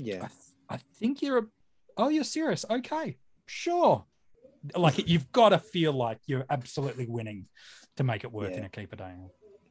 I, 0.00 0.04
yeah, 0.04 0.18
th- 0.20 0.30
I 0.68 0.76
think 0.98 1.20
you're, 1.22 1.38
a, 1.38 1.42
oh, 1.96 2.08
you're 2.08 2.24
serious. 2.24 2.64
Okay, 2.70 3.16
sure. 3.46 4.04
Like 4.76 5.08
you've 5.08 5.30
got 5.30 5.50
to 5.50 5.58
feel 5.58 5.92
like 5.92 6.18
you're 6.26 6.46
absolutely 6.48 7.06
winning 7.06 7.46
to 7.96 8.02
make 8.04 8.24
it 8.24 8.32
work 8.32 8.52
in 8.52 8.64
a 8.64 8.68
keeper 8.68 8.96
day. 8.96 9.12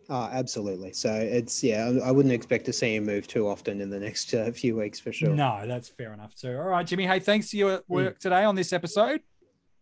Oh, 0.09 0.29
absolutely. 0.31 0.93
So 0.93 1.13
it's 1.13 1.63
yeah, 1.63 1.91
I, 2.03 2.11
wouldn't 2.11 2.33
expect 2.33 2.65
to 2.65 2.73
see 2.73 2.95
him 2.95 3.05
move 3.05 3.27
too 3.27 3.47
often 3.47 3.81
in 3.81 3.89
the 3.89 3.99
next 3.99 4.33
uh, 4.33 4.51
few 4.51 4.75
weeks 4.75 4.99
for 4.99 5.11
sure. 5.11 5.29
No, 5.29 5.63
that's 5.65 5.89
fair 5.89 6.13
enough 6.13 6.35
too. 6.35 6.55
All 6.57 6.63
right, 6.67 6.85
Jimmy. 6.85 7.05
Hey, 7.05 7.19
thanks 7.19 7.49
for 7.49 7.55
Mm. 7.55 7.59
your 7.59 7.83
work 7.87 8.19
today 8.19 8.43
on 8.43 8.55
this 8.55 8.73
episode. 8.73 9.21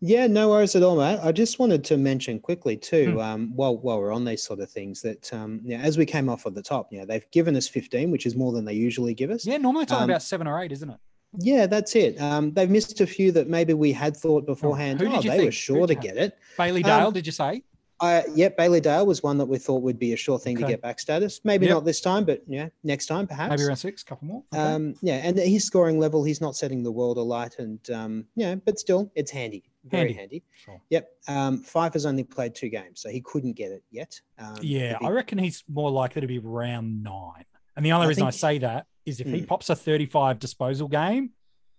Yeah, 0.03 0.25
no 0.25 0.49
worries 0.49 0.75
at 0.75 0.81
all, 0.81 0.95
mate. 0.97 1.19
I 1.21 1.31
just 1.31 1.59
wanted 1.59 1.83
to 1.83 1.95
mention 1.97 2.39
quickly 2.39 2.75
too, 2.75 3.11
Hmm. 3.13 3.19
um, 3.19 3.51
while 3.55 3.77
while 3.77 3.99
we're 3.99 4.11
on 4.11 4.25
these 4.25 4.41
sort 4.41 4.59
of 4.59 4.69
things, 4.71 5.01
that 5.03 5.31
um, 5.31 5.61
yeah, 5.63 5.79
as 5.79 5.97
we 5.97 6.05
came 6.07 6.27
off 6.27 6.47
at 6.47 6.55
the 6.55 6.61
top, 6.63 6.87
yeah, 6.91 7.05
they've 7.05 7.29
given 7.31 7.55
us 7.55 7.67
15, 7.67 8.09
which 8.09 8.25
is 8.25 8.35
more 8.35 8.51
than 8.51 8.65
they 8.65 8.73
usually 8.73 9.13
give 9.13 9.29
us. 9.29 9.45
Yeah, 9.45 9.57
normally 9.57 9.83
it's 9.83 9.91
Um, 9.91 10.03
about 10.09 10.23
seven 10.23 10.47
or 10.47 10.59
eight, 10.59 10.71
isn't 10.71 10.89
it? 10.89 10.97
Yeah, 11.37 11.65
that's 11.67 11.95
it. 11.95 12.19
Um, 12.19 12.51
they've 12.51 12.69
missed 12.69 12.99
a 12.99 13.07
few 13.07 13.31
that 13.33 13.47
maybe 13.47 13.73
we 13.73 13.93
had 13.93 14.17
thought 14.17 14.45
beforehand. 14.47 14.99
who 14.99 15.05
did 15.07 15.13
oh, 15.17 15.21
you 15.21 15.29
they 15.29 15.37
think? 15.37 15.47
were 15.47 15.51
sure 15.51 15.87
to 15.87 15.95
get 15.95 16.17
it. 16.17 16.37
Bailey 16.57 16.83
um, 16.83 16.89
Dale, 16.99 17.11
did 17.11 17.25
you 17.25 17.31
say? 17.31 17.63
Uh, 18.01 18.23
yep, 18.33 18.57
Bailey 18.57 18.81
Dale 18.81 19.05
was 19.05 19.21
one 19.21 19.37
that 19.37 19.45
we 19.45 19.59
thought 19.59 19.83
would 19.83 19.99
be 19.99 20.13
a 20.13 20.17
sure 20.17 20.39
thing 20.39 20.57
Okay. 20.57 20.65
to 20.65 20.71
get 20.71 20.81
back 20.81 20.99
status. 20.99 21.39
Maybe 21.43 21.67
Yep. 21.67 21.75
not 21.75 21.85
this 21.85 22.01
time, 22.01 22.25
but 22.25 22.41
yeah, 22.47 22.69
next 22.83 23.05
time 23.05 23.27
perhaps. 23.27 23.51
Maybe 23.51 23.63
around 23.63 23.77
six, 23.77 24.01
couple 24.03 24.27
more. 24.27 24.43
Okay. 24.51 24.61
Um, 24.61 24.95
yeah, 25.03 25.17
and 25.17 25.37
his 25.37 25.63
scoring 25.65 25.99
level, 25.99 26.23
he's 26.23 26.41
not 26.41 26.55
setting 26.55 26.81
the 26.81 26.91
world 26.91 27.17
alight, 27.17 27.59
and 27.59 27.79
um, 27.91 28.25
yeah, 28.35 28.55
but 28.55 28.79
still, 28.79 29.11
it's 29.13 29.29
handy, 29.29 29.63
very 29.85 30.13
Handy. 30.13 30.13
handy. 30.19 30.43
Sure. 30.55 30.81
Yep. 30.89 31.09
Um, 31.27 31.63
Fyfe 31.63 31.93
has 31.93 32.05
only 32.07 32.23
played 32.23 32.55
two 32.55 32.69
games, 32.69 33.01
so 33.01 33.09
he 33.09 33.21
couldn't 33.21 33.53
get 33.53 33.71
it 33.71 33.83
yet. 33.91 34.19
Um, 34.39 34.57
Yeah, 34.63 34.97
I 35.01 35.09
reckon 35.09 35.37
he's 35.37 35.63
more 35.71 35.91
likely 35.91 36.21
to 36.21 36.27
be 36.27 36.39
round 36.39 37.03
nine. 37.03 37.45
And 37.77 37.85
the 37.85 37.91
only 37.91 38.05
I 38.05 38.09
reason 38.09 38.23
I 38.23 38.31
say 38.31 38.57
that 38.57 38.87
is 39.05 39.19
if 39.21 39.27
he 39.27 39.39
Hmm. 39.39 39.45
pops 39.45 39.69
a 39.69 39.75
35 39.75 40.39
disposal 40.39 40.87
game, 40.87 41.31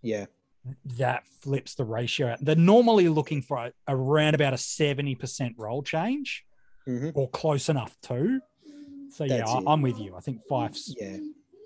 yeah, 0.03 0.27
that 0.97 1.27
flips 1.41 1.75
the 1.75 1.85
ratio 1.85 2.29
out. 2.29 2.45
They're 2.45 2.55
normally 2.55 3.09
looking 3.09 3.43
for 3.43 3.57
a, 3.59 3.73
around 3.89 4.35
about 4.35 4.53
a 4.53 4.57
70% 4.57 5.55
role 5.57 5.83
change 5.83 6.45
Mhm. 6.87 7.13
or 7.15 7.29
close 7.31 7.69
enough 7.69 7.97
to. 8.03 8.41
So, 9.11 9.25
yeah, 9.25 9.39
That's 9.39 9.51
I, 9.51 9.59
it. 9.59 9.65
I'm 9.67 9.83
with 9.83 9.99
you. 9.99 10.15
I 10.17 10.21
think 10.21 10.41
Fyfe's 10.49 10.95
yeah, 10.99 11.19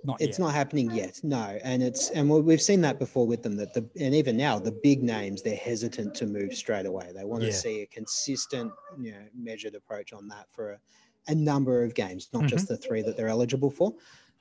Not 0.05 0.21
it's 0.21 0.39
yet. 0.39 0.45
not 0.47 0.55
happening 0.55 0.91
yet. 0.91 1.21
No, 1.23 1.59
and 1.63 1.83
it's 1.83 2.11
and 2.11 2.29
we- 2.29 2.41
we've 2.41 2.63
seen 2.63 2.81
that 2.83 2.99
before 2.99 3.27
with 3.27 3.43
them 3.43 3.57
that 3.57 3.73
the 3.75 3.89
and 4.01 4.15
even 4.15 4.37
now 4.37 4.59
the 4.59 4.73
big 4.73 5.03
names 5.03 5.43
they're 5.43 5.57
hesitant 5.57 6.15
to 6.17 6.27
move 6.27 6.55
straight 6.55 6.87
away. 6.87 7.13
They 7.15 7.25
want 7.25 7.43
Yeah. 7.45 7.51
to 7.51 7.55
see 7.57 7.83
a 7.83 7.87
consistent, 7.87 8.73
you 8.99 9.13
know, 9.13 9.23
measured 9.35 9.75
approach 9.75 10.13
on 10.13 10.27
that 10.29 10.47
for 10.53 10.73
a, 10.73 10.81
a 11.29 11.35
number 11.35 11.83
of 11.85 11.95
games, 11.95 12.29
not 12.33 12.41
Mm-hmm. 12.41 12.49
just 12.49 12.69
the 12.69 12.77
three 12.77 13.03
that 13.03 13.17
they're 13.17 13.29
eligible 13.29 13.71
for. 13.71 13.95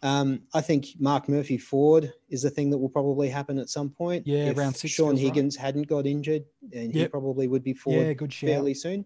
Um, 0.03 0.41
I 0.53 0.61
think 0.61 0.87
Marc 0.99 1.27
Murphy 1.27 1.57
Ford 1.57 2.13
is 2.29 2.43
the 2.43 2.49
thing 2.49 2.69
that 2.69 2.77
will 2.77 2.89
probably 2.89 3.29
happen 3.29 3.57
at 3.57 3.69
some 3.69 3.89
point. 3.89 4.27
Yeah, 4.27 4.49
if 4.49 4.57
round 4.57 4.75
six 4.75 4.93
Sean 4.93 5.11
feels 5.11 5.19
right. 5.21 5.25
Higgins 5.33 5.55
hadn't 5.55 5.87
got 5.87 6.05
injured, 6.05 6.45
and 6.73 6.93
he 6.93 7.07
probably 7.07 7.47
would 7.47 7.63
be 7.63 7.73
forward 7.73 8.07
Yeah, 8.07 8.13
good 8.13 8.31
shout. 8.31 8.49
fairly 8.49 8.73
soon. 8.73 9.05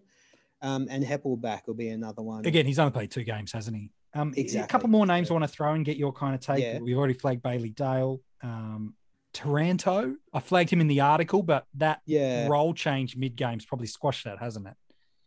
Um, 0.62 0.88
and 0.90 1.02
Heppell 1.02 1.40
back 1.40 1.66
will 1.66 1.74
be 1.74 1.88
another 1.88 2.20
one. 2.22 2.44
Again, 2.44 2.66
he's 2.66 2.78
only 2.78 2.92
played 2.92 3.10
two 3.10 3.24
games, 3.24 3.52
hasn't 3.52 3.76
he? 3.76 3.90
Um, 4.12 4.34
A 4.36 4.66
couple 4.66 4.90
more 4.90 5.06
names 5.06 5.30
I 5.30 5.32
want 5.34 5.44
to 5.44 5.48
throw 5.48 5.72
and 5.72 5.84
get 5.84 5.96
your 5.96 6.12
kind 6.12 6.34
of 6.34 6.40
take. 6.40 6.62
Yeah. 6.62 6.80
We've 6.80 6.98
already 6.98 7.14
flagged 7.14 7.42
Bailey 7.42 7.70
Dale. 7.70 8.20
Um, 8.42 8.94
Taranto, 9.32 10.16
I 10.34 10.40
flagged 10.40 10.70
him 10.70 10.80
in 10.80 10.88
the 10.88 11.00
article, 11.00 11.42
but 11.42 11.64
that 11.74 12.00
yeah, 12.04 12.48
role 12.48 12.74
change 12.74 13.16
mid 13.16 13.36
games 13.36 13.64
probably 13.64 13.86
squashed 13.86 14.24
that, 14.24 14.38
hasn't 14.38 14.66
it? 14.66 14.74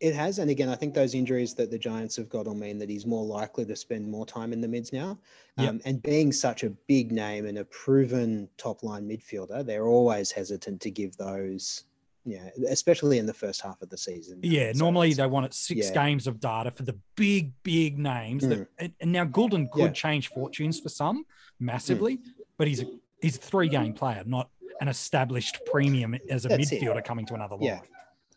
It 0.03 0.13
has, 0.15 0.39
and 0.39 0.51
again, 0.51 0.67
I 0.67 0.75
think 0.75 0.93
those 0.93 1.15
injuries 1.15 1.53
that 1.53 1.71
the 1.71 1.77
Giants 1.79 2.17
have 2.17 2.27
got 2.27 2.45
will 2.45 2.55
mean 2.55 2.77
that 2.79 2.89
he's 2.89 3.05
more 3.05 3.23
likely 3.23 3.63
to 3.63 3.73
spend 3.73 4.05
more 4.11 4.25
time 4.25 4.51
in 4.51 4.59
the 4.59 4.67
mids 4.67 4.91
now. 4.91 5.17
Yep. 5.57 5.69
Um, 5.69 5.81
and 5.85 6.03
being 6.03 6.33
such 6.33 6.63
a 6.63 6.71
big 6.87 7.13
name 7.13 7.45
and 7.45 7.57
a 7.59 7.63
proven 7.63 8.49
top 8.57 8.83
line 8.83 9.07
midfielder, 9.07 9.65
they're 9.65 9.87
always 9.87 10.29
hesitant 10.29 10.81
to 10.81 10.91
give 10.91 11.15
those, 11.15 11.85
yeah, 12.25 12.49
especially 12.67 13.17
in 13.17 13.25
the 13.25 13.33
first 13.33 13.61
half 13.61 13.81
of 13.81 13.89
the 13.89 13.97
season. 13.97 14.41
Yeah, 14.43 14.73
So 14.73 14.79
normally 14.79 15.13
they 15.13 15.25
wanted 15.25 15.53
six 15.53 15.87
yeah. 15.87 15.93
games 15.93 16.27
of 16.27 16.41
data 16.41 16.69
for 16.71 16.83
the 16.83 16.97
big, 17.15 17.53
big 17.63 17.97
names. 17.97 18.45
That, 18.45 18.67
and, 18.99 19.11
now 19.13 19.23
Gulden 19.23 19.71
could 19.71 19.79
Yeah. 19.83 19.91
change 19.91 20.27
fortunes 20.27 20.81
for 20.81 20.89
some 20.89 21.25
massively, 21.61 22.19
but 22.57 22.67
he's 22.67 22.81
a 22.81 22.87
he's 23.21 23.37
a 23.37 23.39
three 23.39 23.69
game 23.69 23.93
player, 23.93 24.21
not 24.25 24.49
an 24.81 24.89
established 24.89 25.61
premium 25.71 26.13
as 26.29 26.43
a 26.43 26.49
That's 26.49 26.73
it. 26.73 26.81
midfielder 26.81 27.05
coming 27.05 27.25
to 27.27 27.35
another 27.35 27.55
Yeah. 27.61 27.79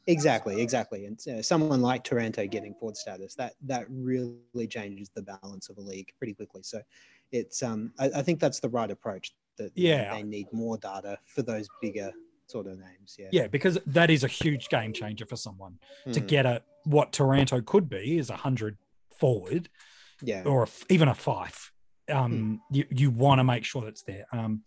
Exactly, 0.07 0.61
exactly. 0.62 1.07
And 1.07 1.21
uh, 1.29 1.42
someone 1.42 1.83
like 1.83 2.05
Taranto 2.05 2.47
getting 2.47 2.75
forward 2.75 2.97
status, 2.97 3.35
that 3.35 3.55
that 3.64 3.87
really 3.90 4.66
changes 4.69 5.11
the 5.14 5.23
balance 5.23 5.69
of 5.69 5.79
a 5.79 5.81
league 5.81 6.12
pretty 6.19 6.33
quickly. 6.35 6.62
So 6.62 6.81
it's 7.33 7.62
um 7.62 7.92
I, 7.99 8.07
I 8.16 8.23
think 8.23 8.38
that's 8.40 8.61
the 8.61 8.69
right 8.69 8.90
approach. 8.90 9.33
That 9.59 9.73
Yeah. 9.75 10.14
they 10.14 10.23
need 10.23 10.47
more 10.53 10.77
data 10.79 11.19
for 11.25 11.42
those 11.42 11.66
bigger 11.81 12.12
sort 12.47 12.66
of 12.66 12.79
names. 12.79 13.16
Yeah. 13.19 13.29
Yeah, 13.33 13.47
because 13.49 13.79
that 13.87 14.11
is 14.11 14.23
a 14.23 14.29
huge 14.29 14.69
game 14.69 14.92
changer 14.92 15.27
for 15.27 15.37
someone 15.37 15.79
to 16.12 16.21
Mm, 16.21 16.27
get 16.29 16.47
a 16.47 16.62
what 16.85 17.12
Taranto 17.12 17.61
could 17.61 17.88
be 17.88 18.19
is 18.19 18.31
a 18.31 18.37
hundred 18.37 18.77
forward 19.19 19.69
yeah. 20.23 20.42
or 20.45 20.64
a 20.64 20.69
even 20.88 21.09
a 21.09 21.14
five. 21.14 21.73
Um, 22.09 22.61
you 22.71 22.85
you 22.90 23.11
want 23.11 23.40
to 23.40 23.45
make 23.45 23.64
sure 23.64 23.83
that's 23.83 24.03
there. 24.03 24.27
Um, 24.31 24.62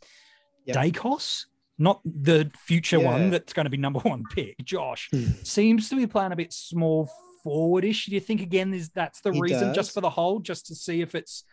Yep. 0.66 0.76
Daicos, 0.76 1.46
not 1.80 2.02
the 2.06 2.52
future 2.56 3.00
one 3.00 3.30
that's 3.32 3.54
going 3.54 3.64
to 3.66 3.70
be 3.70 3.78
number 3.78 4.00
one 4.02 4.24
pick. 4.36 4.58
Josh 4.64 5.10
Hmm. 5.12 5.28
seems 5.44 5.90
to 5.90 5.96
be 5.96 6.06
playing 6.06 6.32
a 6.34 6.36
bit 6.36 6.52
small 6.54 7.10
forwardish. 7.44 8.06
Do 8.06 8.12
you 8.12 8.20
think 8.20 8.42
again 8.42 8.74
is 8.74 8.90
that's 8.90 9.22
the 9.22 9.32
He 9.32 9.40
reason 9.42 9.74
just 9.74 9.94
for 9.94 10.02
the 10.02 10.10
hold, 10.10 10.44
just 10.44 10.66
to 10.68 10.76
see 10.76 11.02
if 11.02 11.16
it's 11.16 11.44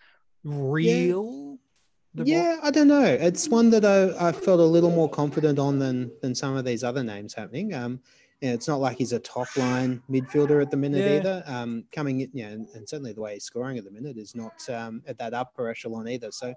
real? 0.44 1.58
Ball- 2.14 2.26
Yeah, 2.26 2.58
I 2.62 2.70
don't 2.70 2.88
know. 2.88 3.04
It's 3.04 3.48
one 3.48 3.70
that 3.70 3.84
I, 3.84 4.28
I 4.28 4.32
felt 4.32 4.60
a 4.60 4.64
little 4.64 4.90
more 4.90 5.08
confident 5.08 5.58
on 5.58 5.78
than 5.78 6.10
than 6.22 6.34
some 6.34 6.56
of 6.56 6.64
these 6.64 6.82
other 6.82 7.04
names 7.04 7.34
happening. 7.34 7.74
Um, 7.74 8.00
yeah, 8.40 8.52
it's 8.52 8.68
not 8.68 8.80
like 8.80 8.96
he's 8.98 9.12
a 9.12 9.18
top 9.18 9.54
line 9.56 10.02
midfielder 10.10 10.60
at 10.62 10.70
the 10.70 10.76
minute 10.76 11.04
Yeah. 11.10 11.18
either. 11.18 11.42
Um, 11.46 11.84
coming 11.92 12.20
in, 12.20 12.30
yeah, 12.34 12.48
and, 12.48 12.66
and 12.74 12.88
certainly 12.88 13.12
the 13.12 13.20
way 13.20 13.34
he's 13.34 13.44
scoring 13.44 13.78
at 13.78 13.84
the 13.84 13.90
minute 13.90 14.16
is 14.18 14.34
not 14.34 14.68
um, 14.70 15.02
at 15.06 15.18
that 15.18 15.34
upper 15.34 15.68
echelon 15.70 16.08
either. 16.08 16.30
So, 16.32 16.54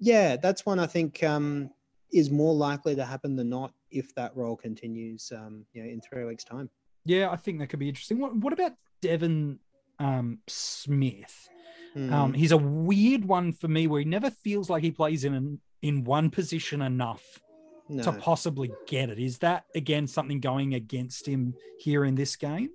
yeah, 0.00 0.36
that's 0.36 0.64
one 0.66 0.78
I 0.78 0.86
think 0.86 1.22
um, 1.22 1.70
is 2.12 2.30
more 2.30 2.54
likely 2.54 2.94
to 2.96 3.04
happen 3.04 3.36
than 3.36 3.48
not 3.48 3.72
if 3.90 4.14
that 4.14 4.36
role 4.36 4.56
continues. 4.56 5.32
Um, 5.34 5.64
you 5.72 5.82
know, 5.82 5.88
in 5.88 6.00
three 6.00 6.24
weeks' 6.24 6.44
time. 6.44 6.70
Yeah, 7.04 7.30
I 7.30 7.36
think 7.36 7.58
that 7.58 7.68
could 7.68 7.78
be 7.78 7.88
interesting. 7.88 8.18
What, 8.18 8.36
what 8.36 8.52
about 8.52 8.72
Devon 9.00 9.58
um, 9.98 10.38
Smith? 10.46 11.48
Hmm. 11.94 12.12
Um, 12.12 12.32
he's 12.34 12.52
a 12.52 12.58
weird 12.58 13.24
one 13.24 13.52
for 13.52 13.68
me 13.68 13.86
where 13.86 14.00
he 14.00 14.04
never 14.04 14.30
feels 14.30 14.68
like 14.68 14.82
he 14.82 14.90
plays 14.90 15.24
in 15.24 15.34
an, 15.34 15.60
in 15.80 16.04
one 16.04 16.30
position 16.30 16.82
enough 16.82 17.40
no. 17.88 18.02
to 18.02 18.12
possibly 18.12 18.70
get 18.86 19.10
it. 19.10 19.18
Is 19.18 19.38
that 19.38 19.64
again 19.74 20.06
something 20.06 20.40
going 20.40 20.74
against 20.74 21.26
him 21.26 21.54
here 21.78 22.04
in 22.04 22.14
this 22.14 22.36
game? 22.36 22.70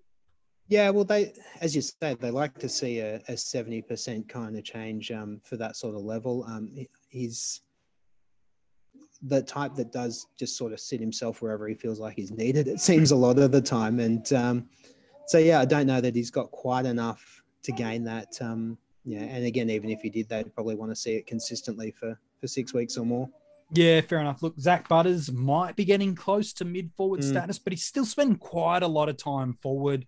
Yeah, 0.67 0.89
well, 0.89 1.03
they, 1.03 1.33
as 1.61 1.75
you 1.75 1.81
say, 1.81 2.15
they 2.15 2.31
like 2.31 2.57
to 2.59 2.69
see 2.69 2.99
a, 2.99 3.15
a 3.27 3.33
70% 3.33 4.27
kind 4.29 4.57
of 4.57 4.63
change 4.63 5.11
um, 5.11 5.41
for 5.43 5.57
that 5.57 5.75
sort 5.75 5.95
of 5.95 6.01
level. 6.01 6.45
Um, 6.47 6.69
he- 6.73 6.89
he's 7.09 7.61
the 9.27 9.41
type 9.41 9.73
that 9.75 9.91
does 9.91 10.27
just 10.37 10.57
sort 10.57 10.73
of 10.73 10.79
sit 10.79 10.99
himself 10.99 11.41
wherever 11.41 11.67
he 11.67 11.75
feels 11.75 11.99
like 11.99 12.15
he's 12.15 12.31
needed, 12.31 12.67
it 12.67 12.79
seems 12.81 13.11
a 13.11 13.15
lot 13.15 13.39
of 13.39 13.51
the 13.51 13.61
time. 13.61 13.99
And 13.99 14.31
um, 14.33 14.69
so, 15.27 15.37
yeah, 15.37 15.59
I 15.59 15.65
don't 15.65 15.87
know 15.87 16.01
that 16.01 16.15
he's 16.15 16.29
got 16.31 16.51
quite 16.51 16.85
enough 16.85 17.41
to 17.63 17.71
gain 17.71 18.03
that. 18.03 18.37
Um, 18.41 18.77
yeah, 19.05 19.21
and 19.21 19.45
again, 19.45 19.69
even 19.69 19.89
if 19.89 20.01
he 20.01 20.09
did, 20.09 20.27
they'd 20.29 20.53
probably 20.53 20.75
want 20.75 20.91
to 20.91 20.95
see 20.95 21.13
it 21.15 21.25
consistently 21.27 21.91
for, 21.91 22.19
for 22.41 22.47
six 22.47 22.73
weeks 22.73 22.97
or 22.97 23.05
more. 23.05 23.29
Yeah, 23.71 24.01
fair 24.01 24.19
enough. 24.19 24.43
Look, 24.43 24.59
Zach 24.59 24.87
Butters 24.87 25.31
might 25.31 25.75
be 25.75 25.85
getting 25.85 26.15
close 26.15 26.53
to 26.53 26.65
mid 26.65 26.91
forward 26.95 27.21
Mm. 27.21 27.29
status, 27.29 27.57
but 27.59 27.73
he's 27.73 27.83
still 27.83 28.05
spending 28.05 28.37
quite 28.37 28.83
a 28.83 28.87
lot 28.87 29.09
of 29.09 29.17
time 29.17 29.53
forward. 29.53 30.05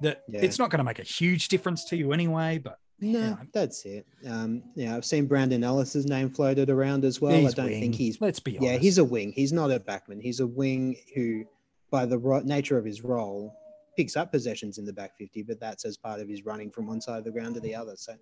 That 0.00 0.22
Yeah. 0.28 0.40
it's 0.40 0.58
not 0.58 0.70
going 0.70 0.78
to 0.78 0.84
make 0.84 0.98
a 0.98 1.04
huge 1.04 1.48
difference 1.48 1.84
to 1.86 1.96
you 1.96 2.12
anyway. 2.12 2.58
But 2.58 2.78
No, 3.00 3.18
Yeah. 3.18 3.36
that's 3.52 3.84
it. 3.84 4.06
Um, 4.26 4.62
yeah, 4.76 4.96
I've 4.96 5.04
seen 5.04 5.26
Brandon 5.26 5.62
Ellis's 5.64 6.06
name 6.06 6.30
floated 6.30 6.70
around 6.70 7.04
as 7.04 7.20
well. 7.20 7.34
I 7.46 7.50
don't 7.50 7.66
wing. 7.66 7.80
think 7.80 7.94
he's 7.94 8.20
Let's 8.20 8.40
be 8.40 8.56
honest. 8.56 8.72
Yeah, 8.72 8.78
he's 8.78 8.98
a 8.98 9.04
wing. 9.04 9.32
He's 9.32 9.52
not 9.52 9.70
a 9.70 9.80
backman. 9.80 10.20
He's 10.22 10.40
a 10.40 10.46
wing 10.46 10.96
who, 11.14 11.44
by 11.90 12.06
the 12.06 12.16
ro- 12.18 12.40
nature 12.40 12.78
of 12.78 12.84
his 12.84 13.02
role, 13.02 13.54
picks 13.96 14.16
up 14.16 14.30
possessions 14.32 14.78
in 14.78 14.84
the 14.84 14.92
back 14.92 15.16
fifty, 15.18 15.42
but 15.42 15.60
that's 15.60 15.84
as 15.84 15.96
part 15.96 16.20
of 16.20 16.28
his 16.28 16.44
running 16.44 16.70
from 16.70 16.86
one 16.86 17.00
side 17.00 17.18
of 17.18 17.24
the 17.24 17.30
ground 17.30 17.54
to 17.56 17.60
the 17.60 17.74
other. 17.74 17.94
So, 17.96 18.14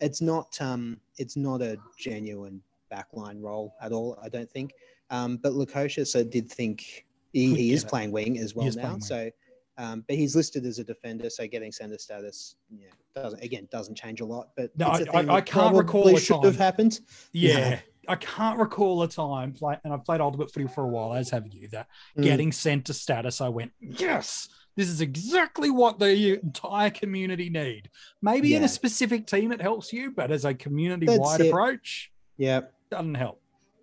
it's 0.00 0.20
not 0.20 0.56
um, 0.60 1.00
it's 1.18 1.36
not 1.36 1.60
a 1.60 1.76
genuine 1.98 2.62
backline 2.92 3.40
role 3.42 3.74
at 3.82 3.92
all. 3.92 4.18
I 4.22 4.28
don't 4.28 4.50
think. 4.50 4.72
Um, 5.10 5.36
but 5.38 5.52
Lukosius, 5.52 6.18
I 6.18 6.22
did 6.22 6.50
think 6.50 7.04
he, 7.32 7.54
he 7.54 7.72
is 7.72 7.82
it. 7.84 7.88
playing 7.88 8.12
wing 8.12 8.38
as 8.38 8.54
well 8.54 8.70
now. 8.76 8.98
So. 9.00 9.30
Um, 9.80 10.04
but 10.06 10.16
he's 10.16 10.36
listed 10.36 10.66
as 10.66 10.78
a 10.78 10.84
defender, 10.84 11.30
so 11.30 11.46
getting 11.46 11.72
center 11.72 11.96
status, 11.96 12.56
yeah, 12.70 12.88
doesn't 13.14 13.42
again 13.42 13.66
doesn't 13.72 13.94
change 13.96 14.20
a 14.20 14.24
lot. 14.26 14.48
But 14.56 14.76
No, 14.76 14.92
it's 14.92 15.08
a 15.08 15.16
I- 15.16 15.22
I- 15.22 15.34
I 15.36 15.40
can't 15.40 15.74
recall 15.74 16.14
a 16.14 16.20
should 16.20 16.34
time. 16.34 16.44
have 16.44 16.56
happened. 16.56 17.00
yeah. 17.32 17.58
Yeah. 17.58 17.80
I 18.08 18.16
can't 18.16 18.58
recall 18.58 19.02
a 19.02 19.08
time, 19.08 19.52
play, 19.52 19.76
and 19.84 19.92
I've 19.92 20.04
played 20.04 20.20
ultimate 20.20 20.52
footy 20.52 20.66
for 20.66 20.82
a 20.84 20.88
while, 20.88 21.14
as 21.14 21.30
have 21.30 21.46
you, 21.46 21.68
that 21.68 21.86
Mm. 22.18 22.22
getting 22.24 22.50
center 22.52 22.92
status, 22.92 23.40
I 23.40 23.48
went, 23.48 23.72
yes, 23.80 24.48
this 24.74 24.88
is 24.88 25.00
exactly 25.00 25.70
what 25.70 25.98
the 25.98 26.40
entire 26.42 26.90
community 26.90 27.48
need. 27.50 27.88
Maybe 28.20 28.54
in 28.54 28.64
a 28.64 28.68
specific 28.68 29.26
team 29.26 29.52
it 29.52 29.60
helps 29.62 29.92
you, 29.92 30.10
but 30.10 30.30
as 30.32 30.44
a 30.44 30.54
community-wide 30.54 31.40
approach, 31.42 32.10
Yeah, 32.36 32.62
doesn't 32.90 33.14
help. 33.14 33.40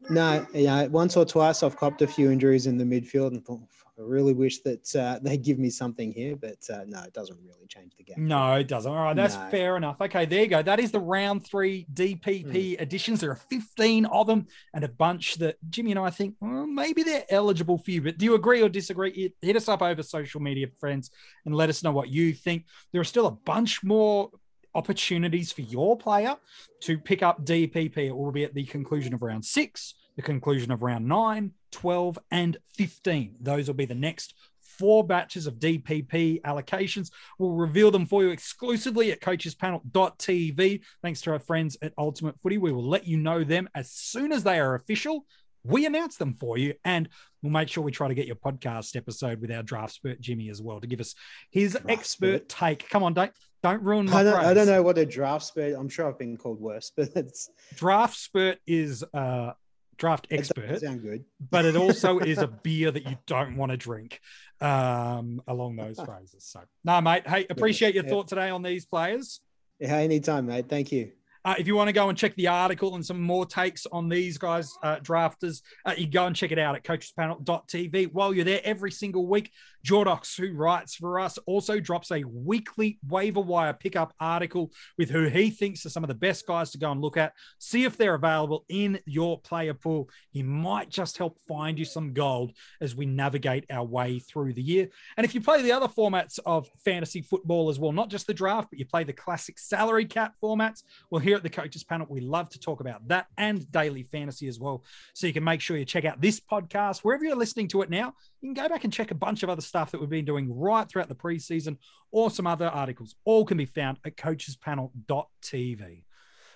No, 0.10 0.45
yeah, 0.53 0.88
once 0.88 1.15
or 1.15 1.23
twice 1.25 1.63
I've 1.63 1.77
copped 1.77 2.01
a 2.01 2.07
few 2.07 2.29
injuries 2.31 2.65
in 2.67 2.77
the 2.77 2.83
midfield 2.86 3.27
and 3.29 3.45
thought, 3.45 3.62
"Fuck, 3.69 3.87
I 3.99 4.03
really 4.03 4.33
wish 4.33 4.60
that 4.62 4.95
uh, 4.95 5.19
they 5.23 5.38
give 5.38 5.57
me 5.57 5.69
something 5.69 6.12
here, 6.12 6.36
but 6.36 6.57
uh, 6.71 6.83
no, 6.88 7.01
it 7.03 7.13
doesn't 7.13 7.38
really 7.41 7.65
change 7.67 7.93
the 7.97 8.03
game. 8.03 8.27
No, 8.27 8.53
it 8.53 8.67
doesn't. 8.67 8.91
All 8.91 9.03
right, 9.03 9.15
that's 9.15 9.36
No. 9.36 9.47
fair 9.49 9.75
enough. 9.77 9.99
Okay, 9.99 10.25
there 10.25 10.41
you 10.41 10.47
go. 10.47 10.62
That 10.62 10.79
is 10.79 10.91
the 10.91 10.99
round 10.99 11.45
three 11.45 11.88
DPP 11.93 12.79
editions. 12.79 13.21
There 13.21 13.31
are 13.31 13.36
15 13.36 14.05
of 14.05 14.27
them 14.27 14.47
and 14.73 14.83
a 14.83 14.88
bunch 14.88 15.36
that 15.36 15.57
Jimmy 15.69 15.91
and 15.91 15.99
I 15.99 16.10
think 16.12 16.36
well, 16.39 16.67
maybe 16.67 17.03
they're 17.03 17.25
eligible 17.29 17.77
for 17.77 17.91
you. 17.91 18.01
But 18.01 18.17
do 18.17 18.25
you 18.25 18.36
agree 18.36 18.62
or 18.62 18.69
disagree? 18.69 19.33
Hit 19.41 19.55
us 19.55 19.67
up 19.67 19.81
over 19.81 20.03
social 20.03 20.41
media, 20.41 20.67
friends, 20.79 21.10
and 21.45 21.55
let 21.55 21.69
us 21.69 21.83
know 21.83 21.91
what 21.91 22.10
you 22.10 22.33
think. 22.33 22.65
There 22.91 23.01
are 23.01 23.05
still 23.05 23.25
a 23.27 23.31
bunch 23.31 23.83
more 23.83 24.29
opportunities 24.75 25.51
for 25.51 25.62
your 25.62 25.97
player 25.97 26.36
to 26.81 26.97
pick 26.99 27.23
up 27.23 27.43
DPP. 27.43 27.97
It 27.97 28.15
will 28.15 28.31
be 28.31 28.43
at 28.43 28.53
the 28.53 28.63
conclusion 28.65 29.13
of 29.13 29.23
round 29.23 29.43
six, 29.43 29.95
the 30.15 30.21
conclusion 30.21 30.71
of 30.71 30.83
round 30.83 31.07
nine, 31.07 31.53
12, 31.71 32.19
and 32.32 32.58
15. 32.75 33.36
Those 33.39 33.67
will 33.67 33.75
be 33.75 33.86
the 33.86 33.95
next 33.95 34.34
four 34.77 35.06
batches 35.06 35.47
of 35.47 35.56
DPP 35.56 36.41
allocations. 36.41 37.12
We'll 37.39 37.51
reveal 37.51 37.91
them 37.91 38.06
for 38.06 38.23
you 38.23 38.30
exclusively 38.30 39.12
at 39.12 39.21
coachespanel.tv. 39.21 40.82
Thanks 41.01 41.21
to 41.21 41.32
our 41.32 41.39
friends 41.39 41.77
at 41.82 41.93
Ultimate 41.97 42.39
Footy. 42.41 42.58
We 42.58 42.71
will 42.71 42.88
let 42.88 43.08
you 43.08 43.17
know 43.17 43.43
them 43.43 43.69
as 43.75 43.91
soon 43.91 44.32
as 44.32 44.43
they 44.43 44.60
are 44.60 44.75
official. 44.75 45.25
We 45.63 45.86
announce 45.86 46.15
them 46.15 46.34
for 46.34 46.58
you, 46.58 46.75
and 46.85 47.10
we'll 47.41 47.52
make 47.52 47.67
sure 47.67 47.83
we 47.83 47.91
try 47.91 48.08
to 48.08 48.13
get 48.13 48.25
your 48.25 48.37
podcast 48.37 48.96
episode 48.96 49.41
with 49.41 49.52
our 49.52 49.63
draft 49.63 49.94
spurt 49.94 50.21
Jimmy 50.21 50.50
as 50.50 50.62
well 50.62 50.79
to 50.79 50.87
give 50.87 51.02
us 51.02 51.13
his 51.52 51.73
Draft 51.73 51.89
expert 51.89 52.48
take. 52.48 52.87
Come 52.89 53.04
on, 53.04 53.13
don't 53.13 53.33
don't 53.63 53.81
ruin 53.83 54.06
my 54.06 54.21
I 54.21 54.23
don't. 54.23 54.35
I 54.35 54.54
don't 54.54 54.67
know 54.67 54.81
what 54.81 54.98
a 54.98 55.06
draft 55.06 55.46
spurt. 55.46 55.75
I'm 55.77 55.89
sure 55.89 56.08
I've 56.08 56.17
been 56.17 56.37
called 56.37 56.62
worse, 56.62 56.91
but 56.96 57.10
it's 57.15 57.50
Draft 57.75 58.15
spurt 58.15 58.60
is 58.65 59.04
uh 59.13 59.52
draft 59.98 60.27
expert. 60.29 60.79
sound 60.79 61.02
good. 61.02 61.25
but 61.50 61.65
it 61.65 61.75
also 61.75 62.19
is 62.33 62.37
a 62.37 62.48
beer 62.48 62.91
that 62.91 63.06
you 63.10 63.17
don't 63.25 63.56
want 63.58 63.71
to 63.71 63.77
drink 63.77 64.21
um, 64.62 65.41
along 65.48 65.75
those 65.75 66.00
phrases. 66.00 66.45
So, 66.45 66.62
no, 66.83 67.02
mate. 67.02 67.27
Hey, 67.27 67.45
appreciate 67.50 67.95
your 67.95 68.04
Yeah. 68.04 68.10
thought 68.12 68.27
today 68.27 68.50
on 68.50 68.62
these 68.63 68.85
players. 68.85 69.41
Yeah, 69.79 69.98
anytime, 69.98 70.45
mate. 70.48 70.69
Thank 70.69 70.91
you. 70.91 71.12
Uh, 71.48 71.56
if 71.58 71.65
you 71.65 71.77
want 71.77 71.87
to 71.87 71.93
go 71.93 72.10
and 72.10 72.17
check 72.17 72.35
the 72.35 72.45
article 72.45 72.95
and 72.95 73.06
some 73.06 73.21
more 73.21 73.45
takes 73.45 73.85
on 73.93 74.10
these 74.10 74.37
guys, 74.37 74.77
uh, 74.83 74.98
drafters, 74.98 75.62
uh, 75.85 75.93
you 75.98 76.06
go 76.06 76.25
and 76.25 76.35
check 76.35 76.52
it 76.52 76.60
out 76.60 76.75
at 76.75 76.83
coachespanel.tv. 76.83 78.12
While 78.12 78.33
you're 78.33 78.43
there 78.43 78.60
every 78.65 78.91
single 78.91 79.25
week, 79.27 79.52
Jordox, 79.87 80.37
who 80.37 80.54
writes 80.54 80.95
for 80.95 81.19
us, 81.21 81.37
also 81.45 81.79
drops 81.79 82.12
a 82.12 82.25
weekly 82.25 83.00
waiver 83.08 83.39
wire 83.39 83.71
pickup 83.71 84.13
article 84.19 84.73
with 84.98 85.10
who 85.10 85.29
he 85.29 85.50
thinks 85.50 85.85
are 85.85 85.89
some 85.89 86.04
of 86.04 86.10
the 86.10 86.13
best 86.13 86.45
guys 86.45 86.71
to 86.71 86.77
go 86.77 86.91
and 86.91 87.00
look 87.00 87.15
at. 87.15 87.31
See 87.60 87.85
if 87.85 87.95
they're 87.95 88.15
available 88.15 88.65
in 88.67 89.00
your 89.06 89.39
player 89.39 89.73
pool. 89.73 90.10
He 90.31 90.43
might 90.43 90.89
just 90.89 91.17
help 91.17 91.39
find 91.48 91.79
you 91.79 91.85
some 91.85 92.12
gold 92.12 92.52
as 92.81 92.95
we 92.95 93.06
navigate 93.06 93.63
our 93.69 93.85
way 93.85 94.19
through 94.19 94.54
the 94.54 94.62
year. 94.62 94.89
And 95.15 95.23
if 95.23 95.33
you 95.33 95.39
play 95.39 95.62
the 95.62 95.71
other 95.71 95.87
formats 95.87 96.39
of 96.45 96.67
fantasy 96.83 97.21
football 97.21 97.69
as 97.69 97.79
well, 97.79 97.93
not 97.93 98.10
just 98.10 98.27
the 98.27 98.33
draft, 98.33 98.69
but 98.69 98.79
you 98.79 98.85
play 98.85 99.06
the 99.06 99.13
classic 99.13 99.58
salary 99.58 100.06
cap 100.06 100.33
formats, 100.43 100.83
well, 101.10 101.21
here 101.38 101.46
at 101.48 101.56
the 101.56 101.62
Coaches 101.62 101.83
Panel, 101.83 102.08
we 102.10 102.19
love 102.19 102.50
to 102.50 102.60
talk 102.60 102.79
about 102.79 103.08
that 103.10 103.27
and 103.38 103.71
daily 103.71 104.02
fantasy 104.04 104.48
as 104.48 104.60
well. 104.60 104.83
So 105.13 105.27
you 105.27 105.33
can 105.33 105.44
make 105.44 105.62
sure 105.62 105.77
you 105.77 105.85
check 105.85 106.06
out 106.06 106.19
this 106.19 106.40
podcast 106.40 107.00
wherever 107.00 107.23
you're 107.23 107.35
listening 107.35 107.67
to 107.69 107.83
it 107.83 107.90
now. 107.90 108.13
You 108.42 108.54
can 108.54 108.63
go 108.63 108.67
back 108.67 108.83
and 108.83 108.92
check 108.92 109.12
a 109.12 109.15
bunch 109.15 109.44
of 109.44 109.50
other 109.50 109.62
stuff 109.62 109.92
that 109.92 110.02
we've 110.02 110.10
been 110.10 110.25
doing 110.25 110.52
right 110.52 110.90
throughout 110.90 111.10
the 111.10 111.15
preseason 111.15 111.77
or 112.12 112.31
some 112.31 112.48
other 112.48 112.67
articles. 112.67 113.15
All 113.23 113.46
can 113.46 113.58
be 113.58 113.65
found 113.65 114.00
at 114.04 114.17
coachespanel.tv. 114.17 116.04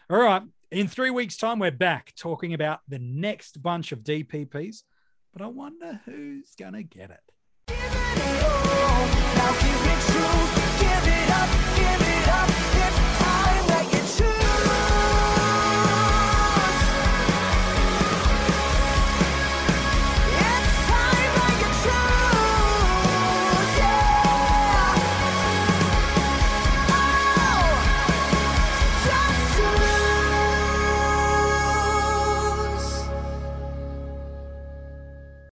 All 0.10 0.18
right. 0.18 0.42
In 0.72 0.88
three 0.88 1.12
weeks' 1.12 1.38
time, 1.38 1.60
we're 1.60 1.70
back 1.70 2.14
talking 2.18 2.54
about 2.54 2.80
the 2.88 3.00
next 3.00 3.62
bunch 3.62 3.92
of 3.92 4.00
DPPs, 4.00 4.84
but 5.34 5.42
I 5.42 5.48
wonder 5.48 6.02
who's 6.06 6.56
going 6.58 6.74
to 6.74 6.84
get 6.84 7.12
it. 7.12 7.20